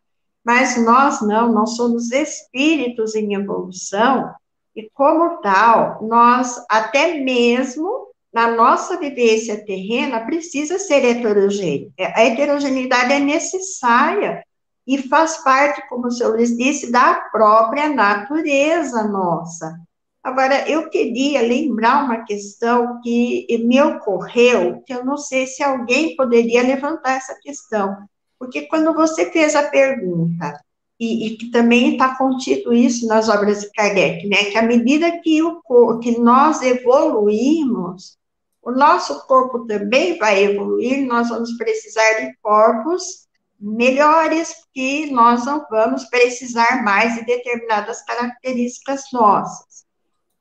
mas 0.45 0.77
nós 0.85 1.23
não, 1.23 1.53
nós 1.53 1.77
somos 1.77 2.11
espíritos 2.11 3.15
em 3.15 3.35
evolução, 3.35 4.29
e 4.75 4.91
como 4.95 5.41
tal, 5.41 6.03
nós 6.03 6.61
até 6.69 7.15
mesmo 7.21 8.09
na 8.35 8.51
nossa 8.51 8.99
vivência 8.99 9.65
terrena 9.65 10.19
precisa 10.27 10.81
ser 10.81 11.05
heterogênea. 11.05 11.93
A 11.97 12.25
heterogeneidade 12.25 13.13
é 13.13 13.21
necessária 13.21 14.43
e 14.87 14.99
faz 15.09 15.39
parte, 15.39 15.87
como 15.89 16.07
o 16.07 16.11
senhor 16.11 16.35
Luiz 16.35 16.57
disse, 16.57 16.91
da 16.91 17.15
própria 17.31 17.89
natureza 17.89 19.05
nossa. 19.05 19.79
Agora, 20.23 20.69
eu 20.69 20.89
queria 20.89 21.43
lembrar 21.43 22.05
uma 22.05 22.25
questão 22.25 23.01
que 23.03 23.47
me 23.65 23.81
ocorreu, 23.81 24.83
que 24.87 24.95
eu 24.95 25.05
não 25.05 25.17
sei 25.17 25.47
se 25.47 25.63
alguém 25.63 26.15
poderia 26.17 26.63
levantar 26.63 27.15
essa 27.15 27.35
questão, 27.41 27.97
porque 28.39 28.63
quando 28.63 28.93
você 28.95 29.31
fez 29.31 29.55
a 29.55 29.65
pergunta, 29.65 30.61
e, 31.03 31.27
e 31.27 31.37
que 31.37 31.51
também 31.51 31.95
está 31.95 32.17
contido 32.17 32.73
isso 32.73 33.09
nas 33.09 33.29
obras 33.29 33.63
de 33.63 33.73
Kardec, 33.73 34.25
né, 34.29 34.45
que 34.45 34.57
à 34.57 34.63
medida 34.63 35.21
que, 35.21 35.43
o, 35.43 35.99
que 35.99 36.17
nós 36.21 36.63
evoluímos, 36.63 38.17
o 38.63 38.71
nosso 38.71 39.27
corpo 39.27 39.67
também 39.67 40.17
vai 40.17 40.45
evoluir, 40.45 41.05
nós 41.05 41.29
vamos 41.29 41.57
precisar 41.57 42.21
de 42.21 42.33
corpos 42.41 43.27
melhores, 43.63 44.53
que 44.75 45.11
nós 45.13 45.47
não 45.47 45.65
vamos 45.71 46.05
precisar 46.07 46.83
mais 46.83 47.15
de 47.15 47.25
determinadas 47.25 48.03
características 48.03 49.05
nossas. 49.13 49.85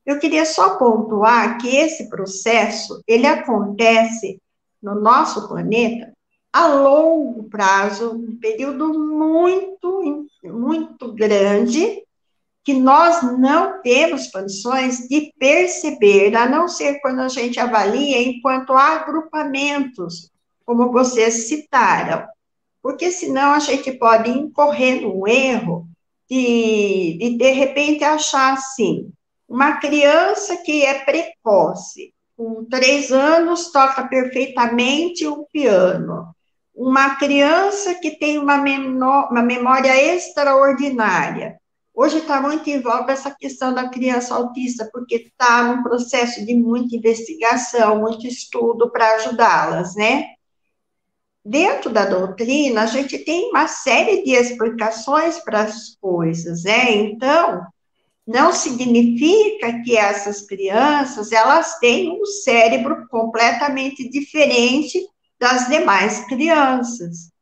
Eu 0.04 0.18
queria 0.18 0.44
só 0.44 0.76
pontuar 0.76 1.58
que 1.58 1.76
esse 1.76 2.10
processo, 2.10 3.00
ele 3.06 3.26
acontece 3.26 4.40
no 4.82 4.96
nosso 4.96 5.46
planeta 5.46 6.12
a 6.52 6.66
longo 6.66 7.44
prazo, 7.44 8.10
um 8.12 8.36
período 8.38 8.92
muito, 8.92 10.26
muito 10.44 11.12
grande, 11.12 12.02
que 12.64 12.74
nós 12.74 13.22
não 13.38 13.80
temos 13.80 14.26
condições 14.26 15.08
de 15.08 15.32
perceber, 15.38 16.34
a 16.36 16.48
não 16.48 16.68
ser 16.68 17.00
quando 17.00 17.20
a 17.20 17.28
gente 17.28 17.58
avalia 17.58 18.20
enquanto 18.20 18.72
agrupamentos, 18.72 20.30
como 20.66 20.92
vocês 20.92 21.48
citaram 21.48 22.26
porque 22.82 23.12
senão 23.12 23.52
a 23.52 23.60
gente 23.60 23.92
pode 23.92 24.28
incorrer 24.30 25.00
no 25.02 25.26
erro 25.28 25.86
de, 26.28 27.16
de, 27.20 27.36
de 27.36 27.50
repente, 27.52 28.02
achar 28.02 28.54
assim, 28.54 29.10
uma 29.48 29.76
criança 29.76 30.56
que 30.56 30.84
é 30.84 31.04
precoce, 31.04 32.12
com 32.36 32.64
três 32.64 33.12
anos, 33.12 33.70
toca 33.70 34.08
perfeitamente 34.08 35.26
o 35.26 35.46
piano. 35.52 36.34
Uma 36.74 37.16
criança 37.16 37.94
que 37.94 38.12
tem 38.18 38.38
uma, 38.38 38.56
menor, 38.56 39.28
uma 39.30 39.42
memória 39.42 39.94
extraordinária. 40.14 41.60
Hoje 41.94 42.18
está 42.18 42.40
muito 42.40 42.68
em 42.70 42.80
voga 42.80 43.12
essa 43.12 43.30
questão 43.30 43.74
da 43.74 43.90
criança 43.90 44.34
autista, 44.34 44.88
porque 44.90 45.16
está 45.16 45.62
num 45.64 45.82
processo 45.82 46.44
de 46.44 46.54
muita 46.54 46.96
investigação, 46.96 48.00
muito 48.00 48.26
estudo 48.26 48.90
para 48.90 49.16
ajudá-las, 49.16 49.94
né? 49.94 50.24
Dentro 51.44 51.90
da 51.90 52.04
doutrina, 52.04 52.82
a 52.82 52.86
gente 52.86 53.18
tem 53.18 53.50
uma 53.50 53.66
série 53.66 54.22
de 54.22 54.32
explicações 54.32 55.38
para 55.38 55.62
as 55.62 55.96
coisas, 56.00 56.64
né? 56.64 56.92
Então, 56.92 57.66
não 58.26 58.52
significa 58.52 59.82
que 59.82 59.96
essas 59.96 60.42
crianças, 60.42 61.32
elas 61.32 61.78
têm 61.78 62.12
um 62.12 62.24
cérebro 62.24 63.08
completamente 63.08 64.08
diferente 64.08 65.00
das 65.38 65.68
demais 65.68 66.24
crianças. 66.26 67.32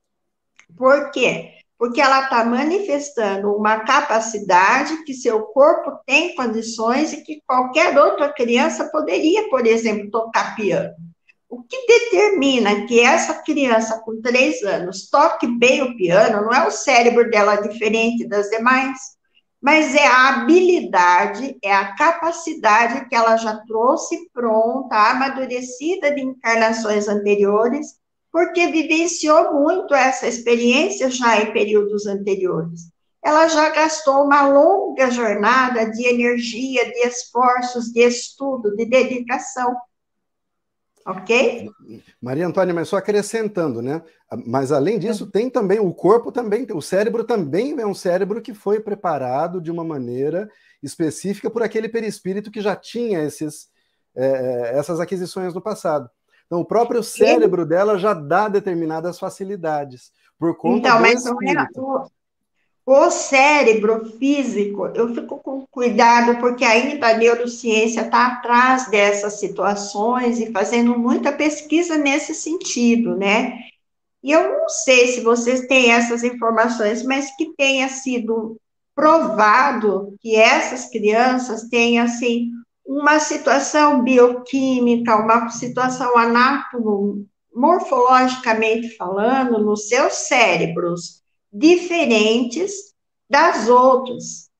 Por 0.77 1.11
quê? 1.11 1.51
Porque 1.79 2.01
ela 2.01 2.25
está 2.25 2.45
manifestando 2.45 3.55
uma 3.55 3.81
capacidade 3.81 5.05
que 5.05 5.13
seu 5.13 5.43
corpo 5.43 5.99
tem 6.07 6.35
condições 6.35 7.13
e 7.13 7.23
que 7.23 7.43
qualquer 7.47 7.99
outra 7.99 8.33
criança 8.33 8.91
poderia, 8.91 9.49
por 9.51 9.67
exemplo, 9.67 10.11
tocar 10.11 10.57
piano. 10.57 11.10
O 11.51 11.65
que 11.65 11.85
determina 11.85 12.87
que 12.87 13.01
essa 13.01 13.43
criança 13.43 13.99
com 14.05 14.23
três 14.23 14.63
anos 14.63 15.11
toque 15.11 15.49
bem 15.49 15.83
o 15.83 15.97
piano 15.97 16.43
não 16.43 16.53
é 16.53 16.65
o 16.65 16.71
cérebro 16.71 17.29
dela 17.29 17.57
diferente 17.57 18.25
das 18.29 18.49
demais, 18.49 18.97
mas 19.61 19.97
é 19.97 20.07
a 20.07 20.29
habilidade, 20.29 21.59
é 21.61 21.75
a 21.75 21.93
capacidade 21.97 23.09
que 23.09 23.17
ela 23.17 23.37
já 23.37 23.57
trouxe 23.67 24.31
pronta, 24.33 24.95
amadurecida 24.95 26.15
de 26.15 26.21
encarnações 26.21 27.09
anteriores, 27.09 27.97
porque 28.31 28.69
vivenciou 28.69 29.53
muito 29.53 29.93
essa 29.93 30.29
experiência 30.29 31.11
já 31.11 31.43
em 31.43 31.53
períodos 31.53 32.07
anteriores. 32.07 32.93
Ela 33.25 33.49
já 33.49 33.71
gastou 33.71 34.23
uma 34.23 34.47
longa 34.47 35.11
jornada 35.11 35.91
de 35.91 36.07
energia, 36.07 36.93
de 36.93 37.01
esforços, 37.01 37.87
de 37.87 38.03
estudo, 38.03 38.77
de 38.77 38.87
dedicação 38.87 39.75
Ok? 41.07 41.71
Maria 42.21 42.47
Antônia, 42.47 42.75
mas 42.75 42.89
só 42.89 42.97
acrescentando, 42.97 43.81
né? 43.81 44.03
Mas 44.47 44.71
além 44.71 44.99
disso, 44.99 45.27
tem 45.27 45.49
também 45.49 45.79
o 45.81 45.93
corpo 45.93 46.31
também, 46.31 46.67
o 46.73 46.83
cérebro 46.83 47.25
também 47.25 47.79
é 47.81 47.87
um 47.87 47.95
cérebro 47.95 48.41
que 48.41 48.53
foi 48.53 48.81
preparado 48.81 49.61
de 49.61 49.71
uma 49.71 49.83
maneira 49.83 50.49
específica 50.83 51.51
por 51.51 51.63
aquele 51.63 51.89
perispírito 51.89 52.51
que 52.51 52.61
já 52.61 52.77
tinha 52.77 53.23
esses, 53.23 53.69
é, 54.15 54.27
é 54.27 54.79
essas 54.79 55.01
aquisições 55.01 55.55
no 55.55 55.61
passado. 55.61 56.09
Então, 56.47 56.61
o 56.61 56.65
próprio 56.65 57.03
cérebro 57.03 57.65
dela 57.65 57.99
já 57.99 58.13
dá 58.13 58.49
determinadas 58.49 59.19
facilidades 59.19 60.13
por 60.39 60.57
conta 60.57 60.89
então, 60.89 60.97
do 60.97 61.03
mas 61.03 61.25
espírito. 61.25 61.81
Não 61.81 62.05
é, 62.05 62.07
o 62.85 63.11
cérebro 63.11 64.05
físico, 64.19 64.87
eu 64.95 65.15
fico 65.15 65.39
com 65.39 65.67
cuidado, 65.71 66.39
porque 66.41 66.65
ainda 66.65 67.09
a 67.09 67.17
neurociência 67.17 68.03
está 68.03 68.27
atrás 68.27 68.89
dessas 68.89 69.39
situações 69.39 70.41
e 70.41 70.51
fazendo 70.51 70.99
muita 70.99 71.31
pesquisa 71.33 71.97
nesse 71.97 72.35
sentido, 72.35 73.17
né? 73.17 73.59
E 74.23 74.33
eu 74.33 74.51
não 74.51 74.69
sei 74.69 75.09
se 75.09 75.21
vocês 75.21 75.67
têm 75.67 75.93
essas 75.93 76.23
informações, 76.25 77.03
mas 77.03 77.35
que 77.37 77.55
tenha 77.57 77.89
sido 77.89 78.57
provado 78.95 80.15
que 80.21 80.37
essas 80.37 80.91
crianças 80.91 81.69
têm, 81.69 81.99
assim, 81.99 82.51
uma 82.85 83.19
situação 83.19 84.03
bioquímica, 84.03 85.17
uma 85.17 85.49
situação 85.49 86.19
anátomo, 86.19 87.25
morfologicamente 87.55 88.97
falando, 88.97 89.65
nos 89.65 89.89
seus 89.89 90.13
cérebros, 90.13 91.23
diferentes 91.53 92.73
das 93.29 93.69
outras, 93.69 94.51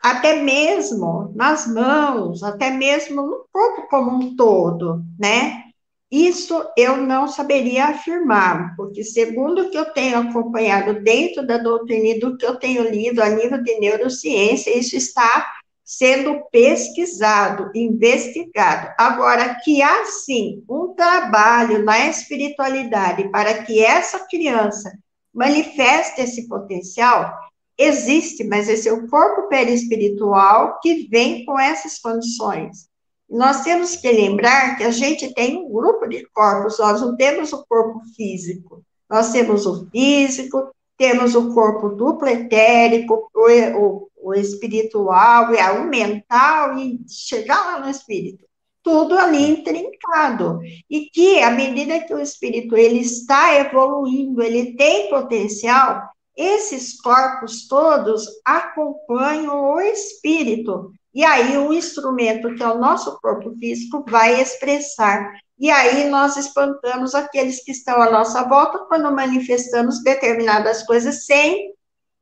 até 0.00 0.42
mesmo 0.42 1.32
nas 1.34 1.66
mãos, 1.66 2.42
até 2.42 2.70
mesmo 2.70 3.22
no 3.22 3.46
corpo 3.52 3.88
como 3.88 4.16
um 4.16 4.36
todo, 4.36 5.02
né? 5.18 5.64
Isso 6.10 6.64
eu 6.76 6.96
não 6.96 7.28
saberia 7.28 7.86
afirmar, 7.86 8.74
porque 8.76 9.04
segundo 9.04 9.62
o 9.62 9.70
que 9.70 9.76
eu 9.76 9.92
tenho 9.92 10.18
acompanhado 10.18 11.02
dentro 11.02 11.46
da 11.46 11.58
doutrina 11.58 12.08
e 12.08 12.20
do 12.20 12.36
que 12.36 12.46
eu 12.46 12.56
tenho 12.56 12.88
lido 12.88 13.22
a 13.22 13.28
nível 13.28 13.62
de 13.62 13.78
neurociência, 13.78 14.76
isso 14.76 14.96
está 14.96 15.46
sendo 15.84 16.42
pesquisado, 16.50 17.70
investigado. 17.74 18.94
Agora, 18.98 19.58
que 19.62 19.82
há 19.82 20.04
sim 20.04 20.62
um 20.68 20.94
trabalho 20.94 21.84
na 21.84 22.06
espiritualidade 22.08 23.30
para 23.30 23.62
que 23.62 23.82
essa 23.82 24.26
criança 24.28 24.92
manifesta 25.32 26.22
esse 26.22 26.48
potencial, 26.48 27.32
existe, 27.76 28.44
mas 28.44 28.68
esse 28.68 28.88
é 28.88 28.92
o 28.92 29.06
corpo 29.08 29.48
perispiritual 29.48 30.80
que 30.80 31.08
vem 31.08 31.44
com 31.44 31.58
essas 31.58 31.98
condições. 31.98 32.88
Nós 33.28 33.62
temos 33.62 33.94
que 33.94 34.10
lembrar 34.10 34.76
que 34.76 34.84
a 34.84 34.90
gente 34.90 35.32
tem 35.34 35.58
um 35.58 35.70
grupo 35.70 36.08
de 36.08 36.26
corpos, 36.30 36.78
nós 36.78 37.00
não 37.00 37.16
temos 37.16 37.52
o 37.52 37.64
corpo 37.66 38.00
físico, 38.16 38.82
nós 39.08 39.30
temos 39.30 39.66
o 39.66 39.86
físico, 39.90 40.70
temos 40.96 41.34
o 41.34 41.54
corpo 41.54 41.90
duplo 41.90 42.26
etérico, 42.26 43.30
o, 43.34 43.48
o, 43.76 44.08
o 44.16 44.34
espiritual, 44.34 45.54
e 45.54 45.78
o 45.78 45.84
mental, 45.84 46.78
e 46.78 46.98
chegar 47.08 47.64
lá 47.64 47.80
no 47.80 47.90
espírito 47.90 48.47
tudo 48.88 49.18
ali 49.18 49.50
intrincado. 49.50 50.60
E 50.88 51.10
que, 51.10 51.42
à 51.42 51.50
medida 51.50 52.00
que 52.00 52.14
o 52.14 52.18
espírito 52.18 52.74
ele 52.74 53.00
está 53.00 53.54
evoluindo, 53.56 54.40
ele 54.40 54.74
tem 54.76 55.10
potencial, 55.10 56.08
esses 56.34 56.98
corpos 56.98 57.68
todos 57.68 58.26
acompanham 58.42 59.74
o 59.74 59.78
espírito. 59.78 60.90
E 61.12 61.22
aí 61.22 61.58
o 61.58 61.70
instrumento, 61.70 62.54
que 62.54 62.62
é 62.62 62.66
o 62.66 62.78
nosso 62.78 63.20
corpo 63.20 63.54
físico, 63.58 64.02
vai 64.08 64.40
expressar. 64.40 65.34
E 65.58 65.70
aí 65.70 66.08
nós 66.08 66.38
espantamos 66.38 67.14
aqueles 67.14 67.62
que 67.62 67.72
estão 67.72 68.00
à 68.00 68.10
nossa 68.10 68.42
volta 68.44 68.86
quando 68.86 69.14
manifestamos 69.14 70.02
determinadas 70.02 70.82
coisas 70.84 71.26
sem 71.26 71.74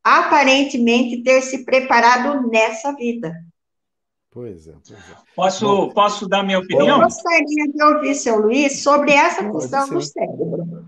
aparentemente 0.03 1.23
ter 1.23 1.43
se 1.43 1.65
preparado 1.65 2.49
nessa 2.49 2.93
vida. 2.93 3.33
Pois 4.37 4.69
é, 4.69 4.75
pois 4.87 4.99
é. 4.99 5.15
Posso, 5.35 5.65
Bom, 5.65 5.89
posso 5.95 6.29
dar 6.29 6.43
minha 6.43 6.59
opinião? 6.59 6.99
Eu 6.99 7.05
gostaria 7.05 7.73
de 7.73 7.83
ouvir, 7.83 8.15
seu 8.15 8.39
Luiz, 8.39 8.83
sobre 8.83 9.13
essa 9.13 9.51
questão 9.51 9.89
do 9.89 10.03
cérebro. 10.03 10.87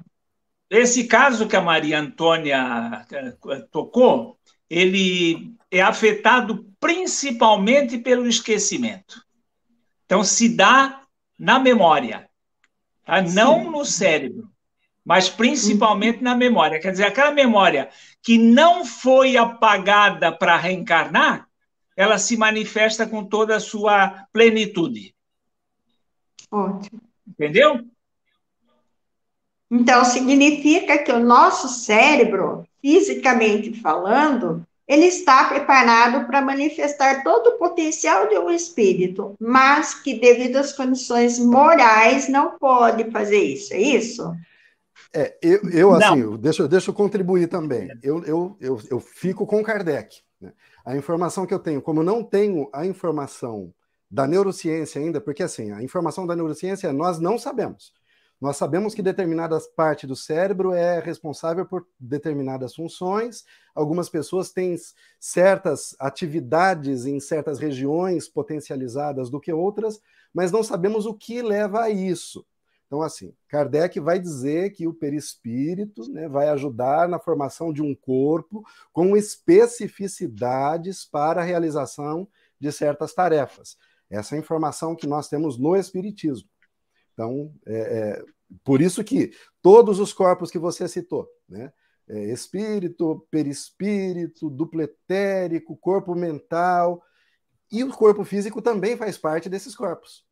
Esse 0.68 1.05
caso 1.05 1.49
que 1.49 1.57
a 1.57 1.62
Maria 1.62 1.99
Antônia 1.99 3.07
eh, 3.11 3.61
tocou, 3.70 4.38
ele 4.68 5.55
é 5.70 5.80
afetado 5.80 6.66
principalmente 6.78 7.96
pelo 7.96 8.28
esquecimento. 8.28 9.24
Então, 10.05 10.22
se 10.22 10.55
dá 10.55 11.01
na 11.38 11.59
memória, 11.59 12.28
tá? 13.07 13.22
não 13.22 13.70
no 13.70 13.82
cérebro, 13.82 14.46
mas 15.03 15.30
principalmente 15.30 16.22
na 16.22 16.34
memória. 16.34 16.78
Quer 16.78 16.90
dizer, 16.90 17.07
aquela 17.07 17.30
memória 17.30 17.88
que 18.22 18.36
não 18.36 18.84
foi 18.84 19.38
apagada 19.38 20.30
para 20.30 20.55
reencarnar, 20.59 21.47
ela 21.99 22.16
se 22.16 22.36
manifesta 22.36 23.05
com 23.09 23.24
toda 23.24 23.57
a 23.57 23.61
sua 23.61 24.24
plenitude. 24.32 25.12
Ótimo. 26.49 27.01
Entendeu? 27.26 27.84
Então, 29.68 30.05
significa 30.05 30.96
que 30.96 31.11
o 31.11 31.18
nosso 31.18 31.68
cérebro, 31.68 32.64
fisicamente 32.80 33.80
falando, 33.80 34.64
ele 34.86 35.07
está 35.07 35.49
preparado 35.49 36.24
para 36.28 36.40
manifestar 36.40 37.24
todo 37.24 37.49
o 37.49 37.59
potencial 37.59 38.28
de 38.28 38.38
um 38.38 38.49
espírito, 38.49 39.34
mas 39.40 39.92
que, 39.92 40.20
devido 40.20 40.57
às 40.57 40.72
condições 40.72 41.40
morais, 41.40 42.28
não 42.28 42.57
pode 42.59 43.11
fazer 43.11 43.42
isso, 43.42 43.74
é 43.74 43.80
isso? 43.80 44.32
É, 45.12 45.36
eu, 45.42 45.68
eu 45.70 45.92
assim, 45.92 46.36
deixa, 46.36 46.68
deixa 46.68 46.90
eu 46.90 46.94
contribuir 46.94 47.49
também. 47.49 47.88
Eu, 48.01 48.22
eu, 48.24 48.57
eu, 48.61 48.80
eu 48.88 49.01
fico 49.01 49.44
com 49.44 49.64
Kardec. 49.64 50.22
Né? 50.41 50.53
A 50.84 50.97
informação 50.97 51.47
que 51.47 51.55
eu 51.55 51.59
tenho, 51.59 51.82
como 51.82 52.03
não 52.03 52.22
tenho 52.22 52.68
a 52.72 52.86
informação 52.86 53.72
da 54.11 54.26
neurociência 54.26 55.01
ainda, 55.01 55.20
porque 55.20 55.43
assim, 55.43 55.70
a 55.70 55.82
informação 55.82 56.26
da 56.26 56.34
neurociência 56.34 56.93
nós 56.93 57.18
não 57.18 57.39
sabemos. 57.39 57.93
Nós 58.41 58.57
sabemos 58.57 58.95
que 58.95 59.03
determinadas 59.03 59.66
partes 59.66 60.09
do 60.09 60.14
cérebro 60.14 60.72
é 60.72 61.01
responsável 61.01 61.66
por 61.66 61.84
determinadas 61.99 62.72
funções. 62.72 63.45
Algumas 63.74 64.09
pessoas 64.09 64.53
têm 64.53 64.76
certas 65.18 65.97
atividades 65.99 67.05
em 67.05 67.18
certas 67.18 67.59
regiões 67.59 68.28
potencializadas 68.28 69.28
do 69.28 69.41
que 69.41 69.53
outras, 69.53 70.01
mas 70.32 70.53
não 70.53 70.62
sabemos 70.62 71.05
o 71.05 71.14
que 71.14 71.43
leva 71.43 71.82
a 71.82 71.91
isso. 71.91 72.47
Então, 72.89 73.03
assim, 73.03 73.34
Kardec 73.49 74.01
vai 74.01 74.18
dizer 74.18 74.70
que 74.70 74.89
o 74.89 74.95
perispírito 74.95 76.11
né, 76.11 76.26
vai 76.26 76.49
ajudar 76.49 77.07
na 77.07 77.18
formação 77.18 77.70
de 77.70 77.82
um 77.82 77.95
corpo 77.95 78.64
com 78.91 79.14
especificidades 79.14 81.05
para 81.05 81.43
a 81.43 81.45
realização 81.45 82.26
de 82.59 82.72
certas 82.72 83.12
tarefas. 83.12 83.76
Essa 84.09 84.34
é 84.34 84.39
a 84.39 84.41
informação 84.41 84.97
que 84.97 85.07
nós 85.07 85.28
temos 85.28 85.59
no 85.59 85.76
Espiritismo. 85.76 86.49
Então, 87.12 87.53
é, 87.66 87.76
é, 87.76 88.24
por 88.64 88.80
isso 88.80 89.05
que 89.05 89.32
todos 89.61 90.01
os 90.01 90.14
corpos 90.14 90.51
que 90.51 90.59
você 90.59 90.89
citou, 90.89 91.28
né, 91.47 91.70
é, 92.09 92.32
espírito, 92.32 93.26
perispírito, 93.30 94.49
dupletérico, 94.49 95.76
corpo 95.76 96.14
mental, 96.14 97.03
e 97.70 97.84
o 97.84 97.93
corpo 97.93 98.24
físico 98.24 98.62
também 98.62 98.97
faz 98.97 99.18
parte 99.18 99.47
desses 99.47 99.76
corpos. 99.76 100.26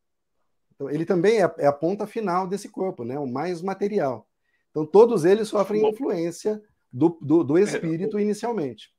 Então, 0.76 0.90
ele 0.90 1.04
também 1.04 1.42
é, 1.42 1.50
é, 1.58 1.66
a 1.66 1.72
ponta 1.72 2.06
final 2.06 2.46
desse 2.46 2.68
corpo, 2.68 3.02
né? 3.02 3.18
o 3.18 3.26
mais 3.26 3.62
material. 3.62 4.28
Então, 4.70 4.84
todos 4.84 5.24
eles 5.24 5.48
sofrem 5.48 5.88
influência 5.88 6.62
do, 6.92 7.18
do, 7.20 7.42
do 7.42 7.58
espírito 7.58 8.20
inicialmente. 8.20 8.90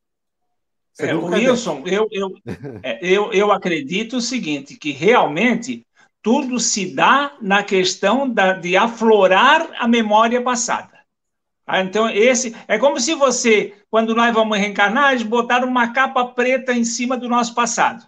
É, 0.99 1.13
Wilson, 1.13 1.83
eu, 1.85 2.07
eu, 2.11 2.33
é, 2.81 2.99
eu, 3.01 3.31
eu 3.31 3.51
acredito 3.51 4.17
o 4.17 4.21
seguinte, 4.21 4.75
que 4.75 4.91
realmente 4.91 5.85
tudo 6.23 6.59
se 6.59 6.93
dá 6.93 7.37
na 7.39 7.63
questão 7.63 8.27
da, 8.27 8.53
de 8.53 8.75
aflorar 8.75 9.69
a 9.77 9.87
memória 9.87 10.41
passada. 10.41 10.97
Ah, 11.65 11.81
então, 11.81 12.09
esse 12.09 12.55
é 12.67 12.79
como 12.79 12.99
se 12.99 13.13
você, 13.13 13.75
quando 13.91 14.15
nós 14.15 14.33
vamos 14.33 14.57
reencarnar, 14.57 15.11
eles 15.11 15.23
botaram 15.23 15.67
uma 15.67 15.93
capa 15.93 16.25
preta 16.25 16.73
em 16.73 16.83
cima 16.83 17.17
do 17.17 17.29
nosso 17.29 17.53
passado. 17.53 18.07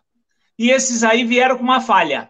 E 0.58 0.72
esses 0.72 1.04
aí 1.04 1.24
vieram 1.24 1.58
com 1.58 1.64
uma 1.64 1.82
falha. 1.82 2.30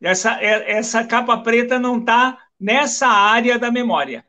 Essa, 0.00 0.40
é, 0.40 0.72
essa 0.72 1.04
capa 1.04 1.38
preta 1.38 1.78
não 1.78 1.98
está 1.98 2.38
nessa 2.58 3.08
área 3.08 3.58
da 3.58 3.70
memória. 3.70 4.24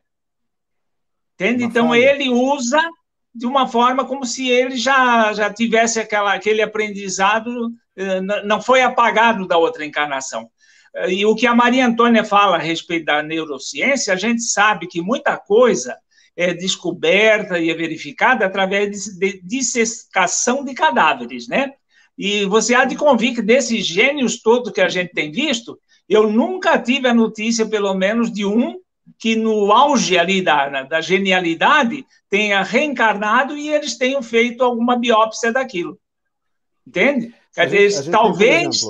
Entende? 1.36 1.63
Uma 1.63 1.70
então, 1.70 1.95
ele 1.95 2.30
usa 2.30 2.80
de 3.34 3.45
uma 3.45 3.67
forma 3.67 4.05
como 4.05 4.26
se 4.26 4.49
ele 4.49 4.76
já, 4.76 5.32
já 5.34 5.53
tivesse 5.53 5.99
aquela, 5.99 6.34
aquele 6.34 6.61
aprendizado, 6.61 7.72
eh, 7.95 8.20
não 8.22 8.61
foi 8.61 8.82
apagado 8.82 9.47
da 9.47 9.57
outra 9.57 9.86
encarnação. 9.86 10.49
Eh, 10.95 11.13
e 11.13 11.26
o 11.26 11.36
que 11.36 11.47
a 11.47 11.55
Maria 11.55 11.86
Antônia 11.86 12.24
fala 12.26 12.57
a 12.57 12.59
respeito 12.59 13.05
da 13.05 13.24
neurociência, 13.24 14.13
a 14.13 14.17
gente 14.17 14.41
sabe 14.41 14.88
que 14.88 15.01
muita 15.01 15.38
coisa 15.38 15.97
é 16.36 16.53
descoberta 16.53 17.59
e 17.59 17.70
é 17.70 17.74
verificada 17.74 18.45
através 18.45 19.05
de, 19.05 19.20
de 19.20 19.41
dissecação 19.41 20.63
de 20.65 20.74
cadáveres, 20.74 21.47
né? 21.47 21.74
E 22.20 22.43
você 22.43 22.76
há 22.76 22.84
de 22.84 22.97
convir 22.97 23.34
que 23.34 23.41
desses 23.41 23.86
gênios 23.86 24.41
todos 24.41 24.74
que 24.74 24.82
a 24.82 24.89
gente 24.89 25.13
tem 25.13 25.32
visto, 25.32 25.80
Eu 26.09 26.30
nunca 26.30 26.78
tive 26.78 27.07
a 27.07 27.13
notícia, 27.13 27.65
pelo 27.65 27.93
menos, 27.93 28.30
de 28.30 28.43
um 28.43 28.78
que 29.17 29.36
no 29.36 29.72
auge 29.72 30.17
ali 30.17 30.41
da, 30.41 30.84
da 30.84 31.01
genialidade 31.01 32.05
tenha 32.30 32.61
reencarnado 32.61 33.55
e 33.55 33.70
eles 33.70 33.97
tenham 33.97 34.22
feito 34.22 34.63
alguma 34.63 34.97
biópsia 34.97 35.53
daquilo. 35.53 35.97
Entende? 36.86 37.34
Quer 37.53 37.70
dizer, 37.70 38.11
talvez. 38.11 38.84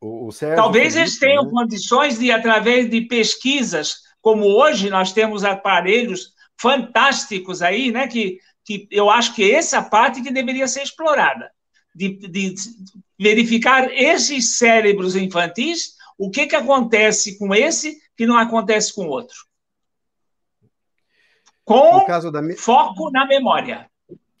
o, 0.00 0.28
o 0.28 0.30
talvez 0.56 0.96
eles 0.96 1.18
tenham 1.18 1.44
né? 1.44 1.50
condições 1.50 2.18
de, 2.18 2.32
através 2.32 2.90
de 2.90 3.02
pesquisas, 3.02 3.96
como 4.20 4.46
hoje 4.46 4.90
nós 4.90 5.12
temos 5.12 5.44
aparelhos 5.44 6.32
fantásticos 6.60 7.62
aí, 7.62 7.92
né? 7.92 8.08
Que, 8.08 8.38
que 8.64 8.88
eu 8.90 9.08
acho 9.08 9.34
que 9.34 9.52
essa 9.52 9.80
parte 9.82 10.20
que 10.20 10.32
deveria 10.32 10.66
ser 10.66 10.82
explorada. 10.82 11.50
De, 11.94 12.16
de 12.28 12.54
verificar 13.18 13.90
esses 13.92 14.56
cérebros 14.56 15.16
infantis, 15.16 15.96
o 16.16 16.30
que, 16.30 16.46
que 16.46 16.56
acontece 16.56 17.38
com 17.38 17.54
esse 17.54 17.98
que 18.16 18.26
não 18.26 18.38
acontece 18.38 18.94
com 18.94 19.06
o 19.06 19.08
outro. 19.08 19.36
Com 21.64 22.04
da... 22.30 22.42
foco 22.56 23.10
na 23.10 23.26
memória. 23.26 23.88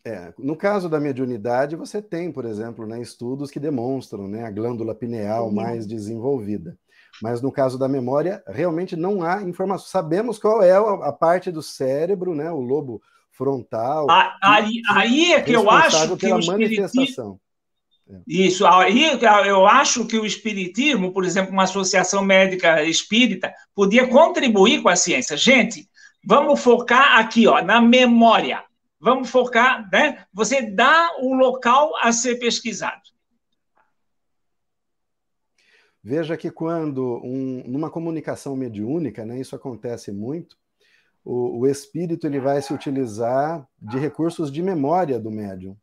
É, 0.04 0.32
no 0.38 0.56
caso 0.56 0.88
da 0.88 0.98
mediunidade, 0.98 1.76
você 1.76 2.00
tem, 2.00 2.32
por 2.32 2.44
exemplo, 2.44 2.86
né, 2.86 3.00
estudos 3.00 3.50
que 3.50 3.60
demonstram 3.60 4.26
né, 4.26 4.44
a 4.44 4.50
glândula 4.50 4.94
pineal 4.94 5.48
Sim. 5.48 5.54
mais 5.54 5.86
desenvolvida. 5.86 6.76
Mas 7.22 7.42
no 7.42 7.52
caso 7.52 7.78
da 7.78 7.88
memória, 7.88 8.42
realmente 8.46 8.96
não 8.96 9.22
há 9.22 9.42
informação. 9.42 9.86
Sabemos 9.86 10.38
qual 10.38 10.62
é 10.62 10.72
a 10.72 11.12
parte 11.12 11.50
do 11.50 11.62
cérebro, 11.62 12.34
né, 12.34 12.50
o 12.50 12.60
lobo 12.60 13.02
frontal. 13.30 14.06
Aí, 14.42 14.82
aí 14.88 15.32
é 15.32 15.42
que 15.42 15.52
eu 15.52 15.70
acho 15.70 16.16
que 16.16 16.32
o 16.32 16.46
manifestação. 16.46 17.40
Isso, 18.26 18.66
aí 18.66 19.18
eu 19.46 19.66
acho 19.66 20.04
que 20.06 20.18
o 20.18 20.26
espiritismo, 20.26 21.12
por 21.12 21.24
exemplo, 21.24 21.52
uma 21.52 21.62
associação 21.62 22.24
médica 22.24 22.82
espírita, 22.82 23.54
podia 23.74 24.08
contribuir 24.08 24.82
com 24.82 24.88
a 24.88 24.96
ciência. 24.96 25.36
Gente, 25.36 25.88
vamos 26.24 26.60
focar 26.60 27.18
aqui, 27.18 27.46
ó, 27.46 27.62
na 27.62 27.80
memória. 27.80 28.64
Vamos 28.98 29.30
focar, 29.30 29.88
né? 29.90 30.24
Você 30.32 30.70
dá 30.70 31.16
o 31.20 31.34
local 31.34 31.92
a 32.00 32.12
ser 32.12 32.38
pesquisado. 32.38 33.00
Veja 36.02 36.36
que 36.36 36.50
quando, 36.50 37.20
um, 37.22 37.62
numa 37.66 37.90
comunicação 37.90 38.56
mediúnica, 38.56 39.24
né, 39.24 39.38
isso 39.38 39.54
acontece 39.54 40.10
muito, 40.10 40.56
o, 41.24 41.60
o 41.60 41.66
espírito 41.66 42.26
ele 42.26 42.40
vai 42.40 42.62
se 42.62 42.72
utilizar 42.72 43.66
de 43.80 43.98
recursos 43.98 44.50
de 44.50 44.62
memória 44.62 45.18
do 45.18 45.30
médium 45.30 45.76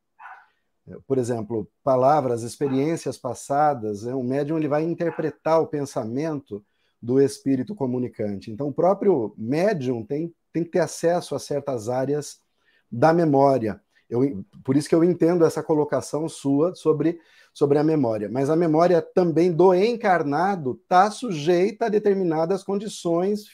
por 1.05 1.17
exemplo, 1.17 1.69
palavras, 1.83 2.43
experiências 2.43 3.17
passadas, 3.17 4.03
né? 4.03 4.13
o 4.13 4.23
médium 4.23 4.57
ele 4.57 4.67
vai 4.67 4.83
interpretar 4.83 5.61
o 5.61 5.67
pensamento 5.67 6.63
do 7.01 7.21
espírito 7.21 7.75
comunicante. 7.75 8.51
Então, 8.51 8.69
o 8.69 8.73
próprio 8.73 9.33
médium 9.37 10.03
tem, 10.05 10.33
tem 10.53 10.63
que 10.63 10.71
ter 10.71 10.79
acesso 10.79 11.35
a 11.35 11.39
certas 11.39 11.89
áreas 11.89 12.39
da 12.91 13.13
memória. 13.13 13.81
Eu, 14.09 14.45
por 14.63 14.77
isso 14.77 14.87
que 14.87 14.95
eu 14.95 15.03
entendo 15.03 15.45
essa 15.45 15.61
colocação 15.61 16.29
sua 16.29 16.73
sobre, 16.73 17.19
sobre 17.53 17.77
a 17.77 17.83
memória. 17.83 18.29
Mas 18.31 18.49
a 18.49 18.55
memória 18.55 19.01
também 19.01 19.51
do 19.51 19.73
encarnado 19.73 20.79
está 20.81 21.11
sujeita 21.11 21.85
a 21.85 21.89
determinadas 21.89 22.63
condições 22.63 23.47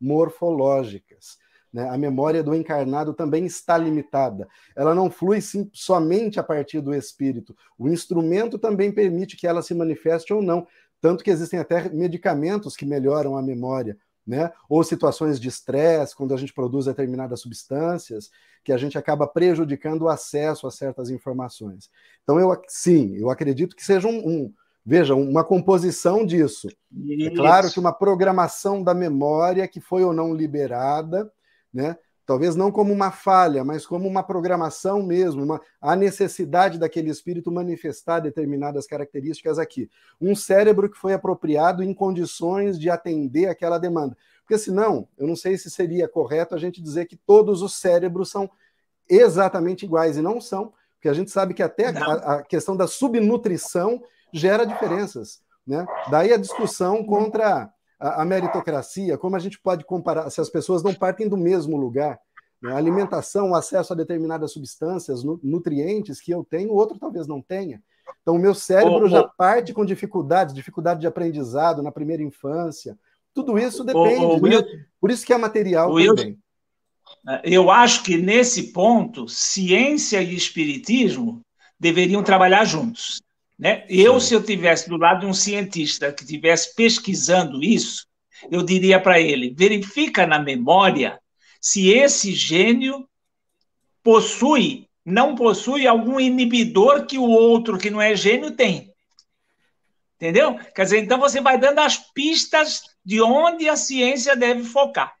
fisio-biomorfológicas. 0.00 1.38
Né? 1.72 1.88
A 1.88 1.98
memória 1.98 2.42
do 2.42 2.54
encarnado 2.54 3.12
também 3.12 3.44
está 3.44 3.76
limitada. 3.76 4.48
Ela 4.74 4.94
não 4.94 5.10
flui 5.10 5.40
sim, 5.40 5.68
somente 5.72 6.40
a 6.40 6.42
partir 6.42 6.80
do 6.80 6.94
espírito. 6.94 7.56
O 7.78 7.88
instrumento 7.88 8.58
também 8.58 8.92
permite 8.92 9.36
que 9.36 9.46
ela 9.46 9.62
se 9.62 9.74
manifeste 9.74 10.32
ou 10.32 10.40
não. 10.40 10.66
Tanto 11.00 11.22
que 11.22 11.30
existem 11.30 11.58
até 11.58 11.88
medicamentos 11.90 12.76
que 12.76 12.86
melhoram 12.86 13.36
a 13.36 13.42
memória. 13.42 13.96
Né? 14.26 14.50
Ou 14.68 14.82
situações 14.82 15.38
de 15.38 15.48
estresse, 15.48 16.16
quando 16.16 16.34
a 16.34 16.36
gente 16.36 16.52
produz 16.52 16.86
determinadas 16.86 17.40
substâncias, 17.40 18.30
que 18.64 18.72
a 18.72 18.76
gente 18.76 18.98
acaba 18.98 19.26
prejudicando 19.26 20.02
o 20.02 20.08
acesso 20.08 20.66
a 20.66 20.70
certas 20.70 21.10
informações. 21.10 21.88
Então, 22.24 22.40
eu 22.40 22.60
sim, 22.66 23.14
eu 23.16 23.30
acredito 23.30 23.76
que 23.76 23.84
seja 23.84 24.08
um, 24.08 24.18
um 24.18 24.54
veja, 24.86 25.16
uma 25.16 25.42
composição 25.42 26.24
disso. 26.24 26.68
Isso. 26.92 27.26
É 27.26 27.30
claro 27.34 27.68
que 27.70 27.80
uma 27.80 27.92
programação 27.92 28.84
da 28.84 28.94
memória 28.94 29.66
que 29.66 29.80
foi 29.80 30.04
ou 30.04 30.12
não 30.12 30.32
liberada, 30.32 31.30
né? 31.74 31.96
Talvez 32.24 32.56
não 32.56 32.72
como 32.72 32.92
uma 32.92 33.12
falha, 33.12 33.64
mas 33.64 33.86
como 33.86 34.08
uma 34.08 34.22
programação 34.22 35.00
mesmo, 35.00 35.44
uma, 35.44 35.60
a 35.80 35.94
necessidade 35.94 36.76
daquele 36.76 37.08
espírito 37.08 37.52
manifestar 37.52 38.18
determinadas 38.18 38.84
características 38.84 39.60
aqui. 39.60 39.88
Um 40.20 40.34
cérebro 40.34 40.90
que 40.90 40.98
foi 40.98 41.12
apropriado 41.12 41.84
em 41.84 41.94
condições 41.94 42.80
de 42.80 42.90
atender 42.90 43.46
aquela 43.46 43.78
demanda. 43.78 44.16
Porque 44.40 44.58
senão, 44.58 45.08
eu 45.16 45.26
não 45.26 45.36
sei 45.36 45.56
se 45.56 45.70
seria 45.70 46.08
correto 46.08 46.54
a 46.54 46.58
gente 46.58 46.82
dizer 46.82 47.06
que 47.06 47.16
todos 47.16 47.62
os 47.62 47.74
cérebros 47.74 48.28
são 48.28 48.50
exatamente 49.08 49.84
iguais, 49.84 50.16
e 50.16 50.22
não 50.22 50.40
são, 50.40 50.72
porque 50.94 51.08
a 51.08 51.12
gente 51.12 51.30
sabe 51.30 51.54
que 51.54 51.62
até 51.62 51.88
a, 51.88 52.14
a 52.14 52.42
questão 52.42 52.76
da 52.76 52.88
subnutrição 52.88 54.02
gera 54.36 54.64
diferenças. 54.64 55.40
Né? 55.66 55.84
Daí 56.10 56.32
a 56.32 56.36
discussão 56.36 57.04
contra 57.04 57.70
a, 57.98 58.22
a, 58.22 58.24
meritocracia, 58.24 59.18
como 59.18 59.36
a 59.36 59.38
gente 59.38 59.58
pode 59.58 59.84
comparar, 59.84 60.30
se 60.30 60.40
as 60.40 60.48
pessoas 60.48 60.82
não 60.82 60.94
partem 60.94 61.28
do 61.28 61.36
mesmo 61.36 61.76
lugar, 61.76 62.20
né? 62.62 62.72
a 62.72 62.76
alimentação, 62.76 63.50
o 63.50 63.54
acesso 63.54 63.92
a 63.92 63.96
determinadas 63.96 64.52
substâncias, 64.52 65.24
nu, 65.24 65.40
nutrientes 65.42 66.20
que 66.20 66.30
eu 66.30 66.44
tenho, 66.48 66.70
o 66.70 66.76
outro 66.76 66.98
talvez 66.98 67.26
não 67.26 67.42
tenha. 67.42 67.82
Então, 68.22 68.36
o 68.36 68.38
meu 68.38 68.54
cérebro 68.54 69.08
já 69.08 69.24
parte 69.24 69.72
com 69.72 69.84
dificuldades, 69.84 70.54
dificuldade 70.54 71.00
de 71.00 71.06
aprendizado 71.06 71.82
na 71.82 71.90
primeira 71.90 72.22
infância. 72.22 72.96
Tudo 73.34 73.58
isso 73.58 73.84
depende. 73.84 74.40
né? 74.40 74.86
Por 75.00 75.10
isso 75.10 75.26
que 75.26 75.32
é 75.32 75.38
material 75.38 75.94
também. 75.94 76.38
Eu 77.42 77.70
acho 77.70 78.02
que 78.02 78.16
nesse 78.16 78.72
ponto, 78.72 79.28
ciência 79.28 80.22
e 80.22 80.34
espiritismo 80.34 81.40
deveriam 81.78 82.22
trabalhar 82.22 82.64
juntos. 82.64 83.20
Né? 83.58 83.86
Eu, 83.88 84.20
se 84.20 84.34
eu 84.34 84.42
tivesse 84.42 84.88
do 84.88 84.96
lado 84.96 85.20
de 85.20 85.26
um 85.26 85.34
cientista 85.34 86.12
que 86.12 86.22
estivesse 86.22 86.74
pesquisando 86.74 87.62
isso, 87.62 88.06
eu 88.50 88.62
diria 88.62 89.00
para 89.00 89.20
ele: 89.20 89.54
verifica 89.56 90.26
na 90.26 90.38
memória 90.38 91.18
se 91.60 91.90
esse 91.90 92.32
gênio 92.32 93.08
possui, 94.02 94.88
não 95.04 95.34
possui 95.34 95.86
algum 95.86 96.20
inibidor 96.20 97.06
que 97.06 97.18
o 97.18 97.28
outro 97.28 97.78
que 97.78 97.90
não 97.90 98.00
é 98.00 98.14
gênio 98.14 98.52
tem. 98.52 98.92
Entendeu? 100.16 100.58
Quer 100.74 100.84
dizer, 100.84 100.98
então 100.98 101.18
você 101.18 101.40
vai 101.40 101.58
dando 101.58 101.78
as 101.80 101.98
pistas 102.12 102.82
de 103.04 103.20
onde 103.20 103.68
a 103.68 103.76
ciência 103.76 104.34
deve 104.34 104.64
focar. 104.64 105.14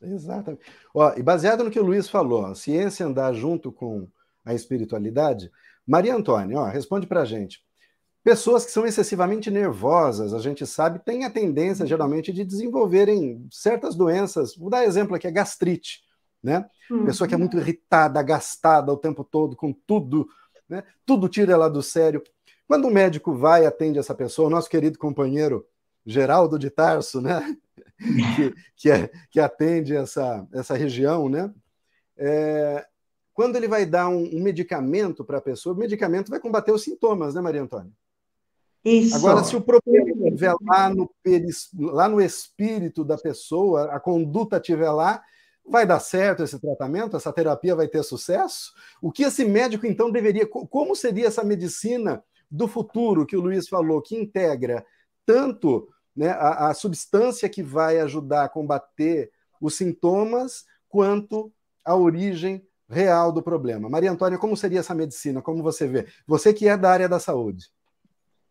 Exatamente. 0.00 0.64
Ó, 0.94 1.12
e 1.16 1.22
baseado 1.22 1.62
no 1.62 1.70
que 1.70 1.78
o 1.78 1.84
Luiz 1.84 2.08
falou, 2.08 2.46
a 2.46 2.54
ciência 2.54 3.06
andar 3.06 3.32
junto 3.32 3.70
com 3.70 4.08
a 4.44 4.54
espiritualidade, 4.54 5.50
Maria 5.86 6.14
Antônia, 6.14 6.58
ó, 6.58 6.64
responde 6.64 7.06
para 7.06 7.22
a 7.22 7.24
gente. 7.24 7.64
Pessoas 8.24 8.64
que 8.64 8.72
são 8.72 8.84
excessivamente 8.84 9.52
nervosas, 9.52 10.34
a 10.34 10.40
gente 10.40 10.66
sabe, 10.66 10.98
têm 10.98 11.24
a 11.24 11.30
tendência 11.30 11.86
geralmente 11.86 12.32
de 12.32 12.44
desenvolverem 12.44 13.46
certas 13.52 13.94
doenças. 13.94 14.56
Vou 14.56 14.68
dar 14.68 14.84
exemplo 14.84 15.14
aqui, 15.14 15.28
a 15.28 15.30
gastrite, 15.30 16.00
né? 16.42 16.68
Uhum. 16.90 17.04
Pessoa 17.04 17.28
que 17.28 17.34
é 17.34 17.38
muito 17.38 17.56
irritada, 17.56 18.20
gastada 18.22 18.92
o 18.92 18.96
tempo 18.96 19.22
todo 19.22 19.54
com 19.54 19.72
tudo, 19.72 20.28
né? 20.68 20.82
Tudo 21.04 21.28
tira 21.28 21.52
ela 21.52 21.70
do 21.70 21.80
sério. 21.84 22.20
Quando 22.66 22.88
o 22.88 22.90
médico 22.90 23.32
vai 23.32 23.62
e 23.62 23.66
atende 23.66 24.00
essa 24.00 24.12
pessoa, 24.12 24.48
o 24.48 24.50
nosso 24.50 24.68
querido 24.68 24.98
companheiro 24.98 25.64
Geraldo 26.04 26.58
de 26.58 26.68
Tarso, 26.68 27.20
né? 27.20 27.56
que, 28.34 28.54
que, 28.74 28.90
é, 28.90 29.08
que 29.30 29.38
atende 29.38 29.94
essa, 29.94 30.44
essa 30.52 30.76
região, 30.76 31.28
né? 31.28 31.54
É, 32.16 32.84
quando 33.36 33.56
ele 33.56 33.68
vai 33.68 33.84
dar 33.84 34.08
um, 34.08 34.24
um 34.34 34.42
medicamento 34.42 35.22
para 35.22 35.36
a 35.36 35.42
pessoa, 35.42 35.74
o 35.74 35.78
medicamento 35.78 36.30
vai 36.30 36.40
combater 36.40 36.72
os 36.72 36.82
sintomas, 36.82 37.34
né, 37.34 37.42
Maria 37.42 37.60
Antônia? 37.60 37.92
Isso. 38.82 39.14
Agora, 39.14 39.44
se 39.44 39.54
o 39.54 39.60
problema 39.60 40.26
estiver 40.26 40.54
lá 40.62 40.88
no, 40.88 41.10
lá 41.74 42.08
no 42.08 42.18
espírito 42.18 43.04
da 43.04 43.18
pessoa, 43.18 43.92
a 43.92 44.00
conduta 44.00 44.56
estiver 44.56 44.90
lá, 44.90 45.22
vai 45.68 45.84
dar 45.84 46.00
certo 46.00 46.42
esse 46.42 46.58
tratamento? 46.58 47.14
Essa 47.14 47.30
terapia 47.30 47.76
vai 47.76 47.86
ter 47.86 48.02
sucesso? 48.02 48.72
O 49.02 49.12
que 49.12 49.24
esse 49.24 49.44
médico, 49.44 49.86
então, 49.86 50.10
deveria. 50.10 50.46
Como 50.46 50.96
seria 50.96 51.26
essa 51.26 51.44
medicina 51.44 52.24
do 52.50 52.66
futuro 52.66 53.26
que 53.26 53.36
o 53.36 53.40
Luiz 53.40 53.68
falou, 53.68 54.00
que 54.00 54.16
integra 54.16 54.82
tanto 55.26 55.90
né, 56.16 56.30
a, 56.30 56.68
a 56.68 56.74
substância 56.74 57.50
que 57.50 57.62
vai 57.62 57.98
ajudar 58.00 58.44
a 58.44 58.48
combater 58.48 59.30
os 59.60 59.74
sintomas, 59.74 60.64
quanto 60.88 61.52
a 61.84 61.94
origem 61.94 62.65
real 62.88 63.32
do 63.32 63.42
problema. 63.42 63.88
Maria 63.88 64.10
Antônia, 64.10 64.38
como 64.38 64.56
seria 64.56 64.80
essa 64.80 64.94
medicina? 64.94 65.42
Como 65.42 65.62
você 65.62 65.86
vê? 65.86 66.06
Você 66.26 66.52
que 66.52 66.68
é 66.68 66.76
da 66.76 66.90
área 66.90 67.08
da 67.08 67.18
saúde. 67.18 67.66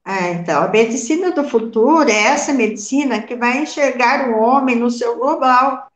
Ah, 0.04 0.30
então, 0.30 0.62
a 0.64 0.68
medicina 0.68 1.32
do 1.32 1.44
futuro 1.44 2.10
é 2.10 2.14
essa 2.26 2.54
medicina 2.54 3.24
que 3.24 3.36
vai 3.36 3.64
enxergar 3.64 4.30
o 4.30 4.40
homem 4.40 4.76
no 4.76 4.92
seu 4.92 5.18
global, 5.18 5.88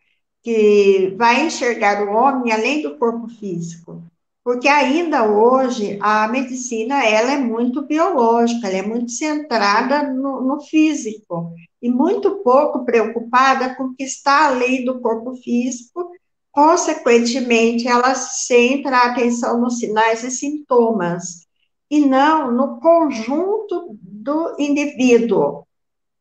que 0.43 1.13
vai 1.17 1.45
enxergar 1.45 2.03
o 2.07 2.11
homem 2.11 2.51
além 2.51 2.81
do 2.81 2.97
corpo 2.97 3.27
físico. 3.29 4.03
porque 4.43 4.67
ainda 4.67 5.25
hoje 5.29 5.99
a 6.01 6.27
medicina 6.27 7.05
ela 7.05 7.33
é 7.33 7.37
muito 7.37 7.83
biológica, 7.83 8.67
ela 8.67 8.77
é 8.77 8.81
muito 8.81 9.11
centrada 9.11 10.03
no, 10.11 10.41
no 10.41 10.61
físico 10.61 11.53
e 11.81 11.89
muito 11.89 12.37
pouco 12.43 12.83
preocupada 12.85 13.75
com 13.75 13.83
o 13.85 13.95
que 13.95 14.03
está 14.03 14.47
além 14.47 14.83
do 14.85 14.99
corpo 15.01 15.35
físico. 15.35 16.09
Consequentemente, 16.51 17.87
ela 17.87 18.15
centra 18.15 18.97
a 18.97 19.11
atenção 19.11 19.59
nos 19.61 19.79
sinais 19.79 20.23
e 20.23 20.31
sintomas 20.31 21.47
e 21.89 22.05
não 22.05 22.51
no 22.51 22.79
conjunto 22.79 23.97
do 24.01 24.55
indivíduo. 24.59 25.65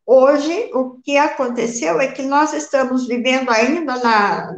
Hoje, 0.07 0.71
o 0.73 1.01
que 1.03 1.17
aconteceu 1.19 2.01
é 2.01 2.09
que 2.09 2.23
nós 2.23 2.55
estamos 2.55 3.07
vivendo 3.07 3.51
ainda 3.51 3.97
na, 3.97 4.55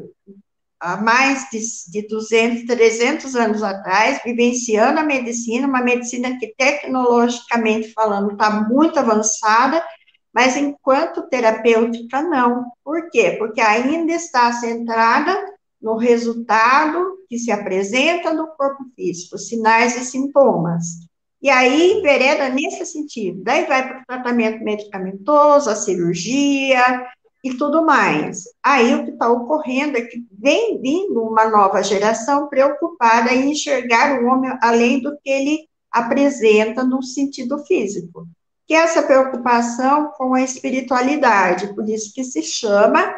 há 0.78 0.96
mais 0.96 1.48
de, 1.50 1.60
de 1.90 2.08
200, 2.08 2.64
300 2.66 3.34
anos 3.34 3.62
atrás, 3.62 4.20
vivenciando 4.24 5.00
a 5.00 5.02
medicina, 5.02 5.66
uma 5.66 5.82
medicina 5.82 6.38
que 6.38 6.54
tecnologicamente 6.56 7.92
falando 7.92 8.32
está 8.32 8.50
muito 8.68 8.98
avançada, 8.98 9.84
mas 10.32 10.56
enquanto 10.56 11.28
terapêutica 11.28 12.22
não. 12.22 12.64
Por 12.84 13.10
quê? 13.10 13.34
Porque 13.36 13.60
ainda 13.60 14.12
está 14.12 14.52
centrada 14.52 15.49
no 15.80 15.96
resultado 15.96 17.18
que 17.28 17.38
se 17.38 17.50
apresenta 17.50 18.32
no 18.32 18.48
corpo 18.48 18.84
físico, 18.94 19.38
sinais 19.38 19.96
e 19.96 20.04
sintomas. 20.04 21.08
E 21.42 21.48
aí 21.48 21.92
envereda 21.92 22.48
nesse 22.48 22.84
sentido. 22.84 23.42
Daí 23.42 23.64
vai 23.64 23.88
para 23.88 24.00
o 24.00 24.04
tratamento 24.06 24.62
medicamentoso, 24.62 25.70
a 25.70 25.74
cirurgia, 25.74 27.06
e 27.42 27.54
tudo 27.54 27.84
mais. 27.84 28.44
Aí 28.62 28.94
o 28.94 29.04
que 29.04 29.10
está 29.12 29.28
ocorrendo 29.28 29.96
é 29.96 30.02
que 30.02 30.24
vem 30.30 30.80
vindo 30.80 31.22
uma 31.22 31.48
nova 31.48 31.82
geração 31.82 32.48
preocupada 32.48 33.32
em 33.32 33.50
enxergar 33.50 34.20
o 34.20 34.26
homem 34.26 34.52
além 34.62 35.00
do 35.00 35.16
que 35.18 35.30
ele 35.30 35.68
apresenta 35.90 36.84
no 36.84 37.02
sentido 37.02 37.58
físico. 37.64 38.26
Que 38.66 38.74
é 38.74 38.78
essa 38.78 39.02
preocupação 39.02 40.12
com 40.16 40.34
a 40.34 40.42
espiritualidade, 40.42 41.74
por 41.74 41.88
isso 41.88 42.12
que 42.14 42.22
se 42.22 42.42
chama 42.42 43.12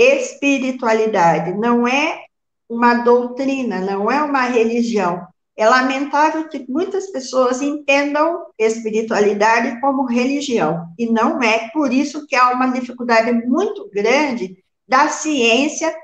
espiritualidade, 0.00 1.52
não 1.52 1.86
é 1.86 2.24
uma 2.66 2.94
doutrina, 2.94 3.80
não 3.80 4.10
é 4.10 4.22
uma 4.22 4.44
religião, 4.44 5.26
é 5.54 5.68
lamentável 5.68 6.48
que 6.48 6.64
muitas 6.66 7.08
pessoas 7.10 7.60
entendam 7.60 8.46
espiritualidade 8.58 9.78
como 9.80 10.06
religião, 10.06 10.86
e 10.98 11.04
não 11.04 11.42
é 11.42 11.68
por 11.68 11.92
isso 11.92 12.26
que 12.26 12.34
há 12.34 12.50
uma 12.50 12.68
dificuldade 12.68 13.30
muito 13.46 13.90
grande 13.92 14.56
da 14.88 15.08
ciência 15.08 15.94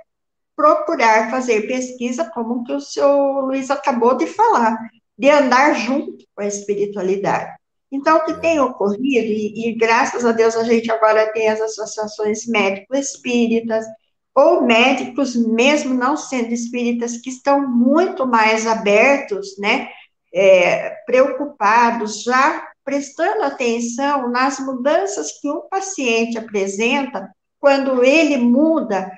procurar 0.54 1.30
fazer 1.30 1.66
pesquisa, 1.66 2.30
como 2.34 2.64
que 2.64 2.72
o 2.72 2.80
senhor 2.80 3.46
Luiz 3.46 3.70
acabou 3.70 4.14
de 4.14 4.26
falar, 4.26 4.76
de 5.16 5.30
andar 5.30 5.74
junto 5.74 6.22
com 6.34 6.42
a 6.42 6.46
espiritualidade. 6.46 7.50
Então, 7.96 8.18
o 8.18 8.24
que 8.26 8.40
tem 8.40 8.60
ocorrido, 8.60 9.26
e, 9.26 9.70
e 9.70 9.74
graças 9.74 10.24
a 10.24 10.32
Deus 10.32 10.54
a 10.54 10.64
gente 10.64 10.90
agora 10.90 11.32
tem 11.32 11.48
as 11.48 11.60
associações 11.60 12.46
médico-espíritas, 12.46 13.86
ou 14.34 14.62
médicos, 14.62 15.34
mesmo 15.34 15.94
não 15.94 16.14
sendo 16.14 16.52
espíritas, 16.52 17.16
que 17.16 17.30
estão 17.30 17.66
muito 17.66 18.26
mais 18.26 18.66
abertos, 18.66 19.56
né, 19.58 19.88
é, 20.32 20.90
preocupados, 21.06 22.22
já 22.22 22.68
prestando 22.84 23.42
atenção 23.44 24.28
nas 24.30 24.60
mudanças 24.60 25.40
que 25.40 25.50
um 25.50 25.62
paciente 25.70 26.36
apresenta 26.36 27.30
quando 27.58 28.04
ele 28.04 28.36
muda 28.36 29.10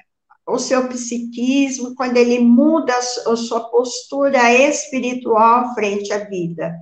o 0.46 0.56
seu 0.56 0.86
psiquismo, 0.88 1.96
quando 1.96 2.16
ele 2.16 2.38
muda 2.38 2.96
a 2.96 3.36
sua 3.36 3.68
postura 3.70 4.54
espiritual 4.54 5.74
frente 5.74 6.12
à 6.12 6.24
vida. 6.24 6.72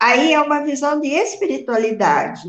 Aí 0.00 0.32
é 0.32 0.40
uma 0.40 0.64
visão 0.64 0.98
de 0.98 1.08
espiritualidade, 1.08 2.48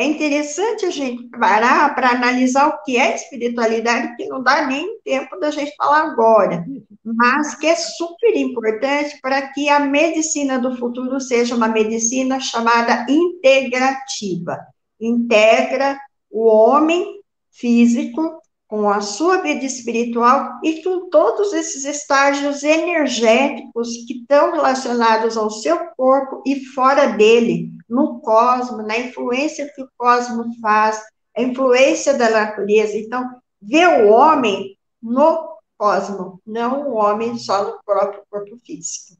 é 0.00 0.04
interessante 0.04 0.86
a 0.86 0.90
gente 0.90 1.28
parar 1.38 1.94
para 1.94 2.08
analisar 2.08 2.68
o 2.68 2.82
que 2.82 2.96
é 2.96 3.14
espiritualidade, 3.14 4.16
que 4.16 4.26
não 4.28 4.42
dá 4.42 4.66
nem 4.66 4.98
tempo 5.04 5.38
da 5.38 5.50
gente 5.50 5.76
falar 5.76 6.04
agora, 6.04 6.64
mas 7.04 7.54
que 7.54 7.66
é 7.66 7.74
super 7.74 8.34
importante 8.34 9.18
para 9.20 9.48
que 9.48 9.68
a 9.68 9.78
medicina 9.78 10.58
do 10.58 10.74
futuro 10.78 11.20
seja 11.20 11.54
uma 11.54 11.68
medicina 11.68 12.40
chamada 12.40 13.04
integrativa. 13.10 14.58
Integra 14.98 16.00
o 16.30 16.46
homem 16.46 17.20
físico 17.50 18.39
com 18.70 18.88
a 18.88 19.00
sua 19.00 19.42
vida 19.42 19.64
espiritual 19.64 20.60
e 20.62 20.80
com 20.80 21.10
todos 21.10 21.52
esses 21.52 21.84
estágios 21.84 22.62
energéticos 22.62 23.88
que 24.06 24.20
estão 24.20 24.52
relacionados 24.52 25.36
ao 25.36 25.50
seu 25.50 25.76
corpo 25.96 26.40
e 26.46 26.64
fora 26.66 27.08
dele, 27.08 27.72
no 27.88 28.20
cosmos, 28.20 28.86
na 28.86 28.96
influência 28.96 29.68
que 29.74 29.82
o 29.82 29.88
cosmos 29.98 30.56
faz, 30.60 31.02
a 31.36 31.42
influência 31.42 32.16
da 32.16 32.30
natureza. 32.30 32.96
Então, 32.96 33.28
ver 33.60 34.04
o 34.04 34.10
homem 34.12 34.78
no 35.02 35.58
cosmos, 35.76 36.38
não 36.46 36.90
o 36.90 36.94
homem 36.94 37.36
só 37.36 37.64
no 37.64 37.80
próprio 37.84 38.22
corpo 38.30 38.56
físico. 38.64 39.18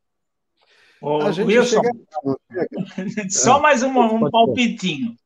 Ô, 1.03 1.24
Wilson, 1.24 1.82
chega... 2.94 3.30
só 3.30 3.61
mais 3.61 3.82
um, 3.82 3.98
um 3.98 4.30
palpitinho. 4.30 5.16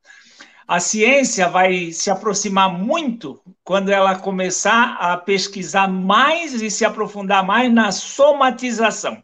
A 0.66 0.80
ciência 0.80 1.48
vai 1.48 1.92
se 1.92 2.10
aproximar 2.10 2.72
muito 2.72 3.40
quando 3.62 3.90
ela 3.90 4.18
começar 4.18 4.96
a 4.98 5.16
pesquisar 5.16 5.88
mais 5.88 6.54
e 6.60 6.70
se 6.70 6.84
aprofundar 6.84 7.44
mais 7.44 7.72
na 7.72 7.92
somatização. 7.92 9.22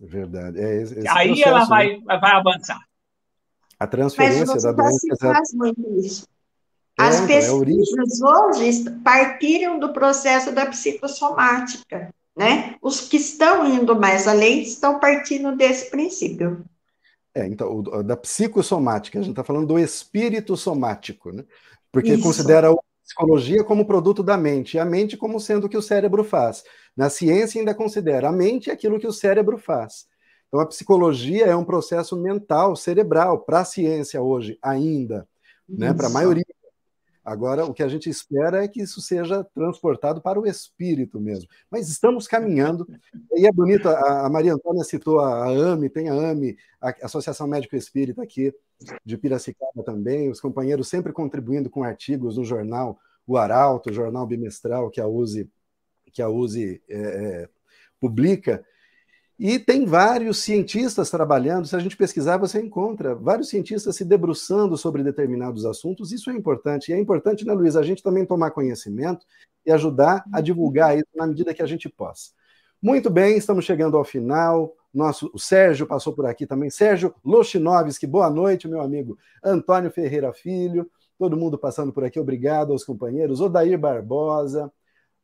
É 0.00 0.06
verdade. 0.06 0.60
É 0.60 0.82
esse, 0.82 1.08
Aí 1.08 1.28
processo, 1.28 1.48
ela 1.48 1.64
vai, 1.64 1.96
né? 1.96 2.18
vai 2.18 2.32
avançar. 2.32 2.80
A 3.78 3.86
transferência 3.86 4.60
da 4.60 4.72
doença. 4.72 5.16
Faz 5.20 5.52
muito 5.52 5.82
isso. 5.98 6.26
É, 6.98 7.02
As 7.02 7.20
é, 7.20 7.26
pesquisas 7.26 8.20
é 8.20 8.24
hoje 8.24 8.90
partiram 9.04 9.78
do 9.78 9.92
processo 9.92 10.52
da 10.52 10.66
psicossomática, 10.66 12.14
né? 12.36 12.76
Os 12.80 13.00
que 13.00 13.16
estão 13.16 13.66
indo 13.66 13.98
mais 13.98 14.26
além 14.26 14.62
estão 14.62 14.98
partindo 14.98 15.54
desse 15.56 15.90
princípio. 15.90 16.64
É, 17.36 17.46
então, 17.46 17.80
o, 17.80 18.02
da 18.02 18.16
psicossomática, 18.16 19.18
a 19.18 19.22
gente 19.22 19.32
está 19.32 19.44
falando 19.44 19.66
do 19.66 19.78
espírito 19.78 20.56
somático, 20.56 21.30
né? 21.30 21.44
Porque 21.92 22.14
Isso. 22.14 22.22
considera 22.22 22.70
a 22.70 22.76
psicologia 23.04 23.62
como 23.62 23.84
produto 23.84 24.22
da 24.22 24.38
mente, 24.38 24.78
e 24.78 24.80
a 24.80 24.86
mente 24.86 25.18
como 25.18 25.38
sendo 25.38 25.66
o 25.66 25.68
que 25.68 25.76
o 25.76 25.82
cérebro 25.82 26.24
faz. 26.24 26.64
Na 26.96 27.10
ciência 27.10 27.58
ainda 27.60 27.74
considera 27.74 28.30
a 28.30 28.32
mente 28.32 28.70
aquilo 28.70 28.98
que 28.98 29.06
o 29.06 29.12
cérebro 29.12 29.58
faz. 29.58 30.06
Então 30.48 30.60
a 30.60 30.66
psicologia 30.66 31.44
é 31.44 31.54
um 31.54 31.64
processo 31.64 32.16
mental, 32.16 32.74
cerebral, 32.74 33.40
para 33.40 33.60
a 33.60 33.64
ciência 33.66 34.22
hoje 34.22 34.58
ainda, 34.62 35.28
né? 35.68 35.92
Para 35.92 36.06
a 36.06 36.10
maioria 36.10 36.46
Agora, 37.26 37.64
o 37.64 37.74
que 37.74 37.82
a 37.82 37.88
gente 37.88 38.08
espera 38.08 38.62
é 38.62 38.68
que 38.68 38.80
isso 38.80 39.00
seja 39.00 39.42
transportado 39.42 40.20
para 40.20 40.38
o 40.38 40.46
espírito 40.46 41.20
mesmo. 41.20 41.48
Mas 41.68 41.88
estamos 41.88 42.28
caminhando. 42.28 42.86
E 43.34 43.48
é 43.48 43.50
bonito, 43.50 43.88
a 43.88 44.30
Maria 44.30 44.54
Antônia 44.54 44.84
citou 44.84 45.18
a 45.18 45.48
AME, 45.48 45.90
tem 45.90 46.08
a 46.08 46.12
AME, 46.12 46.56
a 46.80 46.94
Associação 47.02 47.48
Médico 47.48 47.74
Espírita 47.74 48.22
aqui 48.22 48.54
de 49.04 49.18
Piracicaba 49.18 49.82
também, 49.84 50.30
os 50.30 50.40
companheiros 50.40 50.86
sempre 50.86 51.12
contribuindo 51.12 51.68
com 51.68 51.82
artigos 51.82 52.36
no 52.36 52.44
jornal 52.44 52.96
O 53.26 53.36
Arauto, 53.36 53.92
jornal 53.92 54.24
bimestral 54.24 54.88
que 54.88 55.00
a 55.00 55.08
USE, 55.08 55.50
que 56.12 56.22
a 56.22 56.28
USE 56.28 56.80
é, 56.88 56.96
é, 56.96 57.48
publica. 57.98 58.64
E 59.38 59.58
tem 59.58 59.84
vários 59.84 60.38
cientistas 60.38 61.10
trabalhando, 61.10 61.66
se 61.66 61.76
a 61.76 61.78
gente 61.78 61.96
pesquisar, 61.96 62.38
você 62.38 62.58
encontra 62.58 63.14
vários 63.14 63.50
cientistas 63.50 63.94
se 63.94 64.02
debruçando 64.02 64.78
sobre 64.78 65.02
determinados 65.02 65.66
assuntos, 65.66 66.10
isso 66.10 66.30
é 66.30 66.32
importante. 66.32 66.90
E 66.90 66.94
é 66.94 66.98
importante, 66.98 67.44
né, 67.44 67.52
Luiz, 67.52 67.76
a 67.76 67.82
gente 67.82 68.02
também 68.02 68.24
tomar 68.24 68.50
conhecimento 68.52 69.26
e 69.64 69.70
ajudar 69.70 70.24
a 70.32 70.40
divulgar 70.40 70.96
isso 70.96 71.08
na 71.14 71.26
medida 71.26 71.52
que 71.52 71.62
a 71.62 71.66
gente 71.66 71.86
possa. 71.86 72.30
Muito 72.80 73.10
bem, 73.10 73.36
estamos 73.36 73.66
chegando 73.66 73.98
ao 73.98 74.04
final. 74.04 74.74
Nosso, 74.92 75.30
o 75.34 75.38
Sérgio 75.38 75.86
passou 75.86 76.14
por 76.14 76.24
aqui 76.24 76.46
também. 76.46 76.70
Sérgio 76.70 77.14
Lochinovski, 77.22 78.06
boa 78.06 78.30
noite, 78.30 78.66
meu 78.66 78.80
amigo. 78.80 79.18
Antônio 79.44 79.90
Ferreira 79.90 80.32
Filho, 80.32 80.90
todo 81.18 81.36
mundo 81.36 81.58
passando 81.58 81.92
por 81.92 82.04
aqui, 82.04 82.18
obrigado 82.18 82.72
aos 82.72 82.84
companheiros. 82.84 83.42
Odair 83.42 83.78
Barbosa, 83.78 84.72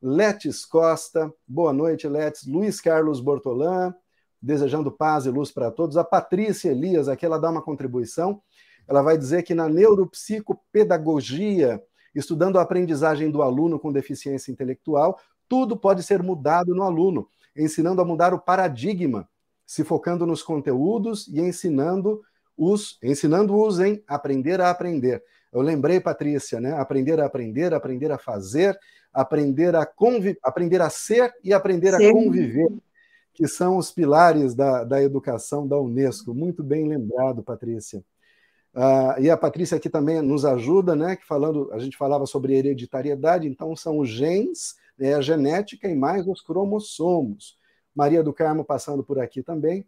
Letes 0.02 0.64
Costa, 0.64 1.32
boa 1.46 1.72
noite, 1.72 2.08
Letes. 2.08 2.44
Luiz 2.44 2.80
Carlos 2.80 3.20
Bortolã, 3.20 3.94
desejando 4.42 4.90
paz 4.90 5.26
e 5.26 5.30
luz 5.30 5.52
para 5.52 5.70
todos. 5.70 5.96
A 5.96 6.02
Patrícia 6.02 6.70
Elias, 6.70 7.08
aqui 7.08 7.24
ela 7.24 7.38
dá 7.38 7.48
uma 7.48 7.62
contribuição. 7.62 8.42
Ela 8.88 9.00
vai 9.00 9.16
dizer 9.16 9.44
que 9.44 9.54
na 9.54 9.68
neuropsicopedagogia, 9.68 11.80
estudando 12.12 12.58
a 12.58 12.62
aprendizagem 12.62 13.30
do 13.30 13.42
aluno 13.42 13.78
com 13.78 13.92
deficiência 13.92 14.50
intelectual, 14.50 15.20
tudo 15.48 15.76
pode 15.76 16.02
ser 16.02 16.20
mudado 16.20 16.74
no 16.74 16.82
aluno, 16.82 17.28
ensinando 17.56 18.02
a 18.02 18.04
mudar 18.04 18.34
o 18.34 18.40
paradigma, 18.40 19.28
se 19.64 19.84
focando 19.84 20.26
nos 20.26 20.42
conteúdos 20.42 21.28
e 21.28 21.40
ensinando 21.40 22.20
os 22.56 22.98
ensinando-os 23.00 23.78
em 23.78 24.02
aprender 24.08 24.60
a 24.60 24.68
aprender. 24.68 25.22
Eu 25.52 25.60
lembrei, 25.60 26.00
Patrícia, 26.00 26.60
né? 26.60 26.72
Aprender 26.72 27.20
a 27.20 27.26
aprender, 27.26 27.74
aprender 27.74 28.10
a 28.10 28.18
fazer, 28.18 28.78
aprender 29.12 29.76
a 29.76 29.84
conviver, 29.84 30.38
aprender 30.42 30.80
a 30.80 30.88
ser 30.88 31.32
e 31.44 31.52
aprender 31.52 31.94
Sim. 31.94 32.08
a 32.08 32.12
conviver. 32.12 32.68
que 33.34 33.46
são 33.48 33.76
os 33.78 33.90
pilares 33.90 34.54
da, 34.54 34.84
da 34.84 35.02
educação 35.02 35.66
da 35.66 35.78
Unesco. 35.78 36.34
Muito 36.34 36.62
bem 36.62 36.86
lembrado, 36.86 37.42
Patrícia. 37.42 38.04
Uh, 38.74 39.20
e 39.20 39.30
a 39.30 39.36
Patrícia 39.36 39.76
aqui 39.76 39.90
também 39.90 40.20
nos 40.22 40.44
ajuda, 40.44 40.96
né? 40.96 41.16
Que 41.16 41.26
falando, 41.26 41.70
a 41.72 41.78
gente 41.78 41.96
falava 41.96 42.26
sobre 42.26 42.54
hereditariedade, 42.54 43.46
então 43.46 43.76
são 43.76 43.98
os 43.98 44.08
genes, 44.08 44.76
né, 44.98 45.14
a 45.14 45.20
genética 45.20 45.88
e 45.88 45.94
mais 45.94 46.26
os 46.26 46.40
cromossomos. 46.40 47.58
Maria 47.94 48.22
do 48.22 48.32
Carmo 48.32 48.64
passando 48.64 49.04
por 49.04 49.18
aqui 49.18 49.42
também. 49.42 49.86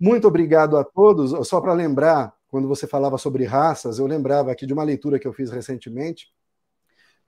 Muito 0.00 0.26
obrigado 0.26 0.76
a 0.76 0.84
todos. 0.84 1.46
Só 1.46 1.60
para 1.60 1.74
lembrar, 1.74 2.34
quando 2.52 2.68
você 2.68 2.86
falava 2.86 3.16
sobre 3.16 3.46
raças, 3.46 3.98
eu 3.98 4.06
lembrava 4.06 4.52
aqui 4.52 4.66
de 4.66 4.74
uma 4.74 4.84
leitura 4.84 5.18
que 5.18 5.26
eu 5.26 5.32
fiz 5.32 5.50
recentemente, 5.50 6.30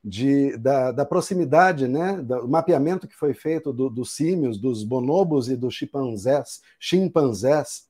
de, 0.04 0.54
da, 0.58 0.92
da 0.92 1.06
proximidade, 1.06 1.88
né, 1.88 2.20
do 2.20 2.46
mapeamento 2.46 3.08
que 3.08 3.16
foi 3.16 3.32
feito 3.32 3.72
do, 3.72 3.88
dos 3.88 4.14
símios, 4.14 4.58
dos 4.58 4.84
bonobos 4.84 5.48
e 5.48 5.56
dos 5.56 5.72
chimpanzés, 5.72 6.60
chimpanzés. 6.78 7.88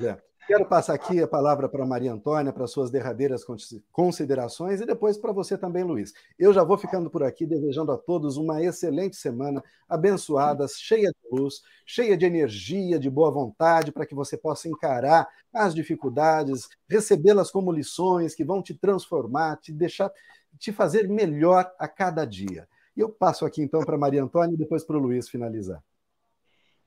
É. 0.00 0.27
Quero 0.48 0.64
passar 0.64 0.94
aqui 0.94 1.22
a 1.22 1.28
palavra 1.28 1.68
para 1.68 1.84
Maria 1.84 2.10
Antônia 2.10 2.54
para 2.54 2.66
suas 2.66 2.90
derradeiras 2.90 3.44
considerações 3.92 4.80
e 4.80 4.86
depois 4.86 5.18
para 5.18 5.30
você 5.30 5.58
também, 5.58 5.84
Luiz. 5.84 6.14
Eu 6.38 6.54
já 6.54 6.64
vou 6.64 6.78
ficando 6.78 7.10
por 7.10 7.22
aqui, 7.22 7.44
desejando 7.44 7.92
a 7.92 7.98
todos 7.98 8.38
uma 8.38 8.62
excelente 8.62 9.14
semana, 9.14 9.62
abençoada, 9.86 10.66
cheia 10.66 11.10
de 11.10 11.38
luz, 11.38 11.60
cheia 11.84 12.16
de 12.16 12.24
energia, 12.24 12.98
de 12.98 13.10
boa 13.10 13.30
vontade, 13.30 13.92
para 13.92 14.06
que 14.06 14.14
você 14.14 14.38
possa 14.38 14.70
encarar 14.70 15.28
as 15.52 15.74
dificuldades, 15.74 16.66
recebê-las 16.88 17.50
como 17.50 17.70
lições 17.70 18.34
que 18.34 18.42
vão 18.42 18.62
te 18.62 18.72
transformar, 18.72 19.58
te 19.58 19.70
deixar, 19.70 20.10
te 20.58 20.72
fazer 20.72 21.10
melhor 21.10 21.70
a 21.78 21.86
cada 21.86 22.24
dia. 22.24 22.66
E 22.96 23.00
eu 23.00 23.10
passo 23.10 23.44
aqui 23.44 23.60
então 23.60 23.84
para 23.84 23.98
Maria 23.98 24.22
Antônia 24.22 24.54
e 24.54 24.58
depois 24.58 24.82
para 24.82 24.96
o 24.96 25.00
Luiz 25.00 25.28
finalizar. 25.28 25.84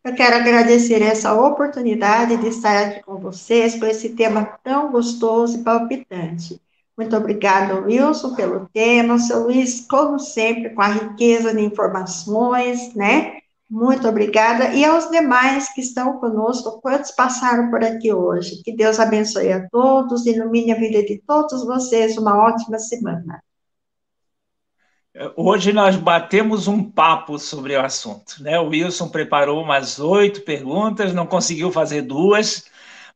Eu 0.04 0.16
quero 0.16 0.36
agradecer 0.36 1.02
essa 1.04 1.34
oportunidade 1.34 2.36
de 2.38 2.48
estar 2.48 2.76
aqui 2.76 3.04
com 3.04 3.18
vocês 3.18 3.80
com 3.80 3.86
esse 3.86 4.10
tema 4.10 4.46
tão 4.64 4.92
gostoso 4.92 5.60
e 5.60 5.64
palpitante. 5.64 6.60
Muito 6.98 7.16
obrigada, 7.16 7.80
Wilson, 7.80 8.34
pelo 8.36 8.68
tema. 8.74 9.20
Seu 9.20 9.44
Luiz, 9.44 9.86
como 9.88 10.18
sempre, 10.20 10.72
com 10.72 10.82
a 10.82 10.88
riqueza 10.88 11.54
de 11.54 11.62
informações, 11.62 12.96
né? 12.96 13.38
Muito 13.70 14.08
obrigada. 14.08 14.74
E 14.74 14.84
aos 14.84 15.10
demais 15.12 15.72
que 15.74 15.82
estão 15.82 16.20
conosco, 16.20 16.82
quantos 16.82 17.12
passaram 17.12 17.70
por 17.70 17.84
aqui 17.84 18.12
hoje. 18.12 18.62
Que 18.64 18.76
Deus 18.76 19.00
abençoe 19.00 19.52
a 19.54 19.70
todos, 19.70 20.26
ilumine 20.26 20.72
a 20.72 20.76
vida 20.76 21.04
de 21.04 21.22
todos 21.26 21.64
vocês. 21.64 22.18
Uma 22.18 22.38
ótima 22.38 22.80
semana. 22.80 23.42
Hoje 25.36 25.74
nós 25.74 25.98
batemos 25.98 26.70
um 26.70 26.82
papo 26.82 27.38
sobre 27.38 27.76
o 27.76 27.82
assunto. 27.82 28.42
Né? 28.42 28.58
O 28.60 28.70
Wilson 28.70 29.10
preparou 29.10 29.62
umas 29.62 30.00
oito 30.00 30.42
perguntas, 30.42 31.14
não 31.14 31.28
conseguiu 31.28 31.70
fazer 31.70 32.04
duas, 32.04 32.66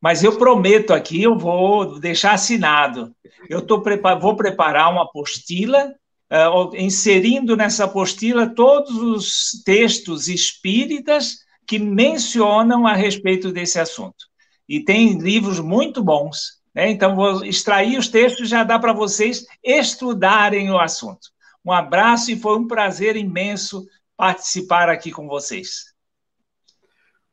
mas 0.02 0.22
eu 0.22 0.38
prometo 0.38 0.94
aqui, 0.94 1.24
eu 1.24 1.38
vou 1.38 1.98
deixar 2.00 2.34
assinado. 2.34 3.16
Eu 3.50 3.62
tô, 3.62 3.82
vou 4.20 4.36
preparar 4.36 4.92
uma 4.92 5.04
apostila, 5.04 5.94
uh, 6.32 6.76
inserindo 6.76 7.56
nessa 7.56 7.86
apostila 7.86 8.54
todos 8.54 8.98
os 8.98 9.64
textos 9.64 10.28
espíritas 10.28 11.46
que 11.66 11.80
mencionam 11.80 12.86
a 12.86 12.94
respeito 12.94 13.54
desse 13.54 13.80
assunto. 13.80 14.26
E 14.68 14.82
tem 14.84 15.18
livros 15.18 15.62
muito 15.62 16.04
bons. 16.04 16.62
Né? 16.74 16.90
Então, 16.92 17.16
vou 17.16 17.46
extrair 17.46 17.98
os 17.98 18.10
textos, 18.10 18.50
já 18.50 18.66
dá 18.66 18.78
para 18.78 18.92
vocês 18.92 19.46
estudarem 19.64 20.70
o 20.70 20.78
assunto. 20.78 21.35
Um 21.66 21.72
abraço 21.72 22.32
e 22.32 22.40
foi 22.40 22.58
um 22.60 22.68
prazer 22.68 23.16
imenso 23.16 23.88
participar 24.16 24.88
aqui 24.88 25.12
com 25.12 25.28
vocês. 25.28 25.94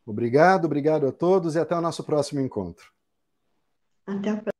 Obrigado, 0.06 0.64
obrigado 0.64 1.06
a 1.06 1.12
todos 1.12 1.54
e 1.54 1.58
até 1.58 1.76
o 1.76 1.80
nosso 1.80 2.02
próximo 2.02 2.40
encontro. 2.40 2.90
Até 4.06 4.32
o 4.32 4.34
próximo. 4.34 4.51